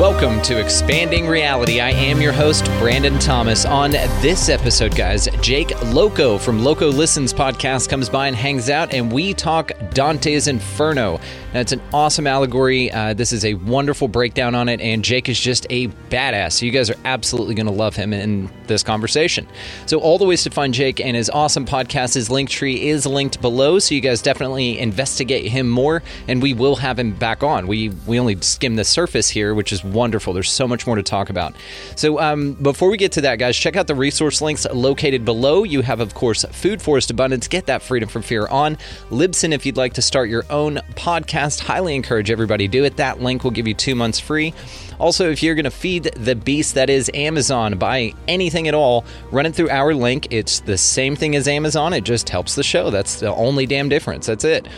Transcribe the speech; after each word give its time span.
Welcome 0.00 0.40
to 0.44 0.58
Expanding 0.58 1.28
Reality. 1.28 1.78
I 1.78 1.90
am 1.90 2.22
your 2.22 2.32
host, 2.32 2.64
Brandon 2.78 3.18
Thomas. 3.18 3.66
On 3.66 3.90
this 3.90 4.48
episode, 4.48 4.96
guys, 4.96 5.28
Jake 5.42 5.78
Loco 5.92 6.38
from 6.38 6.64
Loco 6.64 6.88
Listens 6.88 7.34
podcast 7.34 7.90
comes 7.90 8.08
by 8.08 8.26
and 8.26 8.34
hangs 8.34 8.70
out, 8.70 8.94
and 8.94 9.12
we 9.12 9.34
talk 9.34 9.72
Dante's 9.90 10.48
Inferno. 10.48 11.20
Now, 11.52 11.60
it's 11.60 11.72
an 11.72 11.82
awesome 11.92 12.26
allegory. 12.26 12.90
Uh, 12.90 13.12
this 13.12 13.30
is 13.30 13.44
a 13.44 13.54
wonderful 13.54 14.08
breakdown 14.08 14.54
on 14.54 14.70
it, 14.70 14.80
and 14.80 15.04
Jake 15.04 15.28
is 15.28 15.38
just 15.38 15.66
a 15.68 15.88
badass. 16.08 16.52
So, 16.52 16.64
you 16.64 16.72
guys 16.72 16.88
are 16.88 16.96
absolutely 17.04 17.54
going 17.54 17.66
to 17.66 17.72
love 17.72 17.94
him 17.94 18.14
in 18.14 18.48
this 18.68 18.82
conversation. 18.82 19.46
So, 19.84 19.98
all 19.98 20.16
the 20.16 20.24
ways 20.24 20.44
to 20.44 20.50
find 20.50 20.72
Jake 20.72 21.00
and 21.00 21.14
his 21.14 21.28
awesome 21.28 21.66
podcast, 21.66 22.14
his 22.14 22.30
link 22.30 22.48
tree 22.48 22.88
is 22.88 23.04
linked 23.04 23.42
below. 23.42 23.78
So, 23.78 23.94
you 23.94 24.00
guys 24.00 24.22
definitely 24.22 24.78
investigate 24.78 25.50
him 25.50 25.68
more, 25.68 26.02
and 26.26 26.40
we 26.40 26.54
will 26.54 26.76
have 26.76 26.98
him 26.98 27.12
back 27.12 27.42
on. 27.42 27.66
We 27.66 27.90
we 28.06 28.18
only 28.18 28.40
skim 28.40 28.76
the 28.76 28.84
surface 28.84 29.28
here, 29.28 29.52
which 29.54 29.74
is 29.74 29.84
wonderful. 29.92 30.32
There's 30.32 30.50
so 30.50 30.66
much 30.66 30.86
more 30.86 30.96
to 30.96 31.02
talk 31.02 31.30
about. 31.30 31.54
So, 31.96 32.20
um, 32.20 32.54
before 32.54 32.90
we 32.90 32.96
get 32.96 33.12
to 33.12 33.20
that, 33.22 33.36
guys, 33.38 33.56
check 33.56 33.76
out 33.76 33.86
the 33.86 33.94
resource 33.94 34.40
links 34.40 34.66
located 34.72 35.24
below. 35.24 35.64
You 35.64 35.82
have, 35.82 36.00
of 36.00 36.14
course, 36.14 36.44
Food 36.44 36.80
Forest 36.80 37.10
Abundance. 37.10 37.48
Get 37.48 37.66
that 37.66 37.82
freedom 37.82 38.08
from 38.08 38.22
fear 38.22 38.46
on 38.46 38.76
Libsyn 39.10 39.52
if 39.52 39.66
you'd 39.66 39.76
like 39.76 39.94
to 39.94 40.02
start 40.02 40.28
your 40.28 40.44
own 40.50 40.76
podcast. 40.94 41.60
Highly 41.60 41.94
encourage 41.94 42.30
everybody 42.30 42.68
do 42.68 42.84
it. 42.84 42.96
That 42.96 43.20
link 43.20 43.44
will 43.44 43.50
give 43.50 43.66
you 43.66 43.74
two 43.74 43.94
months 43.94 44.20
free. 44.20 44.54
Also, 44.98 45.30
if 45.30 45.42
you're 45.42 45.54
going 45.54 45.64
to 45.64 45.70
feed 45.70 46.04
the 46.14 46.34
beast 46.34 46.74
that 46.74 46.90
is 46.90 47.10
Amazon, 47.14 47.78
buy 47.78 48.12
anything 48.28 48.68
at 48.68 48.74
all, 48.74 49.04
run 49.30 49.46
it 49.46 49.54
through 49.54 49.70
our 49.70 49.94
link. 49.94 50.28
It's 50.30 50.60
the 50.60 50.76
same 50.76 51.16
thing 51.16 51.34
as 51.36 51.48
Amazon. 51.48 51.94
It 51.94 52.04
just 52.04 52.28
helps 52.28 52.54
the 52.54 52.62
show. 52.62 52.90
That's 52.90 53.20
the 53.20 53.34
only 53.34 53.64
damn 53.64 53.88
difference. 53.88 54.26
That's 54.26 54.44
it. 54.44 54.68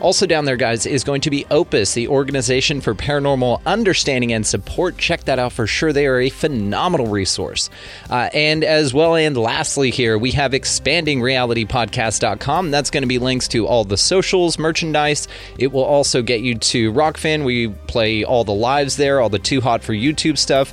Also, 0.00 0.26
down 0.26 0.44
there, 0.44 0.56
guys, 0.56 0.86
is 0.86 1.04
going 1.04 1.20
to 1.22 1.30
be 1.30 1.46
Opus, 1.50 1.94
the 1.94 2.08
Organization 2.08 2.80
for 2.80 2.94
Paranormal 2.94 3.62
Understanding 3.64 4.32
and 4.32 4.46
Support. 4.46 4.98
Check 4.98 5.24
that 5.24 5.38
out 5.38 5.52
for 5.52 5.66
sure. 5.66 5.92
They 5.92 6.06
are 6.06 6.20
a 6.20 6.28
phenomenal 6.28 7.06
resource. 7.06 7.70
Uh, 8.10 8.28
and 8.34 8.64
as 8.64 8.92
well, 8.92 9.14
and 9.14 9.36
lastly, 9.36 9.90
here, 9.90 10.18
we 10.18 10.32
have 10.32 10.52
expandingrealitypodcast.com. 10.52 12.70
That's 12.70 12.90
going 12.90 13.02
to 13.02 13.08
be 13.08 13.18
links 13.18 13.48
to 13.48 13.66
all 13.66 13.84
the 13.84 13.96
socials, 13.96 14.58
merchandise. 14.58 15.26
It 15.58 15.72
will 15.72 15.84
also 15.84 16.20
get 16.22 16.40
you 16.40 16.56
to 16.56 16.92
Rokfin. 16.92 17.44
We 17.44 17.68
play 17.68 18.24
all 18.24 18.44
the 18.44 18.52
lives 18.52 18.96
there, 18.96 19.20
all 19.20 19.30
the 19.30 19.38
Too 19.38 19.60
Hot 19.60 19.82
for 19.82 19.94
YouTube 19.94 20.38
stuff. 20.38 20.72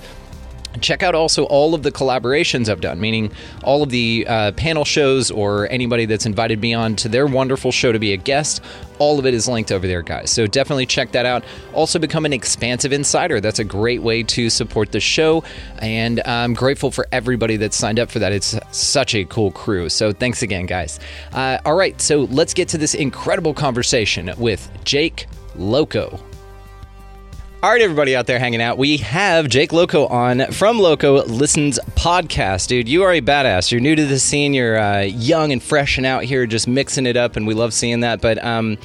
Check 0.79 1.03
out 1.03 1.15
also 1.15 1.43
all 1.45 1.75
of 1.75 1.83
the 1.83 1.91
collaborations 1.91 2.69
I've 2.69 2.79
done, 2.79 2.99
meaning 2.99 3.31
all 3.63 3.83
of 3.83 3.89
the 3.89 4.25
uh, 4.27 4.51
panel 4.53 4.85
shows 4.85 5.29
or 5.29 5.69
anybody 5.69 6.05
that's 6.05 6.25
invited 6.25 6.61
me 6.61 6.73
on 6.73 6.95
to 6.97 7.09
their 7.09 7.27
wonderful 7.27 7.71
show 7.71 7.91
to 7.91 7.99
be 7.99 8.13
a 8.13 8.17
guest. 8.17 8.63
All 8.97 9.19
of 9.19 9.25
it 9.25 9.33
is 9.33 9.47
linked 9.47 9.71
over 9.71 9.85
there, 9.85 10.01
guys. 10.01 10.31
So 10.31 10.47
definitely 10.47 10.85
check 10.85 11.11
that 11.11 11.25
out. 11.25 11.43
Also, 11.73 11.99
become 11.99 12.25
an 12.25 12.33
expansive 12.33 12.93
insider. 12.93 13.41
That's 13.41 13.59
a 13.59 13.63
great 13.63 14.01
way 14.01 14.23
to 14.23 14.49
support 14.49 14.91
the 14.91 14.99
show. 14.99 15.43
And 15.79 16.21
I'm 16.25 16.53
grateful 16.53 16.91
for 16.91 17.05
everybody 17.11 17.57
that 17.57 17.73
signed 17.73 17.99
up 17.99 18.09
for 18.09 18.19
that. 18.19 18.31
It's 18.31 18.57
such 18.71 19.13
a 19.13 19.25
cool 19.25 19.51
crew. 19.51 19.89
So 19.89 20.13
thanks 20.13 20.41
again, 20.41 20.67
guys. 20.67 20.99
Uh, 21.33 21.57
all 21.65 21.75
right, 21.75 21.99
so 21.99 22.21
let's 22.31 22.53
get 22.53 22.69
to 22.69 22.77
this 22.77 22.93
incredible 22.93 23.53
conversation 23.53 24.31
with 24.37 24.69
Jake 24.85 25.25
Loco. 25.55 26.19
All 27.63 27.69
right, 27.69 27.79
everybody 27.79 28.15
out 28.15 28.25
there 28.25 28.39
hanging 28.39 28.59
out, 28.59 28.79
we 28.79 28.97
have 28.97 29.47
Jake 29.47 29.71
Loco 29.71 30.07
on 30.07 30.51
from 30.51 30.79
Loco 30.79 31.23
Listens 31.25 31.77
podcast. 31.91 32.69
Dude, 32.69 32.89
you 32.89 33.03
are 33.03 33.13
a 33.13 33.21
badass. 33.21 33.71
You're 33.71 33.81
new 33.81 33.95
to 33.95 34.03
the 34.03 34.17
scene. 34.17 34.55
You're 34.55 34.79
uh, 34.79 35.01
young 35.01 35.51
and 35.51 35.61
fresh 35.61 35.97
and 35.97 36.05
out 36.07 36.23
here 36.23 36.47
just 36.47 36.67
mixing 36.67 37.05
it 37.05 37.15
up, 37.15 37.35
and 37.35 37.45
we 37.45 37.53
love 37.53 37.71
seeing 37.71 37.99
that. 37.99 38.19
But 38.19 38.43
um, 38.43 38.79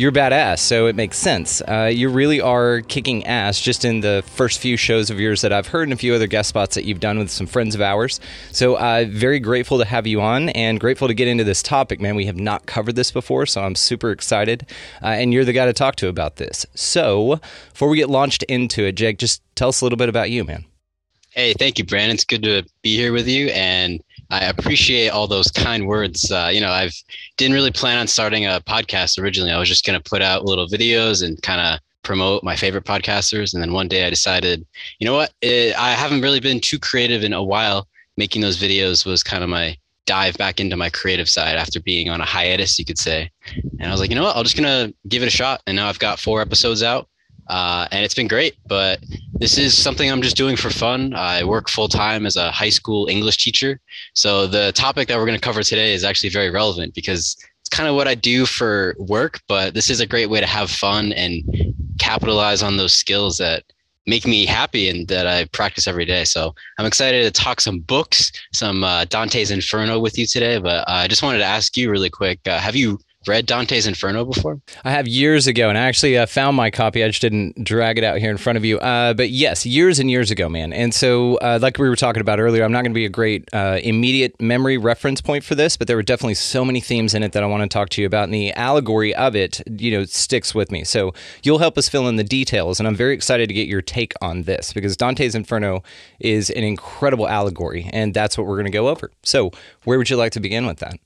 you're 0.00 0.10
badass, 0.10 0.60
so 0.60 0.86
it 0.86 0.96
makes 0.96 1.18
sense. 1.18 1.60
Uh, 1.60 1.90
you 1.92 2.08
really 2.08 2.40
are 2.40 2.80
kicking 2.80 3.26
ass 3.26 3.60
just 3.60 3.84
in 3.84 4.00
the 4.00 4.24
first 4.26 4.58
few 4.58 4.78
shows 4.78 5.10
of 5.10 5.20
yours 5.20 5.42
that 5.42 5.52
I've 5.52 5.66
heard 5.66 5.82
and 5.82 5.92
a 5.92 5.96
few 5.96 6.14
other 6.14 6.26
guest 6.26 6.48
spots 6.48 6.74
that 6.74 6.84
you've 6.84 7.00
done 7.00 7.18
with 7.18 7.30
some 7.30 7.46
friends 7.46 7.74
of 7.74 7.82
ours. 7.82 8.18
So, 8.50 8.76
uh, 8.76 9.04
very 9.10 9.38
grateful 9.38 9.76
to 9.76 9.84
have 9.84 10.06
you 10.06 10.22
on 10.22 10.48
and 10.50 10.80
grateful 10.80 11.06
to 11.06 11.12
get 11.12 11.28
into 11.28 11.44
this 11.44 11.62
topic, 11.62 12.00
man. 12.00 12.16
We 12.16 12.24
have 12.24 12.38
not 12.38 12.64
covered 12.64 12.96
this 12.96 13.10
before, 13.10 13.44
so 13.44 13.60
I'm 13.60 13.74
super 13.74 14.10
excited. 14.10 14.66
Uh, 15.02 15.08
and 15.08 15.34
you're 15.34 15.44
the 15.44 15.52
guy 15.52 15.66
to 15.66 15.74
talk 15.74 15.96
to 15.96 16.08
about 16.08 16.36
this. 16.36 16.64
So, 16.74 17.38
before 17.70 17.90
we 17.90 17.98
get 17.98 18.08
launched 18.08 18.42
into 18.44 18.84
it, 18.84 18.92
Jake, 18.92 19.18
just 19.18 19.42
tell 19.54 19.68
us 19.68 19.82
a 19.82 19.84
little 19.84 19.98
bit 19.98 20.08
about 20.08 20.30
you, 20.30 20.44
man. 20.44 20.64
Hey, 21.32 21.52
thank 21.52 21.78
you, 21.78 21.84
Brandon. 21.84 22.14
It's 22.14 22.24
good 22.24 22.42
to 22.44 22.64
be 22.80 22.96
here 22.96 23.12
with 23.12 23.28
you. 23.28 23.48
And 23.48 24.02
I 24.30 24.44
appreciate 24.44 25.08
all 25.08 25.26
those 25.26 25.48
kind 25.48 25.86
words. 25.86 26.30
Uh, 26.30 26.50
you 26.52 26.60
know, 26.60 26.70
I've 26.70 26.94
didn't 27.36 27.54
really 27.54 27.72
plan 27.72 27.98
on 27.98 28.06
starting 28.06 28.46
a 28.46 28.62
podcast 28.64 29.18
originally. 29.20 29.50
I 29.50 29.58
was 29.58 29.68
just 29.68 29.84
going 29.84 30.00
to 30.00 30.10
put 30.10 30.22
out 30.22 30.44
little 30.44 30.68
videos 30.68 31.24
and 31.24 31.40
kind 31.42 31.60
of 31.60 31.80
promote 32.02 32.44
my 32.44 32.56
favorite 32.56 32.84
podcasters. 32.84 33.52
And 33.52 33.62
then 33.62 33.72
one 33.72 33.88
day 33.88 34.06
I 34.06 34.10
decided, 34.10 34.64
you 34.98 35.06
know 35.06 35.14
what? 35.14 35.32
It, 35.42 35.76
I 35.78 35.92
haven't 35.92 36.22
really 36.22 36.40
been 36.40 36.60
too 36.60 36.78
creative 36.78 37.24
in 37.24 37.32
a 37.32 37.42
while. 37.42 37.88
Making 38.16 38.42
those 38.42 38.58
videos 38.58 39.04
was 39.04 39.22
kind 39.22 39.42
of 39.42 39.50
my 39.50 39.76
dive 40.06 40.36
back 40.36 40.60
into 40.60 40.76
my 40.76 40.90
creative 40.90 41.28
side 41.28 41.56
after 41.56 41.80
being 41.80 42.08
on 42.08 42.20
a 42.20 42.24
hiatus, 42.24 42.78
you 42.78 42.84
could 42.84 42.98
say. 42.98 43.30
And 43.78 43.88
I 43.88 43.90
was 43.90 44.00
like, 44.00 44.10
you 44.10 44.16
know 44.16 44.24
what? 44.24 44.36
I'm 44.36 44.44
just 44.44 44.56
gonna 44.56 44.92
give 45.08 45.22
it 45.22 45.26
a 45.26 45.30
shot. 45.30 45.62
And 45.66 45.76
now 45.76 45.88
I've 45.88 45.98
got 45.98 46.18
four 46.18 46.40
episodes 46.40 46.82
out. 46.82 47.08
Uh, 47.50 47.88
and 47.90 48.04
it's 48.04 48.14
been 48.14 48.28
great. 48.28 48.54
But 48.66 49.00
this 49.34 49.58
is 49.58 49.76
something 49.76 50.10
I'm 50.10 50.22
just 50.22 50.36
doing 50.36 50.56
for 50.56 50.70
fun. 50.70 51.14
I 51.14 51.42
work 51.44 51.68
full 51.68 51.88
time 51.88 52.24
as 52.24 52.36
a 52.36 52.50
high 52.50 52.68
school 52.68 53.08
English 53.08 53.42
teacher. 53.44 53.80
So 54.14 54.46
the 54.46 54.70
topic 54.72 55.08
that 55.08 55.18
we're 55.18 55.26
going 55.26 55.38
to 55.38 55.44
cover 55.44 55.62
today 55.62 55.92
is 55.92 56.04
actually 56.04 56.30
very 56.30 56.50
relevant 56.50 56.94
because 56.94 57.36
it's 57.60 57.68
kind 57.68 57.88
of 57.88 57.96
what 57.96 58.06
I 58.06 58.14
do 58.14 58.46
for 58.46 58.94
work, 58.98 59.40
but 59.48 59.74
this 59.74 59.90
is 59.90 60.00
a 60.00 60.06
great 60.06 60.30
way 60.30 60.40
to 60.40 60.46
have 60.46 60.70
fun 60.70 61.12
and 61.12 61.42
capitalize 61.98 62.62
on 62.62 62.76
those 62.76 62.94
skills 62.94 63.36
that 63.38 63.64
make 64.06 64.26
me 64.26 64.46
happy 64.46 64.88
and 64.88 65.08
that 65.08 65.26
I 65.26 65.44
practice 65.46 65.86
every 65.86 66.04
day. 66.04 66.24
So 66.24 66.54
I'm 66.78 66.86
excited 66.86 67.22
to 67.22 67.42
talk 67.42 67.60
some 67.60 67.80
books, 67.80 68.30
some 68.52 68.84
uh, 68.84 69.04
Dante's 69.06 69.50
Inferno 69.50 69.98
with 69.98 70.16
you 70.18 70.26
today. 70.26 70.58
But 70.58 70.88
uh, 70.88 71.02
I 71.02 71.08
just 71.08 71.22
wanted 71.22 71.38
to 71.38 71.44
ask 71.44 71.76
you 71.76 71.90
really 71.90 72.10
quick: 72.10 72.40
uh, 72.46 72.58
Have 72.58 72.76
you 72.76 72.98
read 73.26 73.46
Dante's 73.46 73.86
Inferno 73.86 74.24
before? 74.24 74.60
I 74.84 74.92
have 74.92 75.06
years 75.06 75.46
ago, 75.46 75.68
and 75.68 75.76
I 75.76 75.82
actually 75.82 76.16
uh, 76.16 76.26
found 76.26 76.56
my 76.56 76.70
copy. 76.70 77.04
I 77.04 77.08
just 77.08 77.20
didn't 77.20 77.62
drag 77.62 77.98
it 77.98 78.04
out 78.04 78.18
here 78.18 78.30
in 78.30 78.38
front 78.38 78.56
of 78.56 78.64
you. 78.64 78.78
Uh, 78.78 79.12
but 79.12 79.30
yes, 79.30 79.66
years 79.66 79.98
and 79.98 80.10
years 80.10 80.30
ago, 80.30 80.48
man. 80.48 80.72
And 80.72 80.94
so, 80.94 81.36
uh, 81.36 81.58
like 81.60 81.78
we 81.78 81.88
were 81.88 81.96
talking 81.96 82.20
about 82.20 82.40
earlier, 82.40 82.64
I'm 82.64 82.72
not 82.72 82.82
going 82.82 82.92
to 82.92 82.98
be 82.98 83.04
a 83.04 83.10
great 83.10 83.48
uh, 83.52 83.78
immediate 83.82 84.40
memory 84.40 84.78
reference 84.78 85.20
point 85.20 85.44
for 85.44 85.54
this, 85.54 85.76
but 85.76 85.86
there 85.86 85.96
were 85.96 86.02
definitely 86.02 86.34
so 86.34 86.64
many 86.64 86.80
themes 86.80 87.14
in 87.14 87.22
it 87.22 87.32
that 87.32 87.42
I 87.42 87.46
want 87.46 87.62
to 87.62 87.68
talk 87.68 87.90
to 87.90 88.00
you 88.00 88.06
about, 88.06 88.24
and 88.24 88.34
the 88.34 88.52
allegory 88.54 89.14
of 89.14 89.36
it, 89.36 89.60
you 89.78 89.90
know, 89.90 90.04
sticks 90.04 90.54
with 90.54 90.70
me. 90.70 90.84
So 90.84 91.12
you'll 91.42 91.58
help 91.58 91.76
us 91.76 91.88
fill 91.88 92.08
in 92.08 92.16
the 92.16 92.24
details, 92.24 92.80
and 92.80 92.86
I'm 92.86 92.96
very 92.96 93.14
excited 93.14 93.48
to 93.48 93.54
get 93.54 93.68
your 93.68 93.82
take 93.82 94.14
on 94.22 94.42
this 94.44 94.72
because 94.72 94.96
Dante's 94.96 95.34
Inferno 95.34 95.82
is 96.20 96.48
an 96.50 96.64
incredible 96.64 97.28
allegory, 97.28 97.90
and 97.92 98.14
that's 98.14 98.38
what 98.38 98.46
we're 98.46 98.56
going 98.56 98.64
to 98.64 98.70
go 98.70 98.88
over. 98.88 99.10
So, 99.22 99.50
where 99.84 99.98
would 99.98 100.08
you 100.08 100.16
like 100.16 100.32
to 100.32 100.40
begin 100.40 100.66
with 100.66 100.78
that? 100.78 100.98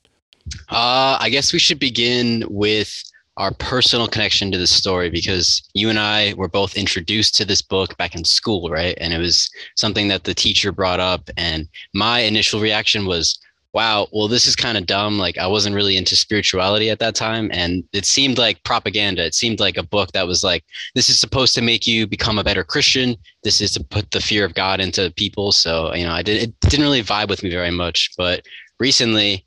Uh, 0.69 1.17
I 1.19 1.29
guess 1.29 1.53
we 1.53 1.59
should 1.59 1.79
begin 1.79 2.43
with 2.49 3.03
our 3.37 3.53
personal 3.53 4.07
connection 4.07 4.51
to 4.51 4.57
the 4.57 4.67
story 4.67 5.09
because 5.09 5.61
you 5.73 5.89
and 5.89 5.99
I 5.99 6.33
were 6.35 6.47
both 6.47 6.77
introduced 6.77 7.35
to 7.35 7.45
this 7.45 7.61
book 7.61 7.97
back 7.97 8.15
in 8.15 8.23
school, 8.23 8.69
right? 8.69 8.97
And 9.01 9.13
it 9.13 9.17
was 9.17 9.49
something 9.75 10.07
that 10.07 10.23
the 10.23 10.33
teacher 10.33 10.71
brought 10.71 11.01
up. 11.01 11.29
And 11.35 11.67
my 11.93 12.19
initial 12.19 12.61
reaction 12.61 13.05
was, 13.05 13.37
wow, 13.73 14.07
well, 14.13 14.29
this 14.29 14.47
is 14.47 14.55
kind 14.55 14.77
of 14.77 14.85
dumb. 14.85 15.17
Like, 15.17 15.37
I 15.37 15.47
wasn't 15.47 15.75
really 15.75 15.97
into 15.97 16.15
spirituality 16.15 16.89
at 16.89 16.99
that 16.99 17.13
time. 17.13 17.49
And 17.51 17.83
it 17.91 18.05
seemed 18.05 18.37
like 18.37 18.63
propaganda. 18.63 19.25
It 19.25 19.35
seemed 19.35 19.59
like 19.59 19.75
a 19.75 19.83
book 19.83 20.13
that 20.13 20.27
was 20.27 20.41
like, 20.41 20.63
this 20.93 21.09
is 21.09 21.19
supposed 21.19 21.53
to 21.55 21.61
make 21.61 21.85
you 21.85 22.07
become 22.07 22.39
a 22.39 22.43
better 22.43 22.63
Christian. 22.63 23.17
This 23.43 23.59
is 23.59 23.73
to 23.73 23.83
put 23.83 24.11
the 24.11 24.21
fear 24.21 24.45
of 24.45 24.53
God 24.53 24.79
into 24.79 25.11
people. 25.17 25.51
So, 25.51 25.93
you 25.93 26.05
know, 26.05 26.13
I 26.13 26.21
did, 26.21 26.41
it 26.41 26.59
didn't 26.61 26.85
really 26.85 27.03
vibe 27.03 27.27
with 27.27 27.43
me 27.43 27.49
very 27.49 27.71
much. 27.71 28.11
But 28.17 28.45
recently, 28.79 29.44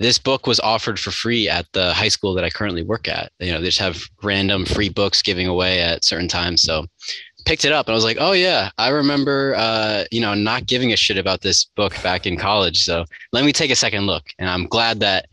this 0.00 0.18
book 0.18 0.46
was 0.46 0.60
offered 0.60 0.98
for 0.98 1.10
free 1.10 1.48
at 1.48 1.66
the 1.72 1.92
high 1.92 2.08
school 2.08 2.34
that 2.34 2.44
I 2.44 2.50
currently 2.50 2.82
work 2.82 3.08
at. 3.08 3.32
You 3.38 3.52
know, 3.52 3.60
they 3.60 3.66
just 3.66 3.78
have 3.78 4.02
random 4.22 4.64
free 4.64 4.88
books 4.88 5.22
giving 5.22 5.46
away 5.46 5.80
at 5.80 6.04
certain 6.04 6.28
times. 6.28 6.62
So 6.62 6.86
picked 7.44 7.64
it 7.64 7.72
up 7.72 7.86
and 7.86 7.92
I 7.92 7.96
was 7.96 8.04
like, 8.04 8.18
oh 8.20 8.32
yeah, 8.32 8.70
I 8.78 8.88
remember, 8.88 9.54
uh, 9.56 10.04
you 10.10 10.20
know, 10.20 10.34
not 10.34 10.66
giving 10.66 10.92
a 10.92 10.96
shit 10.96 11.16
about 11.16 11.40
this 11.40 11.64
book 11.76 11.94
back 12.02 12.26
in 12.26 12.36
college. 12.36 12.84
So 12.84 13.04
let 13.32 13.44
me 13.44 13.52
take 13.52 13.70
a 13.70 13.76
second 13.76 14.06
look. 14.06 14.24
And 14.38 14.48
I'm 14.48 14.66
glad 14.66 15.00
that 15.00 15.26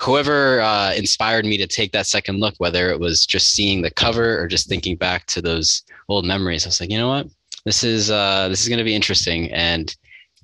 whoever 0.00 0.60
uh, 0.60 0.94
inspired 0.94 1.44
me 1.44 1.58
to 1.58 1.66
take 1.66 1.92
that 1.92 2.06
second 2.06 2.40
look, 2.40 2.54
whether 2.58 2.90
it 2.90 3.00
was 3.00 3.26
just 3.26 3.52
seeing 3.52 3.82
the 3.82 3.90
cover 3.90 4.40
or 4.40 4.46
just 4.46 4.68
thinking 4.68 4.96
back 4.96 5.26
to 5.26 5.42
those 5.42 5.82
old 6.08 6.24
memories, 6.24 6.64
I 6.64 6.68
was 6.68 6.80
like, 6.80 6.90
you 6.90 6.98
know 6.98 7.08
what, 7.08 7.26
this 7.64 7.84
is 7.84 8.10
uh, 8.10 8.48
this 8.48 8.62
is 8.62 8.68
going 8.68 8.78
to 8.78 8.84
be 8.84 8.94
interesting. 8.94 9.50
And 9.52 9.94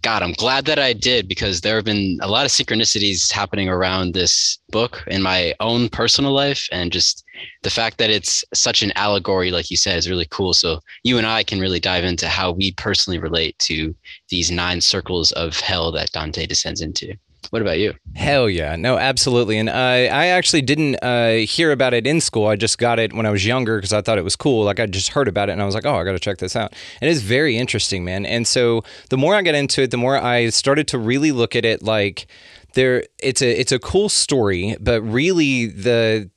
God, 0.05 0.23
I'm 0.23 0.33
glad 0.33 0.67
that 0.67 0.79
I 0.79 0.93
did 0.93 1.29
because 1.29 1.62
there 1.62 1.77
have 1.77 1.87
been 1.87 2.19
a 2.21 2.29
lot 2.29 2.45
of 2.45 2.53
synchronicities 2.53 3.33
happening 3.33 3.71
around 3.71 4.12
this 4.12 4.59
book 4.69 5.03
in 5.06 5.23
my 5.23 5.55
own 5.61 5.89
personal 5.89 6.33
life. 6.33 6.69
And 6.71 6.93
just 6.93 7.25
the 7.62 7.71
fact 7.71 7.97
that 7.97 8.11
it's 8.11 8.45
such 8.53 8.83
an 8.83 8.93
allegory, 8.97 9.51
like 9.51 9.71
you 9.71 9.79
said, 9.79 9.97
is 9.97 10.11
really 10.11 10.27
cool. 10.31 10.53
So 10.53 10.81
you 11.05 11.17
and 11.17 11.27
I 11.27 11.43
can 11.43 11.59
really 11.59 11.81
dive 11.81 12.05
into 12.05 12.29
how 12.29 12.53
we 12.53 12.73
personally 12.73 13.19
relate 13.19 13.59
to 13.61 13.97
these 14.29 14.51
nine 14.51 14.83
circles 14.83 15.33
of 15.33 15.59
hell 15.59 15.91
that 15.93 16.12
Dante 16.12 16.45
descends 16.45 16.83
into. 16.83 17.15
What 17.50 17.62
about 17.62 17.79
you? 17.79 17.94
Hell 18.14 18.49
yeah. 18.49 18.76
No, 18.76 18.99
absolutely. 18.99 19.58
And 19.58 19.70
I, 19.70 20.06
I 20.06 20.26
actually 20.26 20.62
didn't 20.62 20.96
uh, 21.02 21.46
hear 21.46 21.73
about 21.73 21.94
it 21.94 22.06
in 22.06 22.20
school. 22.20 22.46
I 22.46 22.56
just 22.56 22.79
got 22.79 22.99
it 22.99 23.12
when 23.12 23.26
I 23.26 23.31
was 23.31 23.46
younger 23.46 23.76
because 23.76 23.93
I 23.93 24.00
thought 24.00 24.19
it 24.19 24.25
was 24.25 24.37
cool. 24.37 24.64
Like 24.64 24.81
I 24.81 24.87
just 24.87 25.11
heard 25.11 25.29
about 25.29 25.49
it 25.49 25.52
and 25.52 25.62
I 25.62 25.67
was 25.67 25.75
like, 25.75 25.87
oh, 25.87 25.94
I 25.94 26.05
got 26.05 26.12
to 26.12 26.19
check 26.19 26.38
this 26.38 26.56
out. 26.56 26.73
And 27.00 27.11
it's 27.11 27.20
very 27.20 27.56
interesting, 27.56 28.05
man. 28.05 28.26
And 28.26 28.46
so 28.46 28.82
the 29.11 29.17
more 29.17 29.35
I 29.35 29.43
got 29.43 29.55
into 29.55 29.82
it, 29.82 29.91
the 29.91 29.96
more 29.96 30.17
I 30.17 30.49
started 30.50 30.88
to 30.88 30.99
really 30.99 31.32
look 31.32 31.55
at 31.56 31.64
it 31.64 31.82
like 31.82 32.26
there 32.75 33.05
it's 33.19 33.41
a 33.41 33.61
it's 33.61 33.73
a 33.73 33.79
cool 33.79 34.08
story, 34.08 34.76
but 34.81 35.00
really 35.02 35.67
the 35.67 36.31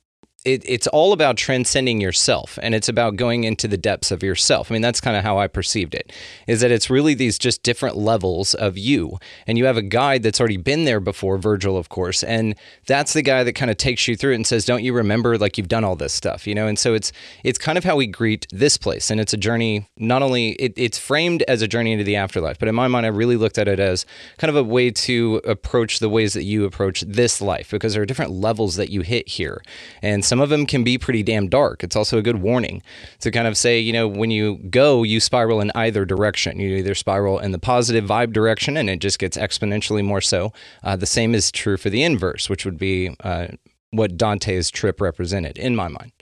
it, 0.44 0.62
it's 0.64 0.86
all 0.86 1.12
about 1.12 1.36
transcending 1.36 2.00
yourself 2.00 2.60
and 2.62 2.72
it's 2.72 2.88
about 2.88 3.16
going 3.16 3.42
into 3.42 3.66
the 3.66 3.76
depths 3.76 4.12
of 4.12 4.22
yourself. 4.22 4.70
I 4.70 4.74
mean, 4.74 4.82
that's 4.82 5.00
kind 5.00 5.16
of 5.16 5.24
how 5.24 5.38
I 5.38 5.48
perceived 5.48 5.94
it 5.94 6.12
is 6.46 6.60
that 6.60 6.70
it's 6.70 6.88
really 6.88 7.14
these 7.14 7.38
just 7.38 7.64
different 7.64 7.96
levels 7.96 8.54
of 8.54 8.78
you. 8.78 9.18
And 9.48 9.58
you 9.58 9.64
have 9.64 9.76
a 9.76 9.82
guide 9.82 10.22
that's 10.22 10.38
already 10.38 10.56
been 10.56 10.84
there 10.84 11.00
before, 11.00 11.38
Virgil, 11.38 11.76
of 11.76 11.88
course. 11.88 12.22
And 12.22 12.54
that's 12.86 13.14
the 13.14 13.22
guy 13.22 13.42
that 13.42 13.54
kind 13.54 13.68
of 13.68 13.78
takes 13.78 14.06
you 14.06 14.16
through 14.16 14.32
it 14.32 14.36
and 14.36 14.46
says, 14.46 14.64
Don't 14.64 14.84
you 14.84 14.92
remember 14.92 15.36
like 15.38 15.58
you've 15.58 15.68
done 15.68 15.82
all 15.82 15.96
this 15.96 16.12
stuff, 16.12 16.46
you 16.46 16.54
know? 16.54 16.68
And 16.68 16.78
so 16.78 16.94
it's 16.94 17.10
it's 17.42 17.58
kind 17.58 17.76
of 17.76 17.82
how 17.82 17.96
we 17.96 18.06
greet 18.06 18.46
this 18.50 18.76
place. 18.76 19.10
And 19.10 19.20
it's 19.20 19.32
a 19.32 19.36
journey, 19.36 19.88
not 19.96 20.22
only 20.22 20.50
it, 20.52 20.72
it's 20.76 20.98
framed 20.98 21.42
as 21.48 21.62
a 21.62 21.68
journey 21.68 21.92
into 21.92 22.04
the 22.04 22.16
afterlife, 22.16 22.60
but 22.60 22.68
in 22.68 22.76
my 22.76 22.86
mind, 22.86 23.06
I 23.06 23.08
really 23.08 23.36
looked 23.36 23.58
at 23.58 23.66
it 23.66 23.80
as 23.80 24.06
kind 24.36 24.50
of 24.50 24.56
a 24.56 24.62
way 24.62 24.92
to 24.92 25.40
approach 25.44 25.98
the 25.98 26.08
ways 26.08 26.34
that 26.34 26.44
you 26.44 26.64
approach 26.64 27.00
this 27.00 27.40
life 27.40 27.72
because 27.72 27.94
there 27.94 28.02
are 28.02 28.06
different 28.06 28.30
levels 28.30 28.76
that 28.76 28.90
you 28.90 29.00
hit 29.00 29.28
here. 29.28 29.62
And 30.00 30.24
some 30.28 30.40
of 30.40 30.50
them 30.50 30.66
can 30.66 30.84
be 30.84 30.98
pretty 30.98 31.22
damn 31.22 31.48
dark. 31.48 31.82
It's 31.82 31.96
also 31.96 32.18
a 32.18 32.22
good 32.22 32.42
warning 32.42 32.82
to 33.20 33.30
kind 33.30 33.48
of 33.48 33.56
say, 33.56 33.78
you 33.80 33.92
know, 33.92 34.06
when 34.06 34.30
you 34.30 34.58
go, 34.70 35.02
you 35.02 35.20
spiral 35.20 35.60
in 35.60 35.72
either 35.74 36.04
direction. 36.04 36.60
You 36.60 36.76
either 36.76 36.94
spiral 36.94 37.38
in 37.38 37.52
the 37.52 37.58
positive 37.58 38.04
vibe 38.04 38.32
direction 38.32 38.76
and 38.76 38.90
it 38.90 39.00
just 39.00 39.18
gets 39.18 39.36
exponentially 39.36 40.04
more 40.04 40.20
so. 40.20 40.52
Uh, 40.84 40.96
the 40.96 41.06
same 41.06 41.34
is 41.34 41.50
true 41.50 41.76
for 41.76 41.90
the 41.90 42.02
inverse, 42.02 42.50
which 42.50 42.64
would 42.64 42.78
be 42.78 43.16
uh, 43.20 43.48
what 43.90 44.16
Dante's 44.16 44.70
trip 44.70 45.00
represented 45.00 45.58
in 45.58 45.74
my 45.74 45.88
mind. 45.88 46.12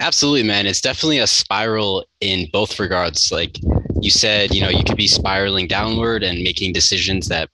Absolutely, 0.00 0.42
man. 0.42 0.66
It's 0.66 0.80
definitely 0.80 1.18
a 1.18 1.26
spiral 1.26 2.04
in 2.20 2.48
both 2.52 2.80
regards. 2.80 3.30
Like 3.30 3.56
you 4.00 4.10
said, 4.10 4.52
you 4.54 4.60
know, 4.60 4.68
you 4.68 4.82
could 4.82 4.96
be 4.96 5.06
spiraling 5.06 5.68
downward 5.68 6.22
and 6.22 6.42
making 6.42 6.72
decisions 6.72 7.28
that 7.28 7.48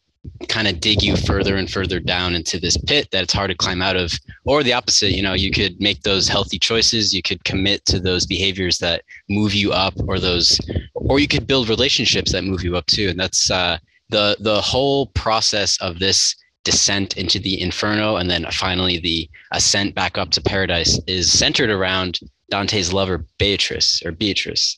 kind 0.49 0.69
of 0.69 0.81
dig 0.81 1.03
you 1.03 1.17
further 1.17 1.57
and 1.57 1.71
further 1.71 2.01
down 2.01 2.35
into 2.35 2.59
this 2.59 2.77
pit 2.77 3.09
that 3.11 3.23
it's 3.23 3.33
hard 3.33 3.51
to 3.51 3.57
climb 3.57 3.83
out 3.83 3.97
of. 3.97 4.13
Or 4.45 4.63
the 4.63 4.73
opposite 4.73 5.13
you 5.13 5.23
know 5.23 5.35
you 5.35 5.51
could 5.51 5.81
make 5.81 6.03
those 6.03 6.29
healthy 6.29 6.59
choices. 6.59 7.15
You 7.15 7.23
could 7.23 7.45
commit 7.45 7.85
to 7.87 8.01
those 8.01 8.27
behaviors 8.27 8.79
that 8.79 9.03
move 9.29 9.55
you 9.55 9.73
up 9.73 9.95
or 10.07 10.19
those 10.19 10.61
or 10.95 11.19
you 11.19 11.29
could 11.29 11.47
build 11.47 11.69
relationships 11.69 12.33
that 12.33 12.45
move 12.45 12.63
you 12.63 12.77
up 12.77 12.87
too. 12.87 13.09
And 13.09 13.19
that's 13.19 13.51
uh, 13.51 13.79
the 14.09 14.37
the 14.41 14.61
whole 14.61 15.07
process 15.07 15.81
of 15.81 15.99
this 15.99 16.37
descent 16.65 17.17
into 17.17 17.39
the 17.39 17.61
inferno 17.61 18.17
and 18.17 18.31
then 18.31 18.45
finally 18.53 18.99
the 18.99 19.29
ascent 19.53 19.95
back 19.95 20.19
up 20.19 20.31
to 20.31 20.43
paradise 20.43 21.01
is 21.07 21.33
centered 21.33 21.71
around 21.71 22.21
Dante's 22.51 22.93
lover 22.93 23.25
Beatrice 23.39 24.03
or 24.05 24.13
Beatrice 24.13 24.77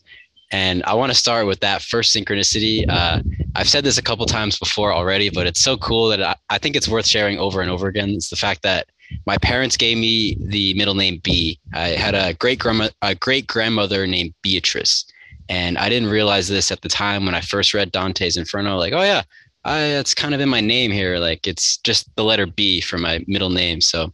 and 0.53 0.83
I 0.85 0.95
want 0.95 1.11
to 1.11 1.19
start 1.19 1.47
with 1.47 1.61
that 1.61 1.83
first 1.83 2.15
synchronicity. 2.15 2.85
Uh, 2.89 3.23
I've 3.57 3.69
said 3.69 3.85
this 3.85 3.99
a 3.99 4.03
couple 4.03 4.27
times 4.27 4.59
before 4.59 4.93
already, 4.93 5.31
but 5.31 5.47
it's 5.47 5.61
so 5.61 5.77
cool 5.79 6.09
that 6.09 6.23
I, 6.23 6.37
I 6.51 6.59
think 6.59 6.77
it's 6.77 6.89
worth 6.89 7.07
sharing 7.07 7.39
over 7.39 7.61
and 7.63 7.71
over 7.71 7.89
again. 7.89 8.11
It's 8.11 8.31
the 8.31 8.37
fact 8.37 8.63
that 8.63 8.87
my 9.27 9.39
parents 9.39 9.77
gave 9.77 9.99
me 9.99 10.37
the 10.41 10.75
middle 10.75 10.95
name 10.95 11.21
B. 11.23 11.59
I 11.75 11.89
had 11.89 12.15
a 12.15 12.35
great 12.35 12.59
grandma, 12.59 12.89
a 13.01 13.15
great 13.15 13.47
grandmother 13.47 14.07
named 14.07 14.35
Beatrice, 14.43 15.05
and 15.49 15.77
I 15.79 15.89
didn't 15.89 16.11
realize 16.11 16.49
this 16.49 16.71
at 16.71 16.83
the 16.83 16.89
time 16.89 17.25
when 17.25 17.35
I 17.35 17.41
first 17.41 17.75
read 17.75 17.93
Dante's 17.93 18.37
Inferno. 18.37 18.77
Like, 18.77 18.93
oh 18.93 19.03
yeah, 19.03 19.23
I, 19.65 19.81
it's 19.81 20.15
kind 20.15 20.35
of 20.35 20.41
in 20.41 20.49
my 20.49 20.61
name 20.61 20.91
here. 20.91 21.19
Like, 21.19 21.47
it's 21.47 21.79
just 21.79 22.15
the 22.17 22.25
letter 22.25 22.47
B 22.47 22.81
for 22.81 22.99
my 22.99 23.25
middle 23.27 23.51
name. 23.51 23.81
So 23.81 24.13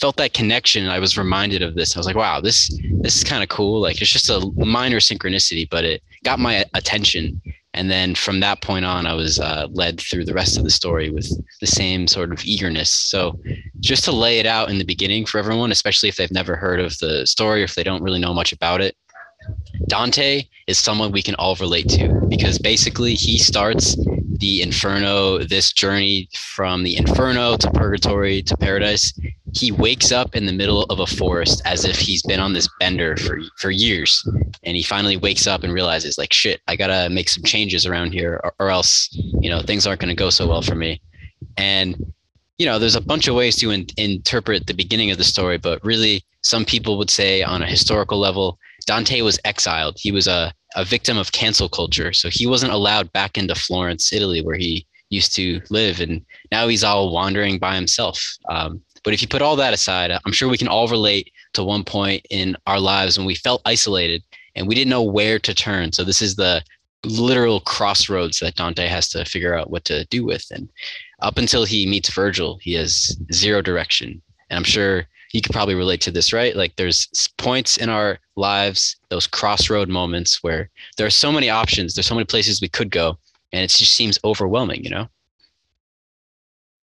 felt 0.00 0.16
that 0.16 0.34
connection 0.34 0.86
i 0.88 0.98
was 0.98 1.16
reminded 1.16 1.62
of 1.62 1.74
this. 1.74 1.96
I 1.96 2.00
was 2.00 2.06
like 2.06 2.16
wow 2.16 2.40
this 2.40 2.68
this 3.00 3.16
is 3.16 3.24
kind 3.24 3.42
of 3.42 3.48
cool. 3.48 3.80
Like 3.80 4.00
it's 4.00 4.10
just 4.10 4.30
a 4.30 4.40
minor 4.56 4.98
synchronicity 4.98 5.68
but 5.68 5.84
it 5.84 6.02
got 6.24 6.38
my 6.38 6.64
attention. 6.74 7.40
And 7.74 7.90
then 7.90 8.14
from 8.14 8.40
that 8.40 8.62
point 8.62 8.84
on 8.84 9.06
i 9.06 9.14
was 9.14 9.38
uh, 9.38 9.68
led 9.70 10.00
through 10.00 10.24
the 10.24 10.34
rest 10.34 10.56
of 10.56 10.64
the 10.64 10.70
story 10.70 11.10
with 11.10 11.28
the 11.60 11.66
same 11.66 12.06
sort 12.06 12.32
of 12.32 12.44
eagerness. 12.44 12.90
So 12.92 13.38
just 13.80 14.04
to 14.04 14.12
lay 14.12 14.38
it 14.38 14.46
out 14.46 14.70
in 14.70 14.78
the 14.78 14.84
beginning 14.84 15.26
for 15.26 15.38
everyone 15.38 15.70
especially 15.70 16.08
if 16.08 16.16
they've 16.16 16.30
never 16.30 16.56
heard 16.56 16.80
of 16.80 16.98
the 16.98 17.26
story 17.26 17.60
or 17.60 17.64
if 17.64 17.74
they 17.74 17.84
don't 17.84 18.02
really 18.02 18.18
know 18.18 18.34
much 18.34 18.52
about 18.52 18.80
it 18.80 18.96
dante 19.86 20.44
is 20.66 20.78
someone 20.78 21.12
we 21.12 21.22
can 21.22 21.34
all 21.36 21.54
relate 21.56 21.88
to 21.88 22.08
because 22.28 22.58
basically 22.58 23.14
he 23.14 23.38
starts 23.38 23.96
the 24.38 24.62
inferno 24.62 25.38
this 25.38 25.72
journey 25.72 26.28
from 26.34 26.82
the 26.82 26.96
inferno 26.96 27.56
to 27.56 27.70
purgatory 27.70 28.42
to 28.42 28.56
paradise. 28.56 29.12
He 29.54 29.72
wakes 29.72 30.12
up 30.12 30.34
in 30.34 30.46
the 30.46 30.52
middle 30.52 30.82
of 30.84 31.00
a 31.00 31.06
forest 31.06 31.62
as 31.64 31.84
if 31.84 31.98
he's 31.98 32.22
been 32.22 32.40
on 32.40 32.52
this 32.52 32.68
bender 32.78 33.16
for 33.16 33.38
for 33.56 33.70
years. 33.70 34.22
And 34.64 34.76
he 34.76 34.82
finally 34.82 35.16
wakes 35.16 35.46
up 35.46 35.62
and 35.62 35.72
realizes 35.72 36.18
like 36.18 36.32
shit 36.32 36.60
i 36.66 36.76
gotta 36.76 37.08
make 37.08 37.28
some 37.28 37.44
changes 37.44 37.86
around 37.86 38.12
here 38.12 38.40
or, 38.44 38.54
or 38.58 38.70
else 38.70 39.08
you 39.12 39.48
know 39.48 39.62
things 39.62 39.86
aren't 39.86 40.00
to 40.00 40.14
go 40.14 40.30
so 40.30 40.46
well 40.46 40.62
for 40.62 40.74
me. 40.74 41.00
And 41.56 42.12
you 42.58 42.66
know 42.66 42.78
there's 42.78 42.96
a 42.96 43.00
bunch 43.00 43.28
of 43.28 43.34
ways 43.34 43.56
to 43.56 43.70
in, 43.70 43.86
interpret 43.96 44.66
the 44.66 44.74
beginning 44.74 45.10
of 45.10 45.18
the 45.18 45.24
story 45.24 45.58
but 45.58 45.84
really 45.84 46.24
some 46.42 46.64
people 46.64 46.96
would 46.96 47.10
say 47.10 47.42
on 47.42 47.62
a 47.62 47.66
historical 47.66 48.18
level 48.18 48.58
dante 48.86 49.20
was 49.22 49.38
exiled 49.44 49.96
he 49.98 50.12
was 50.12 50.26
a, 50.26 50.52
a 50.76 50.84
victim 50.84 51.18
of 51.18 51.32
cancel 51.32 51.68
culture 51.68 52.12
so 52.12 52.28
he 52.30 52.46
wasn't 52.46 52.72
allowed 52.72 53.12
back 53.12 53.36
into 53.36 53.54
florence 53.54 54.12
italy 54.12 54.42
where 54.42 54.56
he 54.56 54.86
used 55.10 55.34
to 55.34 55.60
live 55.70 56.00
and 56.00 56.24
now 56.50 56.66
he's 56.66 56.82
all 56.82 57.12
wandering 57.12 57.58
by 57.58 57.74
himself 57.74 58.20
um, 58.48 58.82
but 59.06 59.14
if 59.14 59.22
you 59.22 59.28
put 59.28 59.40
all 59.40 59.54
that 59.54 59.72
aside, 59.72 60.10
I'm 60.10 60.32
sure 60.32 60.48
we 60.48 60.58
can 60.58 60.66
all 60.66 60.88
relate 60.88 61.30
to 61.52 61.62
one 61.62 61.84
point 61.84 62.26
in 62.28 62.56
our 62.66 62.80
lives 62.80 63.16
when 63.16 63.24
we 63.24 63.36
felt 63.36 63.62
isolated 63.64 64.20
and 64.56 64.66
we 64.66 64.74
didn't 64.74 64.90
know 64.90 65.04
where 65.04 65.38
to 65.38 65.54
turn. 65.54 65.92
So 65.92 66.02
this 66.02 66.20
is 66.20 66.34
the 66.34 66.60
literal 67.04 67.60
crossroads 67.60 68.40
that 68.40 68.56
Dante 68.56 68.88
has 68.88 69.08
to 69.10 69.24
figure 69.24 69.54
out 69.54 69.70
what 69.70 69.84
to 69.84 70.06
do 70.06 70.24
with. 70.24 70.44
And 70.50 70.68
up 71.22 71.38
until 71.38 71.64
he 71.64 71.86
meets 71.86 72.12
Virgil, 72.12 72.58
he 72.60 72.72
has 72.72 73.16
zero 73.32 73.62
direction. 73.62 74.20
And 74.50 74.56
I'm 74.56 74.64
sure 74.64 75.06
you 75.32 75.40
could 75.40 75.52
probably 75.52 75.74
relate 75.74 76.00
to 76.02 76.10
this, 76.10 76.32
right? 76.32 76.56
Like 76.56 76.76
there's 76.76 77.08
points 77.38 77.76
in 77.76 77.88
our 77.88 78.18
lives, 78.36 78.96
those 79.08 79.26
crossroad 79.26 79.88
moments 79.88 80.42
where 80.42 80.70
there 80.96 81.06
are 81.06 81.10
so 81.10 81.32
many 81.32 81.50
options, 81.50 81.94
there's 81.94 82.06
so 82.06 82.14
many 82.14 82.24
places 82.24 82.60
we 82.60 82.68
could 82.68 82.90
go, 82.90 83.18
and 83.52 83.62
it 83.62 83.70
just 83.70 83.92
seems 83.92 84.18
overwhelming, 84.24 84.84
you 84.84 84.90
know? 84.90 85.08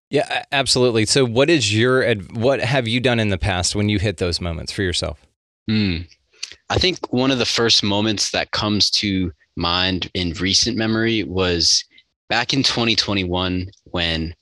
Yeah, 0.10 0.44
absolutely. 0.52 1.08
So, 1.08 1.26
what 1.26 1.50
is 1.50 1.76
your 1.76 2.14
what 2.34 2.60
have 2.60 2.88
you 2.88 3.00
done 3.00 3.20
in 3.20 3.30
the 3.30 3.38
past 3.38 3.76
when 3.76 3.90
you 3.90 3.98
hit 3.98 4.18
those 4.18 4.40
moments 4.40 4.72
for 4.72 4.84
yourself? 4.84 5.26
Mm. 5.68 6.08
I 6.70 6.78
think 6.78 7.12
one 7.12 7.32
of 7.32 7.40
the 7.40 7.48
first 7.48 7.84
moments 7.84 8.30
that 8.30 8.52
comes 8.52 8.92
to 8.92 9.32
mind 9.56 10.12
in 10.14 10.34
recent 10.34 10.78
memory 10.78 11.24
was 11.24 11.84
back 12.30 12.54
in 12.54 12.62
2021 12.62 13.72
when 13.86 14.36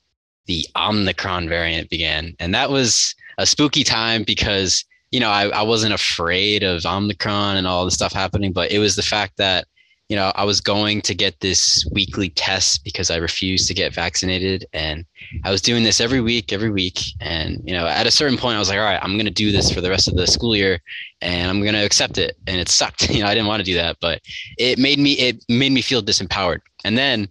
the 0.44 0.66
Omicron 0.76 1.48
variant 1.48 1.88
began, 1.88 2.36
and 2.38 2.54
that 2.54 2.70
was 2.70 3.14
a 3.42 3.46
spooky 3.46 3.84
time 3.84 4.22
because 4.22 4.84
you 5.10 5.20
know 5.20 5.30
I, 5.30 5.48
I 5.48 5.62
wasn't 5.62 5.94
afraid 5.94 6.62
of 6.62 6.86
Omicron 6.86 7.56
and 7.56 7.66
all 7.66 7.84
the 7.84 7.90
stuff 7.90 8.12
happening, 8.12 8.52
but 8.52 8.70
it 8.70 8.78
was 8.78 8.96
the 8.96 9.02
fact 9.02 9.36
that 9.36 9.66
you 10.12 10.16
know, 10.16 10.30
I 10.34 10.44
was 10.44 10.60
going 10.60 11.00
to 11.02 11.14
get 11.14 11.40
this 11.40 11.88
weekly 11.90 12.28
test 12.28 12.84
because 12.84 13.10
I 13.10 13.16
refused 13.16 13.66
to 13.68 13.72
get 13.72 13.94
vaccinated. 13.94 14.66
And 14.74 15.06
I 15.42 15.50
was 15.50 15.62
doing 15.62 15.84
this 15.84 16.02
every 16.02 16.20
week, 16.20 16.52
every 16.52 16.68
week. 16.68 17.00
And, 17.22 17.62
you 17.64 17.72
know, 17.72 17.86
at 17.86 18.06
a 18.06 18.10
certain 18.10 18.36
point, 18.36 18.56
I 18.56 18.58
was 18.58 18.68
like, 18.68 18.78
all 18.78 18.84
right, 18.84 19.00
I'm 19.02 19.16
to 19.24 19.30
do 19.30 19.50
this 19.50 19.72
for 19.72 19.80
the 19.80 19.88
rest 19.88 20.08
of 20.08 20.16
the 20.16 20.26
school 20.26 20.54
year 20.54 20.80
and 21.22 21.50
I'm 21.50 21.62
to 21.64 21.82
accept 21.82 22.18
it. 22.18 22.36
And 22.46 22.60
it 22.60 22.68
sucked. 22.68 23.08
You 23.12 23.20
know, 23.20 23.26
I 23.26 23.34
didn't 23.34 23.46
want 23.46 23.60
to 23.60 23.64
do 23.64 23.74
that, 23.76 23.96
but 24.02 24.20
it 24.58 24.78
made 24.78 24.98
me, 24.98 25.12
it 25.12 25.42
made 25.48 25.72
me 25.72 25.80
feel 25.80 26.02
disempowered. 26.02 26.60
And 26.84 26.98
then 26.98 27.28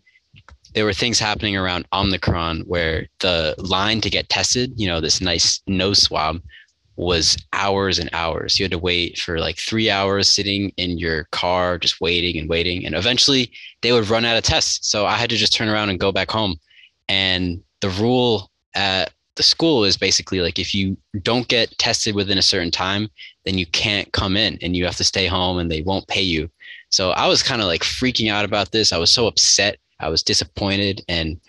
there 0.73 0.85
were 0.85 0.93
things 0.93 1.19
happening 1.19 1.57
around 1.57 1.87
Omicron 1.93 2.61
where 2.61 3.07
the 3.19 3.55
line 3.57 4.01
to 4.01 4.09
get 4.09 4.29
tested, 4.29 4.73
you 4.75 4.87
know, 4.87 5.01
this 5.01 5.21
nice 5.21 5.61
nose 5.67 6.01
swab 6.01 6.41
was 6.95 7.37
hours 7.53 7.99
and 7.99 8.09
hours. 8.13 8.59
You 8.59 8.63
had 8.63 8.71
to 8.71 8.77
wait 8.77 9.17
for 9.17 9.39
like 9.39 9.57
three 9.57 9.89
hours 9.89 10.27
sitting 10.27 10.71
in 10.77 10.97
your 10.97 11.25
car, 11.31 11.77
just 11.77 11.99
waiting 11.99 12.37
and 12.37 12.47
waiting. 12.49 12.85
And 12.85 12.95
eventually 12.95 13.51
they 13.81 13.91
would 13.91 14.09
run 14.09 14.25
out 14.25 14.37
of 14.37 14.43
tests. 14.43 14.87
So 14.87 15.05
I 15.05 15.15
had 15.15 15.29
to 15.31 15.37
just 15.37 15.53
turn 15.53 15.69
around 15.69 15.89
and 15.89 15.99
go 15.99 16.11
back 16.11 16.29
home. 16.29 16.57
And 17.09 17.63
the 17.81 17.89
rule 17.89 18.51
at 18.75 19.11
the 19.35 19.43
school 19.43 19.83
is 19.83 19.97
basically 19.97 20.41
like 20.41 20.59
if 20.59 20.75
you 20.75 20.97
don't 21.23 21.47
get 21.47 21.77
tested 21.77 22.15
within 22.15 22.37
a 22.37 22.43
certain 22.43 22.71
time, 22.71 23.09
then 23.45 23.57
you 23.57 23.65
can't 23.65 24.11
come 24.11 24.37
in 24.37 24.57
and 24.61 24.75
you 24.75 24.85
have 24.85 24.97
to 24.97 25.03
stay 25.03 25.25
home 25.25 25.57
and 25.57 25.71
they 25.71 25.81
won't 25.81 26.07
pay 26.07 26.21
you. 26.21 26.49
So 26.89 27.11
I 27.11 27.27
was 27.27 27.41
kind 27.41 27.61
of 27.61 27.67
like 27.67 27.81
freaking 27.81 28.29
out 28.29 28.45
about 28.45 28.71
this. 28.71 28.91
I 28.91 28.97
was 28.97 29.11
so 29.11 29.25
upset. 29.25 29.77
I 30.01 30.09
was 30.09 30.23
disappointed 30.23 31.01
and 31.07 31.39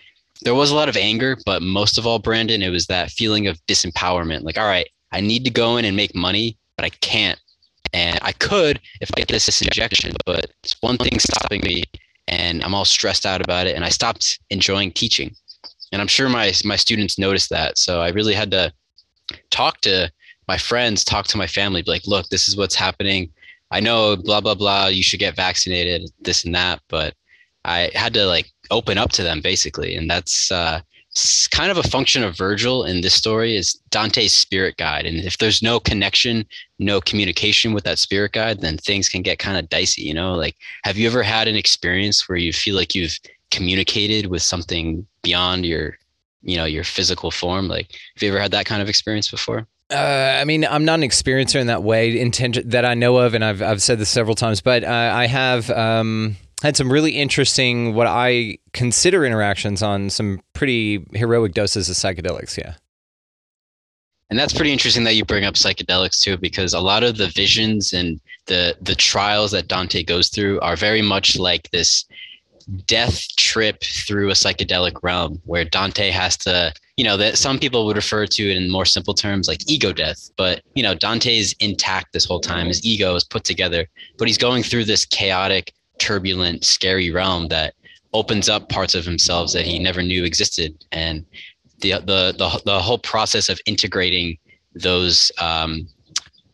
there 0.43 0.55
was 0.55 0.71
a 0.71 0.75
lot 0.75 0.89
of 0.89 0.97
anger, 0.97 1.37
but 1.45 1.61
most 1.61 1.97
of 1.97 2.05
all, 2.05 2.19
Brandon, 2.19 2.61
it 2.61 2.69
was 2.69 2.87
that 2.87 3.11
feeling 3.11 3.47
of 3.47 3.65
disempowerment. 3.65 4.43
Like, 4.43 4.57
all 4.57 4.65
right, 4.65 4.89
I 5.11 5.21
need 5.21 5.45
to 5.45 5.51
go 5.51 5.77
in 5.77 5.85
and 5.85 5.95
make 5.95 6.15
money, 6.15 6.57
but 6.75 6.85
I 6.85 6.89
can't. 6.89 7.39
And 7.93 8.19
I 8.21 8.31
could 8.33 8.79
if 9.01 9.09
I 9.15 9.19
get 9.19 9.27
this 9.27 9.61
injection, 9.61 10.15
but 10.25 10.51
it's 10.63 10.75
one 10.81 10.97
thing 10.97 11.19
stopping 11.19 11.61
me 11.61 11.83
and 12.27 12.63
I'm 12.63 12.73
all 12.73 12.85
stressed 12.85 13.25
out 13.25 13.41
about 13.41 13.67
it. 13.67 13.75
And 13.75 13.85
I 13.85 13.89
stopped 13.89 14.39
enjoying 14.49 14.91
teaching. 14.91 15.35
And 15.91 16.01
I'm 16.01 16.07
sure 16.07 16.27
my, 16.27 16.51
my 16.65 16.75
students 16.75 17.19
noticed 17.19 17.49
that. 17.51 17.77
So 17.77 18.01
I 18.01 18.09
really 18.09 18.33
had 18.33 18.49
to 18.51 18.73
talk 19.51 19.81
to 19.81 20.11
my 20.47 20.57
friends, 20.57 21.03
talk 21.03 21.27
to 21.27 21.37
my 21.37 21.47
family, 21.47 21.83
be 21.83 21.91
like, 21.91 22.07
look, 22.07 22.27
this 22.29 22.47
is 22.47 22.57
what's 22.57 22.75
happening. 22.75 23.31
I 23.71 23.79
know 23.79 24.15
blah, 24.15 24.41
blah, 24.41 24.55
blah, 24.55 24.87
you 24.87 25.03
should 25.03 25.19
get 25.19 25.35
vaccinated, 25.35 26.09
this 26.21 26.45
and 26.45 26.55
that. 26.55 26.81
But 26.89 27.13
I 27.65 27.91
had 27.93 28.13
to 28.15 28.25
like 28.25 28.51
open 28.71 28.97
up 28.97 29.11
to 29.13 29.23
them 29.23 29.41
basically. 29.41 29.95
And 29.95 30.09
that's, 30.09 30.51
uh, 30.51 30.81
kind 31.51 31.69
of 31.69 31.77
a 31.77 31.83
function 31.83 32.23
of 32.23 32.35
Virgil 32.35 32.83
in 32.83 33.01
this 33.01 33.13
story 33.13 33.55
is 33.55 33.79
Dante's 33.91 34.33
spirit 34.33 34.77
guide. 34.77 35.05
And 35.05 35.19
if 35.19 35.37
there's 35.37 35.61
no 35.61 35.79
connection, 35.79 36.45
no 36.79 36.99
communication 36.99 37.73
with 37.73 37.83
that 37.83 37.99
spirit 37.99 38.31
guide, 38.31 38.61
then 38.61 38.77
things 38.77 39.09
can 39.09 39.21
get 39.21 39.37
kind 39.37 39.57
of 39.57 39.69
dicey, 39.69 40.01
you 40.01 40.13
know? 40.13 40.33
Like, 40.33 40.55
have 40.83 40.97
you 40.97 41.07
ever 41.07 41.21
had 41.21 41.47
an 41.47 41.55
experience 41.55 42.27
where 42.27 42.37
you 42.37 42.51
feel 42.51 42.75
like 42.75 42.95
you've 42.95 43.17
communicated 43.51 44.27
with 44.27 44.41
something 44.41 45.05
beyond 45.21 45.65
your, 45.67 45.97
you 46.41 46.57
know, 46.57 46.65
your 46.65 46.83
physical 46.83 47.29
form? 47.29 47.67
Like, 47.67 47.91
have 48.15 48.23
you 48.23 48.29
ever 48.29 48.39
had 48.39 48.51
that 48.51 48.65
kind 48.65 48.81
of 48.81 48.89
experience 48.89 49.29
before? 49.29 49.67
Uh, 49.91 50.37
I 50.41 50.45
mean, 50.45 50.65
I'm 50.65 50.85
not 50.85 50.95
an 50.95 51.07
experiencer 51.07 51.59
in 51.61 51.67
that 51.67 51.83
way, 51.83 52.27
that 52.27 52.85
I 52.85 52.95
know 52.95 53.17
of, 53.17 53.35
and 53.35 53.45
I've 53.45 53.61
I've 53.61 53.81
said 53.83 53.99
this 53.99 54.09
several 54.09 54.33
times, 54.33 54.61
but 54.61 54.83
uh, 54.83 55.11
I 55.13 55.27
have. 55.27 55.69
Um, 55.69 56.37
had 56.63 56.77
some 56.77 56.91
really 56.91 57.11
interesting, 57.11 57.93
what 57.93 58.07
I 58.07 58.57
consider 58.71 59.25
interactions 59.25 59.83
on 59.83 60.09
some 60.09 60.39
pretty 60.53 61.05
heroic 61.13 61.53
doses 61.53 61.89
of 61.89 61.95
psychedelics. 61.95 62.57
Yeah. 62.57 62.75
And 64.29 64.39
that's 64.39 64.53
pretty 64.53 64.71
interesting 64.71 65.03
that 65.03 65.15
you 65.15 65.25
bring 65.25 65.43
up 65.43 65.55
psychedelics 65.55 66.21
too, 66.21 66.37
because 66.37 66.73
a 66.73 66.79
lot 66.79 67.03
of 67.03 67.17
the 67.17 67.27
visions 67.27 67.93
and 67.93 68.19
the 68.47 68.75
the 68.81 68.95
trials 68.95 69.51
that 69.51 69.67
Dante 69.67 70.03
goes 70.03 70.29
through 70.29 70.59
are 70.61 70.75
very 70.75 71.01
much 71.01 71.37
like 71.37 71.69
this 71.71 72.05
death 72.87 73.21
trip 73.35 73.83
through 73.83 74.29
a 74.29 74.33
psychedelic 74.33 75.03
realm 75.03 75.41
where 75.45 75.65
Dante 75.65 76.09
has 76.09 76.37
to, 76.37 76.73
you 76.95 77.03
know, 77.03 77.17
that 77.17 77.37
some 77.37 77.59
people 77.59 77.85
would 77.85 77.97
refer 77.97 78.25
to 78.25 78.49
it 78.49 78.55
in 78.57 78.71
more 78.71 78.85
simple 78.85 79.13
terms 79.13 79.47
like 79.49 79.69
ego 79.69 79.91
death, 79.91 80.31
but 80.37 80.61
you 80.73 80.81
know, 80.81 80.95
Dante 80.95 81.37
is 81.37 81.53
intact 81.59 82.13
this 82.13 82.25
whole 82.25 82.39
time. 82.39 82.67
His 82.67 82.83
ego 82.85 83.15
is 83.15 83.25
put 83.25 83.43
together, 83.43 83.85
but 84.17 84.27
he's 84.27 84.37
going 84.37 84.63
through 84.63 84.85
this 84.85 85.05
chaotic 85.05 85.73
turbulent, 85.99 86.63
scary 86.63 87.11
realm 87.11 87.47
that 87.49 87.73
opens 88.13 88.47
up 88.47 88.69
parts 88.69 88.93
of 88.95 89.05
himself 89.05 89.51
that 89.53 89.65
he 89.65 89.79
never 89.79 90.01
knew 90.01 90.23
existed. 90.23 90.83
And 90.91 91.25
the 91.79 91.93
the 91.93 92.33
the, 92.37 92.61
the 92.65 92.79
whole 92.79 92.99
process 92.99 93.49
of 93.49 93.59
integrating 93.65 94.37
those 94.75 95.31
um, 95.39 95.87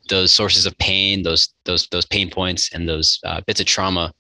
those 0.10 0.32
sources 0.32 0.66
of 0.66 0.78
pain, 0.78 1.24
those 1.24 1.54
those 1.66 1.88
those 1.92 2.06
pain 2.06 2.30
points, 2.30 2.72
and 2.74 2.88
those 2.88 3.20
uh, 3.26 3.42
bits 3.42 3.60
of 3.60 3.66
trauma 3.66 4.14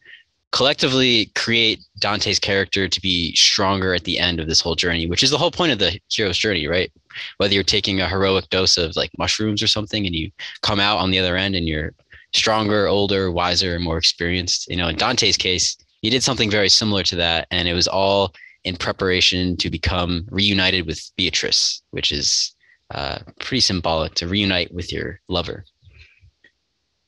collectively 0.52 1.32
create 1.36 1.80
Dante's 2.00 2.40
character 2.40 2.88
to 2.88 3.02
be 3.02 3.36
stronger 3.36 3.94
at 3.94 4.04
the 4.04 4.18
end 4.18 4.40
of 4.40 4.48
this 4.48 4.62
whole 4.62 4.76
journey, 4.76 5.06
which 5.06 5.22
is 5.22 5.30
the 5.30 5.38
whole 5.38 5.52
point 5.52 5.72
of 5.72 5.80
the 5.80 6.00
hero's 6.10 6.38
journey, 6.38 6.68
right? 6.68 6.92
Whether 7.38 7.54
you're 7.54 7.64
taking 7.64 8.02
a 8.02 8.10
heroic 8.10 8.50
dose 8.50 8.78
of 8.78 8.96
like 8.96 9.12
mushrooms 9.18 9.62
or 9.62 9.68
something 9.68 10.06
and 10.06 10.16
you 10.16 10.32
come 10.62 10.80
out 10.80 10.98
on 10.98 11.12
the 11.12 11.20
other 11.20 11.36
end 11.36 11.56
and 11.56 11.68
you're 11.68 11.94
stronger, 12.34 12.88
older, 12.88 13.32
wiser, 13.32 13.76
and 13.76 13.84
more 13.84 13.98
experienced. 13.98 14.70
You 14.70 14.78
know, 14.78 14.88
in 14.88 14.96
Dante's 14.96 15.38
case, 15.38 15.78
he 16.02 16.10
did 16.10 16.24
something 16.24 16.50
very 16.50 16.70
similar 16.70 17.04
to 17.04 17.16
that, 17.18 17.48
and 17.52 17.68
it 17.68 17.74
was 17.74 17.88
all 17.88 18.34
in 18.64 18.76
preparation 18.76 19.58
to 19.58 19.70
become 19.70 20.28
reunited 20.32 20.86
with 20.86 21.12
Beatrice, 21.16 21.82
which 21.92 22.12
is 22.12 22.56
uh, 22.92 23.20
pretty 23.40 23.62
symbolic 23.62 24.16
to 24.16 24.28
reunite 24.28 24.74
with 24.74 24.92
your 24.92 25.20
lover. 25.28 25.66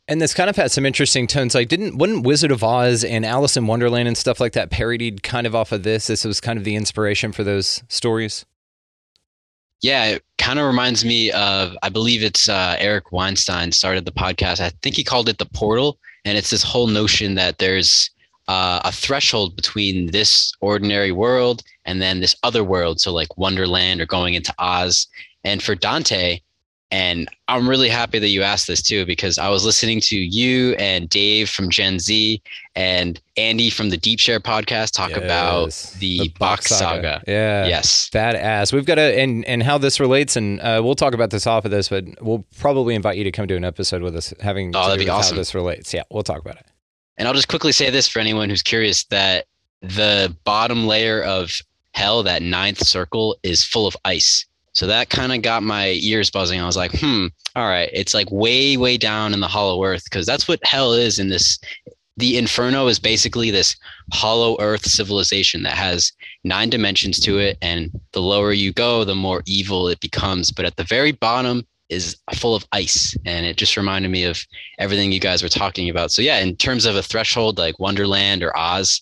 And 0.08 0.22
this 0.22 0.34
kind 0.34 0.50
of 0.50 0.56
had 0.58 0.72
some 0.72 0.86
interesting 0.86 1.26
tones. 1.26 1.56
Like, 1.56 1.70
didn't 1.70 1.98
wasn't 1.98 2.26
Wizard 2.26 2.52
of 2.52 2.64
Oz 2.64 3.04
and 3.04 3.26
Alice 3.26 3.56
in 3.56 3.68
Wonderland 3.68 4.08
and 4.08 4.18
stuff 4.18 4.40
like 4.40 4.54
that 4.54 4.70
parodied 4.70 5.24
kind 5.24 5.48
of 5.48 5.56
off 5.56 5.72
of 5.72 5.84
this? 5.84 6.08
This 6.08 6.26
was 6.26 6.42
kind 6.42 6.58
of 6.58 6.66
the 6.66 6.76
inspiration 6.76 7.32
for 7.32 7.44
those 7.44 7.82
stories. 7.88 8.46
Yeah, 9.82 10.06
it 10.06 10.24
kind 10.38 10.60
of 10.60 10.66
reminds 10.66 11.04
me 11.04 11.32
of 11.32 11.76
I 11.82 11.90
believe 11.90 12.24
it's 12.24 12.48
uh, 12.48 12.76
Eric 12.80 13.12
Weinstein 13.12 13.72
started 13.72 14.06
the 14.06 14.12
podcast. 14.12 14.60
I 14.60 14.72
think 14.82 14.96
he 14.96 15.04
called 15.04 15.28
it 15.28 15.40
the 15.40 15.46
Portal, 15.46 15.98
and 16.24 16.38
it's 16.38 16.52
this 16.52 16.64
whole 16.64 16.88
notion 16.88 17.36
that 17.36 17.58
there's 17.58 18.10
uh, 18.48 18.82
a 18.84 18.92
threshold 18.92 19.56
between 19.56 20.12
this 20.12 20.54
ordinary 20.62 21.12
world 21.12 21.64
and 21.86 22.02
then 22.02 22.20
this 22.20 22.36
other 22.44 22.64
world. 22.64 23.00
So 23.00 23.14
like 23.14 23.38
Wonderland 23.38 24.02
or 24.02 24.06
going 24.06 24.34
into 24.34 24.54
Oz. 24.60 25.08
And 25.44 25.64
for 25.64 25.74
Dante, 25.74 26.40
and 26.92 27.30
I'm 27.48 27.70
really 27.70 27.88
happy 27.88 28.20
that 28.20 28.28
you 28.28 28.44
asked 28.44 28.68
this 28.68 28.82
too, 28.82 29.06
because 29.06 29.38
I 29.38 29.48
was 29.50 29.64
listening 29.66 30.02
to 30.02 30.18
you 30.18 30.74
and 30.74 31.10
Dave 31.10 31.50
from 31.50 31.70
Gen 31.70 32.00
Z 32.00 32.42
and 32.76 33.20
Andy 33.38 33.70
from 33.70 33.90
the 33.90 33.98
Deep 33.98 34.20
Share 34.20 34.42
podcast 34.42 34.94
talk 34.94 35.12
yes. 35.12 35.24
about 35.24 36.00
the, 36.00 36.20
the 36.20 36.30
Box 36.38 36.66
saga. 36.66 36.80
saga. 36.80 37.24
Yeah. 37.28 37.66
Yes. 37.66 38.10
Badass. 38.10 38.74
We've 38.74 38.86
got 38.86 38.96
to, 38.96 39.02
and, 39.02 39.46
and 39.46 39.64
how 39.64 39.78
this 39.78 40.00
relates, 40.00 40.36
and 40.36 40.60
uh, 40.60 40.82
we'll 40.84 40.96
talk 40.96 41.14
about 41.14 41.30
this 41.30 41.48
off 41.48 41.64
of 41.64 41.72
this, 41.72 41.88
but 41.90 42.04
we'll 42.22 42.46
probably 42.58 42.94
invite 42.94 43.18
you 43.18 43.24
to 43.24 43.32
come 43.32 43.48
to 43.48 43.56
an 43.56 43.64
episode 43.64 44.02
with 44.02 44.16
us 44.16 44.34
having 44.42 44.76
oh, 44.76 44.90
that'd 44.90 45.00
be 45.00 45.10
awesome. 45.10 45.36
how 45.36 45.42
this 45.42 45.56
relates. 45.56 45.94
Yeah, 45.94 46.04
we'll 46.12 46.24
talk 46.24 46.42
about 46.42 46.58
it. 46.58 46.66
And 47.18 47.28
I'll 47.28 47.34
just 47.34 47.48
quickly 47.48 47.72
say 47.72 47.90
this 47.90 48.08
for 48.08 48.20
anyone 48.20 48.50
who's 48.50 48.64
curious 48.64 49.06
that 49.06 49.46
the 49.82 50.36
bottom 50.44 50.88
layer 50.88 51.24
of 51.24 51.52
hell, 51.94 52.24
that 52.24 52.42
ninth 52.42 52.86
circle, 52.86 53.38
is 53.44 53.64
full 53.64 53.88
of 53.88 53.96
ice. 54.06 54.46
So 54.74 54.88
that 54.88 55.10
kind 55.10 55.34
of 55.34 55.42
got 55.42 55.64
my 55.64 56.00
ears 56.02 56.30
buzzing. 56.30 56.60
I 56.60 56.66
was 56.66 56.78
like, 56.78 56.92
hmm, 56.94 57.28
all 57.56 57.68
right. 57.68 57.90
It's 57.92 58.14
like 58.14 58.32
way, 58.32 58.78
way 58.78 58.98
down 58.98 59.34
in 59.34 59.42
the 59.42 59.48
hollow 59.48 59.84
earth 59.84 60.04
because 60.06 60.26
that's 60.26 60.48
what 60.48 60.60
hell 60.64 60.94
is 60.94 61.20
in 61.20 61.30
this. 61.30 61.60
The 62.18 62.38
inferno 62.38 62.88
is 62.88 63.00
basically 63.00 63.52
this 63.52 63.76
hollow 64.14 64.56
earth 64.60 64.86
civilization 64.86 65.64
that 65.64 65.74
has 65.74 66.12
nine 66.44 66.70
dimensions 66.70 67.20
to 67.22 67.40
it. 67.40 67.58
And 67.62 67.92
the 68.14 68.22
lower 68.22 68.54
you 68.54 68.72
go, 68.72 69.04
the 69.04 69.16
more 69.16 69.44
evil 69.46 69.88
it 69.88 70.00
becomes. 70.00 70.52
But 70.52 70.66
at 70.66 70.78
the 70.78 70.84
very 70.84 71.12
bottom 71.12 71.66
is 71.90 72.16
full 72.36 72.56
of 72.56 72.66
ice. 72.72 73.16
And 73.26 73.46
it 73.46 73.58
just 73.58 73.76
reminded 73.76 74.10
me 74.10 74.24
of 74.24 74.40
everything 74.80 75.12
you 75.12 75.20
guys 75.20 75.44
were 75.44 75.50
talking 75.50 75.90
about. 75.90 76.12
So, 76.12 76.22
yeah, 76.22 76.40
in 76.40 76.56
terms 76.56 76.86
of 76.86 76.96
a 76.96 77.04
threshold 77.04 77.58
like 77.58 77.80
Wonderland 77.80 78.44
or 78.44 78.56
Oz, 78.58 79.02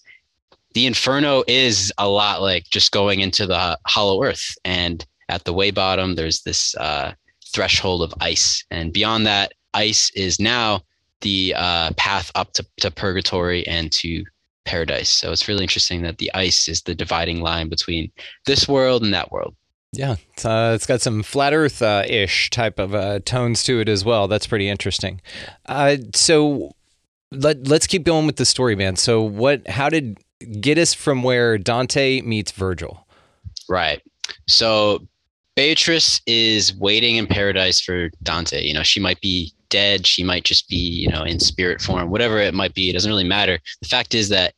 the 0.74 0.86
inferno 0.86 1.44
is 1.48 1.92
a 1.98 2.08
lot 2.08 2.42
like 2.42 2.66
just 2.72 2.92
going 2.92 3.22
into 3.22 3.46
the 3.46 3.78
hollow 3.86 4.24
earth. 4.24 4.56
And 4.66 5.06
at 5.30 5.46
the 5.46 5.54
way 5.54 5.72
bottom, 5.72 6.16
there's 6.16 6.42
this 6.42 6.76
uh, 6.76 7.14
threshold 7.54 8.04
of 8.04 8.14
ice. 8.20 8.64
And 8.70 8.92
beyond 8.92 9.26
that, 9.28 9.54
ice 9.74 10.12
is 10.16 10.40
now 10.40 10.82
the 11.22 11.54
uh, 11.56 11.92
path 11.98 12.32
up 12.36 12.54
to, 12.54 12.66
to 12.82 12.92
purgatory 12.92 13.66
and 13.68 13.92
to 13.94 14.24
paradise. 14.66 15.10
So 15.10 15.32
it's 15.32 15.48
really 15.48 15.64
interesting 15.64 16.02
that 16.04 16.18
the 16.18 16.32
ice 16.34 16.68
is 16.68 16.82
the 16.82 16.96
dividing 16.96 17.42
line 17.42 17.70
between 17.70 18.12
this 18.46 18.68
world 18.68 19.04
and 19.04 19.14
that 19.14 19.32
world. 19.32 19.56
Yeah, 19.92 20.18
it's, 20.34 20.46
uh, 20.46 20.74
it's 20.76 20.86
got 20.86 21.02
some 21.02 21.24
flat 21.24 21.54
Earth 21.54 21.82
uh, 21.82 22.04
ish 22.08 22.52
type 22.52 22.78
of 22.78 22.94
uh, 22.94 23.20
tones 23.26 23.64
to 23.64 23.80
it 23.80 23.90
as 23.90 24.06
well. 24.06 24.28
That's 24.28 24.46
pretty 24.46 24.70
interesting. 24.70 25.20
Uh, 25.66 25.98
so 26.14 26.76
let 27.32 27.68
let's 27.68 27.88
keep 27.88 28.04
going 28.04 28.28
with 28.28 28.36
the 28.36 28.46
story, 28.46 28.76
man. 28.76 28.96
So 28.98 29.22
what? 29.22 29.68
How 29.68 29.90
did 29.90 30.20
get 30.62 30.78
us 30.78 30.94
from 30.94 31.24
where 31.24 31.58
Dante 31.58 32.22
meets 32.22 32.52
Virgil? 32.52 33.08
Right. 33.68 34.02
So 34.48 35.08
Beatrice 35.60 36.22
is 36.26 36.74
waiting 36.76 37.18
in 37.18 37.28
paradise 37.28 37.82
for 37.82 38.12
Dante. 38.24 38.66
You 38.66 38.74
know, 38.74 38.82
she 38.82 39.02
might 39.02 39.20
be 39.20 39.52
dead, 39.68 40.08
she 40.08 40.24
might 40.24 40.46
just 40.46 40.70
be, 40.70 40.78
you 40.78 41.10
know, 41.10 41.24
in 41.24 41.38
spirit 41.42 41.82
form, 41.82 42.10
whatever 42.10 42.40
it 42.40 42.54
might 42.54 42.74
be. 42.74 42.90
It 42.90 42.94
doesn't 42.94 43.12
really 43.12 43.26
matter. 43.26 43.60
The 43.82 43.90
fact 43.90 44.16
is 44.16 44.30
that 44.30 44.54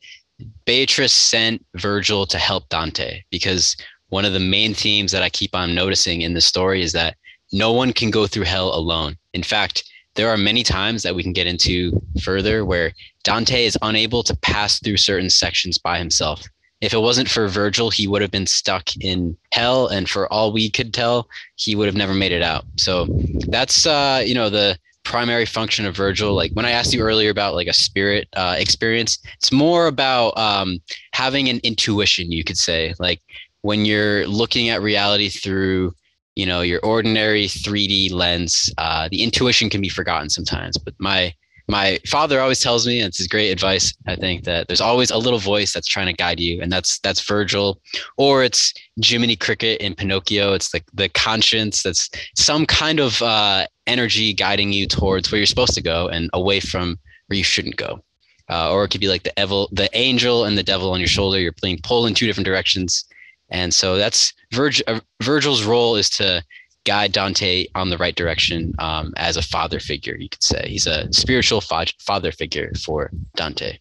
Beatrice 0.64 1.12
sent 1.12 1.66
Virgil 1.74 2.24
to 2.26 2.38
help 2.38 2.68
Dante 2.68 3.20
because 3.32 3.76
one 4.10 4.24
of 4.24 4.32
the 4.32 4.38
main 4.38 4.74
themes 4.74 5.10
that 5.10 5.24
I 5.24 5.28
keep 5.28 5.56
on 5.56 5.74
noticing 5.74 6.20
in 6.20 6.34
the 6.34 6.40
story 6.40 6.82
is 6.82 6.92
that 6.92 7.16
no 7.50 7.72
one 7.72 7.92
can 7.92 8.12
go 8.12 8.28
through 8.28 8.44
hell 8.44 8.72
alone. 8.72 9.16
In 9.34 9.42
fact, 9.42 9.82
there 10.14 10.30
are 10.30 10.36
many 10.36 10.62
times 10.62 11.02
that 11.02 11.16
we 11.16 11.24
can 11.24 11.32
get 11.32 11.48
into 11.48 12.00
further 12.22 12.64
where 12.64 12.92
Dante 13.24 13.64
is 13.64 13.76
unable 13.82 14.22
to 14.22 14.36
pass 14.36 14.78
through 14.78 14.98
certain 14.98 15.30
sections 15.30 15.78
by 15.78 15.98
himself. 15.98 16.44
If 16.82 16.92
it 16.92 16.98
wasn't 16.98 17.30
for 17.30 17.46
Virgil, 17.46 17.90
he 17.90 18.08
would 18.08 18.20
have 18.22 18.32
been 18.32 18.46
stuck 18.46 18.94
in 19.00 19.36
hell, 19.52 19.86
and 19.86 20.10
for 20.10 20.30
all 20.32 20.52
we 20.52 20.68
could 20.68 20.92
tell, 20.92 21.28
he 21.54 21.76
would 21.76 21.86
have 21.86 21.94
never 21.94 22.12
made 22.12 22.32
it 22.32 22.42
out. 22.42 22.64
So 22.76 23.06
that's 23.48 23.86
uh, 23.86 24.22
you 24.26 24.34
know 24.34 24.50
the 24.50 24.76
primary 25.04 25.46
function 25.46 25.86
of 25.86 25.96
Virgil. 25.96 26.34
Like 26.34 26.50
when 26.52 26.66
I 26.66 26.72
asked 26.72 26.92
you 26.92 27.00
earlier 27.00 27.30
about 27.30 27.54
like 27.54 27.68
a 27.68 27.72
spirit 27.72 28.28
uh, 28.34 28.56
experience, 28.58 29.18
it's 29.38 29.52
more 29.52 29.86
about 29.86 30.36
um, 30.36 30.80
having 31.12 31.48
an 31.48 31.60
intuition, 31.62 32.32
you 32.32 32.42
could 32.42 32.58
say. 32.58 32.94
Like 32.98 33.20
when 33.60 33.84
you're 33.84 34.26
looking 34.26 34.68
at 34.68 34.82
reality 34.82 35.28
through 35.28 35.94
you 36.34 36.46
know 36.46 36.62
your 36.62 36.80
ordinary 36.80 37.44
3d 37.44 38.10
lens 38.10 38.72
uh, 38.78 39.06
the 39.10 39.22
intuition 39.22 39.68
can 39.68 39.82
be 39.82 39.90
forgotten 39.90 40.30
sometimes 40.30 40.78
but 40.78 40.94
my 40.98 41.32
my 41.78 41.98
father 42.06 42.40
always 42.40 42.60
tells 42.60 42.86
me 42.86 43.00
and 43.00 43.08
it's 43.08 43.26
great 43.26 43.50
advice 43.50 43.86
i 44.06 44.14
think 44.14 44.44
that 44.44 44.66
there's 44.68 44.86
always 44.90 45.10
a 45.10 45.22
little 45.24 45.38
voice 45.38 45.72
that's 45.72 45.88
trying 45.94 46.10
to 46.10 46.22
guide 46.24 46.40
you 46.46 46.60
and 46.62 46.70
that's 46.70 46.98
that's 47.00 47.26
virgil 47.34 47.80
or 48.16 48.44
it's 48.44 48.72
jiminy 49.00 49.36
cricket 49.36 49.80
in 49.80 49.94
pinocchio. 49.94 50.52
It's 50.52 50.72
like 50.72 50.86
the, 50.86 51.04
the 51.04 51.08
conscience 51.10 51.82
that's 51.82 52.10
some 52.36 52.66
kind 52.66 53.00
of 53.00 53.20
uh, 53.22 53.66
energy 53.86 54.32
guiding 54.32 54.72
you 54.72 54.86
towards 54.86 55.30
where 55.30 55.38
you're 55.38 55.46
supposed 55.46 55.74
to 55.74 55.82
go 55.82 56.08
and 56.08 56.30
away 56.32 56.60
from 56.60 56.98
where 57.26 57.36
you 57.36 57.44
shouldn't 57.44 57.76
go. 57.76 58.02
Uh, 58.50 58.72
or 58.72 58.84
it 58.84 58.88
could 58.88 59.00
be 59.00 59.08
like 59.08 59.22
the 59.22 59.32
evil 59.40 59.68
the 59.72 59.88
angel 59.96 60.44
and 60.44 60.58
the 60.58 60.62
devil 60.62 60.92
on 60.92 61.00
your 61.00 61.08
shoulder. 61.08 61.38
You're 61.40 61.54
being 61.62 61.80
pulled 61.82 62.06
in 62.06 62.14
two 62.14 62.26
different 62.26 62.46
directions. 62.46 63.04
And 63.50 63.72
so 63.72 63.96
that's 63.96 64.32
Virg- 64.52 64.82
uh, 64.86 65.00
Virgil's 65.22 65.64
role 65.64 65.96
is 65.96 66.10
to 66.10 66.42
guide 66.84 67.12
Dante 67.12 67.66
on 67.74 67.90
the 67.90 67.98
right 67.98 68.14
direction 68.14 68.74
um, 68.78 69.12
as 69.16 69.36
a 69.36 69.42
father 69.42 69.80
figure, 69.80 70.16
you 70.16 70.28
could 70.28 70.42
say. 70.42 70.66
He's 70.68 70.86
a 70.86 71.12
spiritual 71.12 71.60
fa- 71.60 71.86
father 71.98 72.32
figure 72.32 72.72
for 72.74 73.10
Dante. 73.36 73.78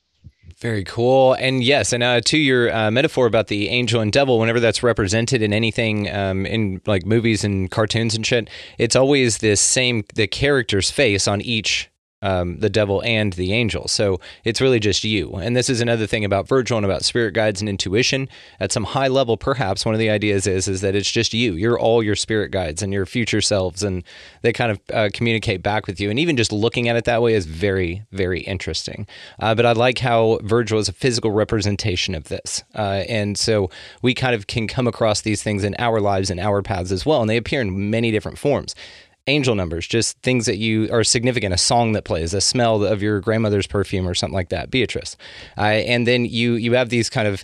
Very 0.61 0.83
cool. 0.83 1.33
And 1.33 1.63
yes, 1.63 1.91
and 1.91 2.03
uh, 2.03 2.21
to 2.21 2.37
your 2.37 2.71
uh, 2.71 2.91
metaphor 2.91 3.25
about 3.25 3.47
the 3.47 3.69
angel 3.69 3.99
and 3.99 4.11
devil, 4.11 4.37
whenever 4.37 4.59
that's 4.59 4.83
represented 4.83 5.41
in 5.41 5.53
anything 5.53 6.13
um, 6.13 6.45
in 6.45 6.81
like 6.85 7.03
movies 7.03 7.43
and 7.43 7.71
cartoons 7.71 8.13
and 8.13 8.23
shit, 8.23 8.47
it's 8.77 8.95
always 8.95 9.39
this 9.39 9.59
same 9.59 10.05
the 10.13 10.27
character's 10.27 10.91
face 10.91 11.27
on 11.27 11.41
each 11.41 11.90
um, 12.21 12.59
the 12.59 12.69
devil 12.69 13.01
and 13.03 13.33
the 13.33 13.53
angel. 13.53 13.87
So 13.87 14.19
it's 14.43 14.61
really 14.61 14.79
just 14.79 15.03
you. 15.03 15.31
And 15.33 15.55
this 15.55 15.69
is 15.69 15.81
another 15.81 16.07
thing 16.07 16.23
about 16.25 16.47
Virgil 16.47 16.77
and 16.77 16.85
about 16.85 17.03
spirit 17.03 17.33
guides 17.33 17.61
and 17.61 17.69
intuition. 17.69 18.29
At 18.59 18.71
some 18.71 18.83
high 18.83 19.07
level, 19.07 19.37
perhaps 19.37 19.85
one 19.85 19.95
of 19.95 19.99
the 19.99 20.09
ideas 20.09 20.47
is 20.47 20.67
is 20.67 20.81
that 20.81 20.95
it's 20.95 21.11
just 21.11 21.33
you. 21.33 21.53
You're 21.53 21.79
all 21.79 22.03
your 22.03 22.15
spirit 22.15 22.51
guides 22.51 22.81
and 22.81 22.93
your 22.93 23.05
future 23.05 23.41
selves, 23.41 23.83
and 23.83 24.03
they 24.41 24.53
kind 24.53 24.71
of 24.71 24.79
uh, 24.93 25.09
communicate 25.13 25.63
back 25.63 25.87
with 25.87 25.99
you. 25.99 26.09
And 26.09 26.19
even 26.19 26.37
just 26.37 26.51
looking 26.51 26.87
at 26.87 26.95
it 26.95 27.05
that 27.05 27.21
way 27.21 27.33
is 27.33 27.45
very, 27.45 28.03
very 28.11 28.41
interesting. 28.41 29.07
Uh, 29.39 29.55
but 29.55 29.65
I 29.65 29.71
like 29.71 29.99
how 29.99 30.39
Virgil 30.43 30.79
is 30.79 30.89
a 30.89 30.93
physical 30.93 31.31
representation 31.31 32.15
of 32.15 32.25
this, 32.25 32.63
uh, 32.75 33.03
and 33.09 33.37
so 33.37 33.69
we 34.01 34.13
kind 34.13 34.35
of 34.35 34.47
can 34.47 34.67
come 34.67 34.87
across 34.87 35.21
these 35.21 35.41
things 35.43 35.63
in 35.63 35.75
our 35.79 35.99
lives 35.99 36.29
and 36.29 36.39
our 36.39 36.61
paths 36.61 36.91
as 36.91 37.05
well, 37.05 37.21
and 37.21 37.29
they 37.29 37.37
appear 37.37 37.61
in 37.61 37.89
many 37.89 38.11
different 38.11 38.37
forms 38.37 38.75
angel 39.31 39.55
numbers, 39.55 39.87
just 39.87 40.17
things 40.19 40.45
that 40.45 40.57
you 40.57 40.89
are 40.91 41.03
significant, 41.03 41.53
a 41.53 41.57
song 41.57 41.93
that 41.93 42.03
plays, 42.03 42.33
a 42.33 42.41
smell 42.41 42.83
of 42.83 43.01
your 43.01 43.19
grandmother's 43.21 43.67
perfume 43.67 44.07
or 44.07 44.13
something 44.13 44.35
like 44.35 44.49
that, 44.49 44.69
Beatrice. 44.69 45.17
Uh, 45.57 45.61
and 45.61 46.05
then 46.05 46.25
you 46.25 46.53
you 46.53 46.73
have 46.73 46.89
these 46.89 47.09
kind 47.09 47.27
of 47.27 47.43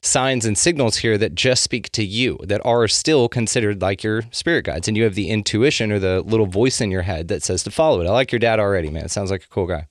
signs 0.00 0.44
and 0.44 0.56
signals 0.56 0.98
here 0.98 1.16
that 1.16 1.34
just 1.34 1.62
speak 1.62 1.90
to 1.90 2.04
you 2.04 2.38
that 2.44 2.60
are 2.64 2.86
still 2.86 3.28
considered 3.28 3.80
like 3.80 4.02
your 4.02 4.22
spirit 4.30 4.64
guides 4.64 4.86
and 4.86 4.96
you 4.96 5.04
have 5.04 5.14
the 5.14 5.30
intuition 5.30 5.90
or 5.90 5.98
the 5.98 6.20
little 6.22 6.46
voice 6.46 6.80
in 6.80 6.90
your 6.90 7.02
head 7.02 7.28
that 7.28 7.42
says 7.42 7.62
to 7.62 7.70
follow 7.70 8.00
it. 8.00 8.06
I 8.06 8.10
like 8.10 8.30
your 8.30 8.38
dad 8.38 8.60
already, 8.60 8.90
man. 8.90 9.06
It 9.06 9.10
sounds 9.10 9.30
like 9.30 9.44
a 9.44 9.48
cool 9.48 9.66
guy. 9.66 9.86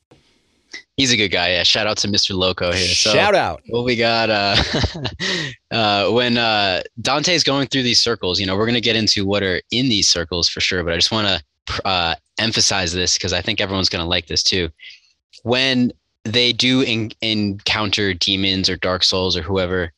He's 0.97 1.11
a 1.11 1.17
good 1.17 1.29
guy. 1.29 1.53
Yeah. 1.53 1.63
Shout 1.63 1.87
out 1.87 1.97
to 1.97 2.07
Mr. 2.07 2.35
Loco 2.35 2.71
here. 2.71 2.87
So, 2.87 3.11
Shout 3.11 3.33
out. 3.33 3.63
Well, 3.69 3.83
we 3.83 3.95
got 3.95 4.29
uh, 4.29 4.55
uh, 5.71 6.11
when 6.11 6.37
uh, 6.37 6.83
Dante's 7.01 7.43
going 7.43 7.67
through 7.67 7.83
these 7.83 8.01
circles, 8.01 8.39
you 8.39 8.45
know, 8.45 8.55
we're 8.55 8.65
going 8.65 8.75
to 8.75 8.81
get 8.81 8.95
into 8.95 9.25
what 9.25 9.41
are 9.41 9.61
in 9.71 9.89
these 9.89 10.07
circles 10.07 10.47
for 10.47 10.61
sure, 10.61 10.83
but 10.83 10.93
I 10.93 10.95
just 10.95 11.11
want 11.11 11.27
to 11.27 11.85
uh, 11.85 12.15
emphasize 12.37 12.93
this 12.93 13.17
because 13.17 13.33
I 13.33 13.41
think 13.41 13.59
everyone's 13.59 13.89
going 13.89 14.03
to 14.03 14.09
like 14.09 14.27
this 14.27 14.43
too. 14.43 14.69
When 15.41 15.91
they 16.25 16.53
do 16.53 16.81
in- 16.81 17.11
encounter 17.21 18.13
demons 18.13 18.69
or 18.69 18.77
dark 18.77 19.03
souls 19.03 19.35
or 19.35 19.41
whoever, 19.41 19.91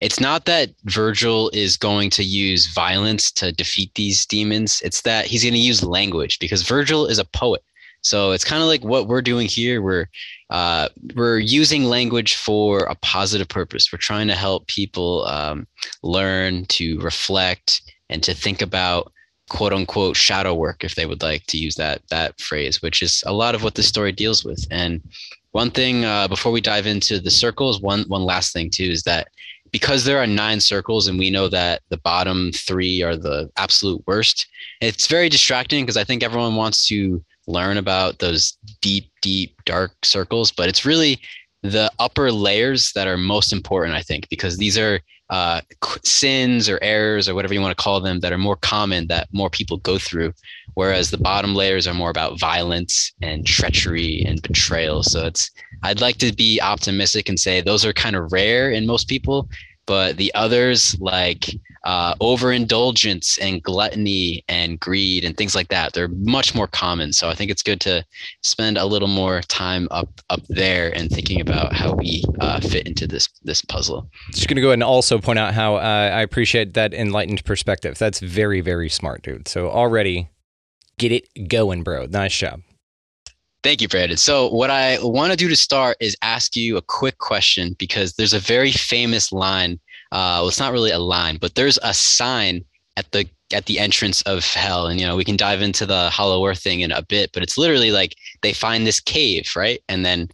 it's 0.00 0.18
not 0.18 0.46
that 0.46 0.70
Virgil 0.84 1.50
is 1.50 1.76
going 1.76 2.10
to 2.10 2.24
use 2.24 2.66
violence 2.66 3.30
to 3.32 3.52
defeat 3.52 3.94
these 3.94 4.24
demons. 4.24 4.80
It's 4.82 5.02
that 5.02 5.26
he's 5.26 5.42
going 5.42 5.54
to 5.54 5.60
use 5.60 5.84
language 5.84 6.38
because 6.38 6.62
Virgil 6.62 7.06
is 7.06 7.18
a 7.18 7.24
poet. 7.24 7.62
So 8.02 8.32
it's 8.32 8.44
kind 8.44 8.62
of 8.62 8.68
like 8.68 8.82
what 8.82 9.08
we're 9.08 9.22
doing 9.22 9.46
here. 9.46 9.82
We're 9.82 10.06
uh, 10.48 10.88
we're 11.14 11.38
using 11.38 11.84
language 11.84 12.36
for 12.36 12.80
a 12.80 12.94
positive 12.96 13.48
purpose. 13.48 13.92
We're 13.92 13.98
trying 13.98 14.28
to 14.28 14.34
help 14.34 14.66
people 14.66 15.26
um, 15.26 15.66
learn 16.02 16.64
to 16.66 16.98
reflect 17.00 17.82
and 18.08 18.22
to 18.22 18.34
think 18.34 18.62
about 18.62 19.12
quote 19.50 19.72
unquote 19.72 20.16
shadow 20.16 20.54
work, 20.54 20.82
if 20.84 20.94
they 20.94 21.06
would 21.06 21.22
like 21.22 21.44
to 21.46 21.58
use 21.58 21.74
that 21.74 22.00
that 22.08 22.40
phrase, 22.40 22.80
which 22.80 23.02
is 23.02 23.22
a 23.26 23.32
lot 23.32 23.54
of 23.54 23.62
what 23.62 23.74
the 23.74 23.82
story 23.82 24.12
deals 24.12 24.44
with. 24.44 24.66
And 24.70 25.02
one 25.52 25.70
thing 25.70 26.04
uh, 26.04 26.28
before 26.28 26.52
we 26.52 26.60
dive 26.60 26.86
into 26.86 27.20
the 27.20 27.30
circles, 27.30 27.80
one 27.80 28.04
one 28.08 28.22
last 28.22 28.52
thing 28.52 28.70
too 28.70 28.84
is 28.84 29.02
that 29.02 29.28
because 29.72 30.04
there 30.04 30.18
are 30.18 30.26
nine 30.26 30.60
circles 30.60 31.06
and 31.06 31.18
we 31.18 31.30
know 31.30 31.48
that 31.48 31.82
the 31.90 31.96
bottom 31.98 32.50
three 32.52 33.02
are 33.02 33.16
the 33.16 33.50
absolute 33.56 34.02
worst, 34.06 34.46
it's 34.80 35.06
very 35.06 35.28
distracting 35.28 35.84
because 35.84 35.96
I 35.96 36.04
think 36.04 36.22
everyone 36.22 36.56
wants 36.56 36.88
to 36.88 37.22
learn 37.50 37.76
about 37.76 38.18
those 38.18 38.56
deep, 38.80 39.10
deep, 39.22 39.54
dark 39.64 39.92
circles, 40.04 40.50
but 40.50 40.68
it's 40.68 40.84
really 40.84 41.20
the 41.62 41.90
upper 41.98 42.32
layers 42.32 42.92
that 42.94 43.06
are 43.06 43.16
most 43.16 43.52
important, 43.52 43.94
I 43.94 44.02
think, 44.02 44.28
because 44.28 44.56
these 44.56 44.78
are 44.78 45.00
uh, 45.30 45.60
sins 46.02 46.68
or 46.68 46.78
errors 46.82 47.28
or 47.28 47.34
whatever 47.34 47.54
you 47.54 47.60
want 47.60 47.76
to 47.76 47.82
call 47.82 48.00
them 48.00 48.20
that 48.20 48.32
are 48.32 48.38
more 48.38 48.56
common 48.56 49.06
that 49.06 49.28
more 49.32 49.48
people 49.48 49.76
go 49.78 49.96
through, 49.96 50.32
whereas 50.74 51.10
the 51.10 51.18
bottom 51.18 51.54
layers 51.54 51.86
are 51.86 51.94
more 51.94 52.10
about 52.10 52.40
violence 52.40 53.12
and 53.22 53.46
treachery 53.46 54.24
and 54.26 54.42
betrayal. 54.42 55.02
So 55.02 55.26
it's 55.26 55.50
I'd 55.82 56.00
like 56.00 56.16
to 56.18 56.32
be 56.32 56.60
optimistic 56.60 57.28
and 57.28 57.38
say 57.38 57.60
those 57.60 57.84
are 57.84 57.92
kind 57.92 58.16
of 58.16 58.32
rare 58.32 58.70
in 58.70 58.86
most 58.86 59.08
people, 59.08 59.48
but 59.86 60.16
the 60.16 60.34
others 60.34 60.98
like 61.00 61.54
uh, 61.84 62.14
overindulgence 62.20 63.38
and 63.38 63.62
gluttony 63.62 64.44
and 64.48 64.78
greed 64.80 65.24
and 65.24 65.36
things 65.36 65.54
like 65.54 65.68
that. 65.68 65.92
They're 65.92 66.08
much 66.08 66.54
more 66.54 66.66
common. 66.66 67.12
So 67.12 67.28
i 67.28 67.34
think 67.34 67.50
it's 67.50 67.62
good 67.62 67.80
to 67.82 68.04
spend 68.42 68.76
a 68.76 68.84
little 68.84 69.08
more 69.08 69.40
time 69.42 69.88
up 69.90 70.08
up 70.28 70.40
there 70.48 70.94
and 70.94 71.10
thinking 71.10 71.40
about 71.40 71.72
how 71.72 71.94
we 71.94 72.24
uh, 72.40 72.60
fit 72.60 72.86
into 72.86 73.06
this 73.06 73.28
this 73.42 73.62
puzzle. 73.62 74.08
Just 74.32 74.48
going 74.48 74.56
to 74.56 74.62
go 74.62 74.68
ahead 74.68 74.74
and 74.74 74.84
also 74.84 75.18
point 75.18 75.38
out 75.38 75.54
how 75.54 75.76
uh, 75.76 76.10
i 76.12 76.20
appreciate 76.22 76.74
that 76.74 76.92
enlightened 76.92 77.44
perspective. 77.44 77.98
That's 77.98 78.20
very 78.20 78.60
very 78.60 78.88
smart 78.88 79.22
dude. 79.22 79.48
So 79.48 79.70
already 79.70 80.28
get 80.98 81.12
it 81.12 81.48
going 81.48 81.82
bro. 81.82 82.06
Nice 82.06 82.36
job. 82.36 82.60
Thank 83.62 83.82
you, 83.82 83.88
Brandon. 83.88 84.16
So, 84.16 84.48
what 84.48 84.70
I 84.70 84.98
want 85.02 85.32
to 85.32 85.36
do 85.36 85.46
to 85.48 85.56
start 85.56 85.98
is 86.00 86.16
ask 86.22 86.56
you 86.56 86.78
a 86.78 86.82
quick 86.82 87.18
question 87.18 87.76
because 87.78 88.14
there's 88.14 88.32
a 88.32 88.38
very 88.38 88.72
famous 88.72 89.32
line 89.32 89.78
uh, 90.12 90.38
well, 90.40 90.48
it's 90.48 90.58
not 90.58 90.72
really 90.72 90.90
a 90.90 90.98
line, 90.98 91.38
but 91.40 91.54
there's 91.54 91.78
a 91.82 91.94
sign 91.94 92.64
at 92.96 93.10
the 93.12 93.28
at 93.52 93.66
the 93.66 93.78
entrance 93.78 94.22
of 94.22 94.44
hell, 94.44 94.86
and 94.86 95.00
you 95.00 95.06
know 95.06 95.16
we 95.16 95.24
can 95.24 95.36
dive 95.36 95.62
into 95.62 95.86
the 95.86 96.10
Hollow 96.10 96.46
Earth 96.46 96.62
thing 96.62 96.80
in 96.80 96.92
a 96.92 97.02
bit, 97.02 97.30
but 97.32 97.42
it's 97.42 97.58
literally 97.58 97.90
like 97.90 98.16
they 98.42 98.52
find 98.52 98.86
this 98.86 99.00
cave, 99.00 99.50
right, 99.56 99.80
and 99.88 100.04
then 100.04 100.28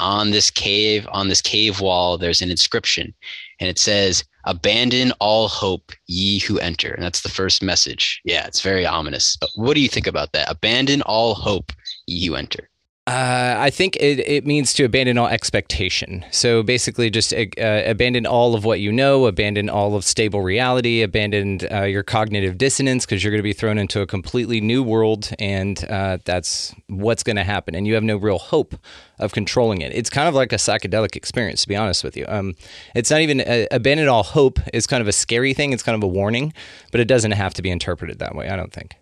on 0.00 0.30
this 0.30 0.50
cave, 0.50 1.06
on 1.12 1.28
this 1.28 1.42
cave 1.42 1.80
wall, 1.80 2.16
there's 2.16 2.40
an 2.40 2.50
inscription, 2.50 3.14
and 3.60 3.68
it 3.68 3.78
says, 3.78 4.24
"Abandon 4.44 5.12
all 5.20 5.48
hope, 5.48 5.92
ye 6.06 6.38
who 6.40 6.58
enter." 6.58 6.92
And 6.94 7.04
that's 7.04 7.22
the 7.22 7.28
first 7.28 7.62
message. 7.62 8.20
Yeah, 8.24 8.46
it's 8.46 8.62
very 8.62 8.86
ominous. 8.86 9.36
But 9.36 9.50
what 9.54 9.74
do 9.74 9.80
you 9.80 9.88
think 9.88 10.06
about 10.06 10.32
that? 10.32 10.50
Abandon 10.50 11.02
all 11.02 11.34
hope, 11.34 11.72
ye 12.06 12.26
who 12.26 12.34
enter. 12.34 12.69
Uh, 13.10 13.56
I 13.58 13.70
think 13.70 13.96
it, 13.96 14.20
it 14.20 14.46
means 14.46 14.72
to 14.74 14.84
abandon 14.84 15.18
all 15.18 15.26
expectation. 15.26 16.24
So 16.30 16.62
basically, 16.62 17.10
just 17.10 17.34
uh, 17.34 17.44
abandon 17.58 18.24
all 18.24 18.54
of 18.54 18.64
what 18.64 18.78
you 18.78 18.92
know, 18.92 19.26
abandon 19.26 19.68
all 19.68 19.96
of 19.96 20.04
stable 20.04 20.42
reality, 20.42 21.02
abandon 21.02 21.58
uh, 21.72 21.82
your 21.82 22.04
cognitive 22.04 22.56
dissonance 22.56 23.04
because 23.04 23.24
you're 23.24 23.32
going 23.32 23.40
to 23.40 23.42
be 23.42 23.52
thrown 23.52 23.78
into 23.78 24.00
a 24.00 24.06
completely 24.06 24.60
new 24.60 24.84
world, 24.84 25.28
and 25.40 25.84
uh, 25.90 26.18
that's 26.24 26.72
what's 26.86 27.24
going 27.24 27.34
to 27.34 27.42
happen. 27.42 27.74
And 27.74 27.84
you 27.84 27.94
have 27.94 28.04
no 28.04 28.16
real 28.16 28.38
hope 28.38 28.76
of 29.18 29.32
controlling 29.32 29.80
it. 29.80 29.92
It's 29.92 30.08
kind 30.08 30.28
of 30.28 30.36
like 30.36 30.52
a 30.52 30.56
psychedelic 30.56 31.16
experience, 31.16 31.62
to 31.62 31.68
be 31.68 31.74
honest 31.74 32.04
with 32.04 32.16
you. 32.16 32.26
Um, 32.28 32.54
it's 32.94 33.10
not 33.10 33.22
even 33.22 33.40
uh, 33.40 33.66
abandon 33.72 34.06
all 34.06 34.22
hope 34.22 34.60
is 34.72 34.86
kind 34.86 35.00
of 35.00 35.08
a 35.08 35.12
scary 35.12 35.52
thing. 35.52 35.72
It's 35.72 35.82
kind 35.82 35.96
of 35.96 36.04
a 36.04 36.12
warning, 36.12 36.52
but 36.92 37.00
it 37.00 37.08
doesn't 37.08 37.32
have 37.32 37.54
to 37.54 37.62
be 37.62 37.72
interpreted 37.72 38.20
that 38.20 38.36
way. 38.36 38.48
I 38.48 38.54
don't 38.54 38.72
think. 38.72 38.99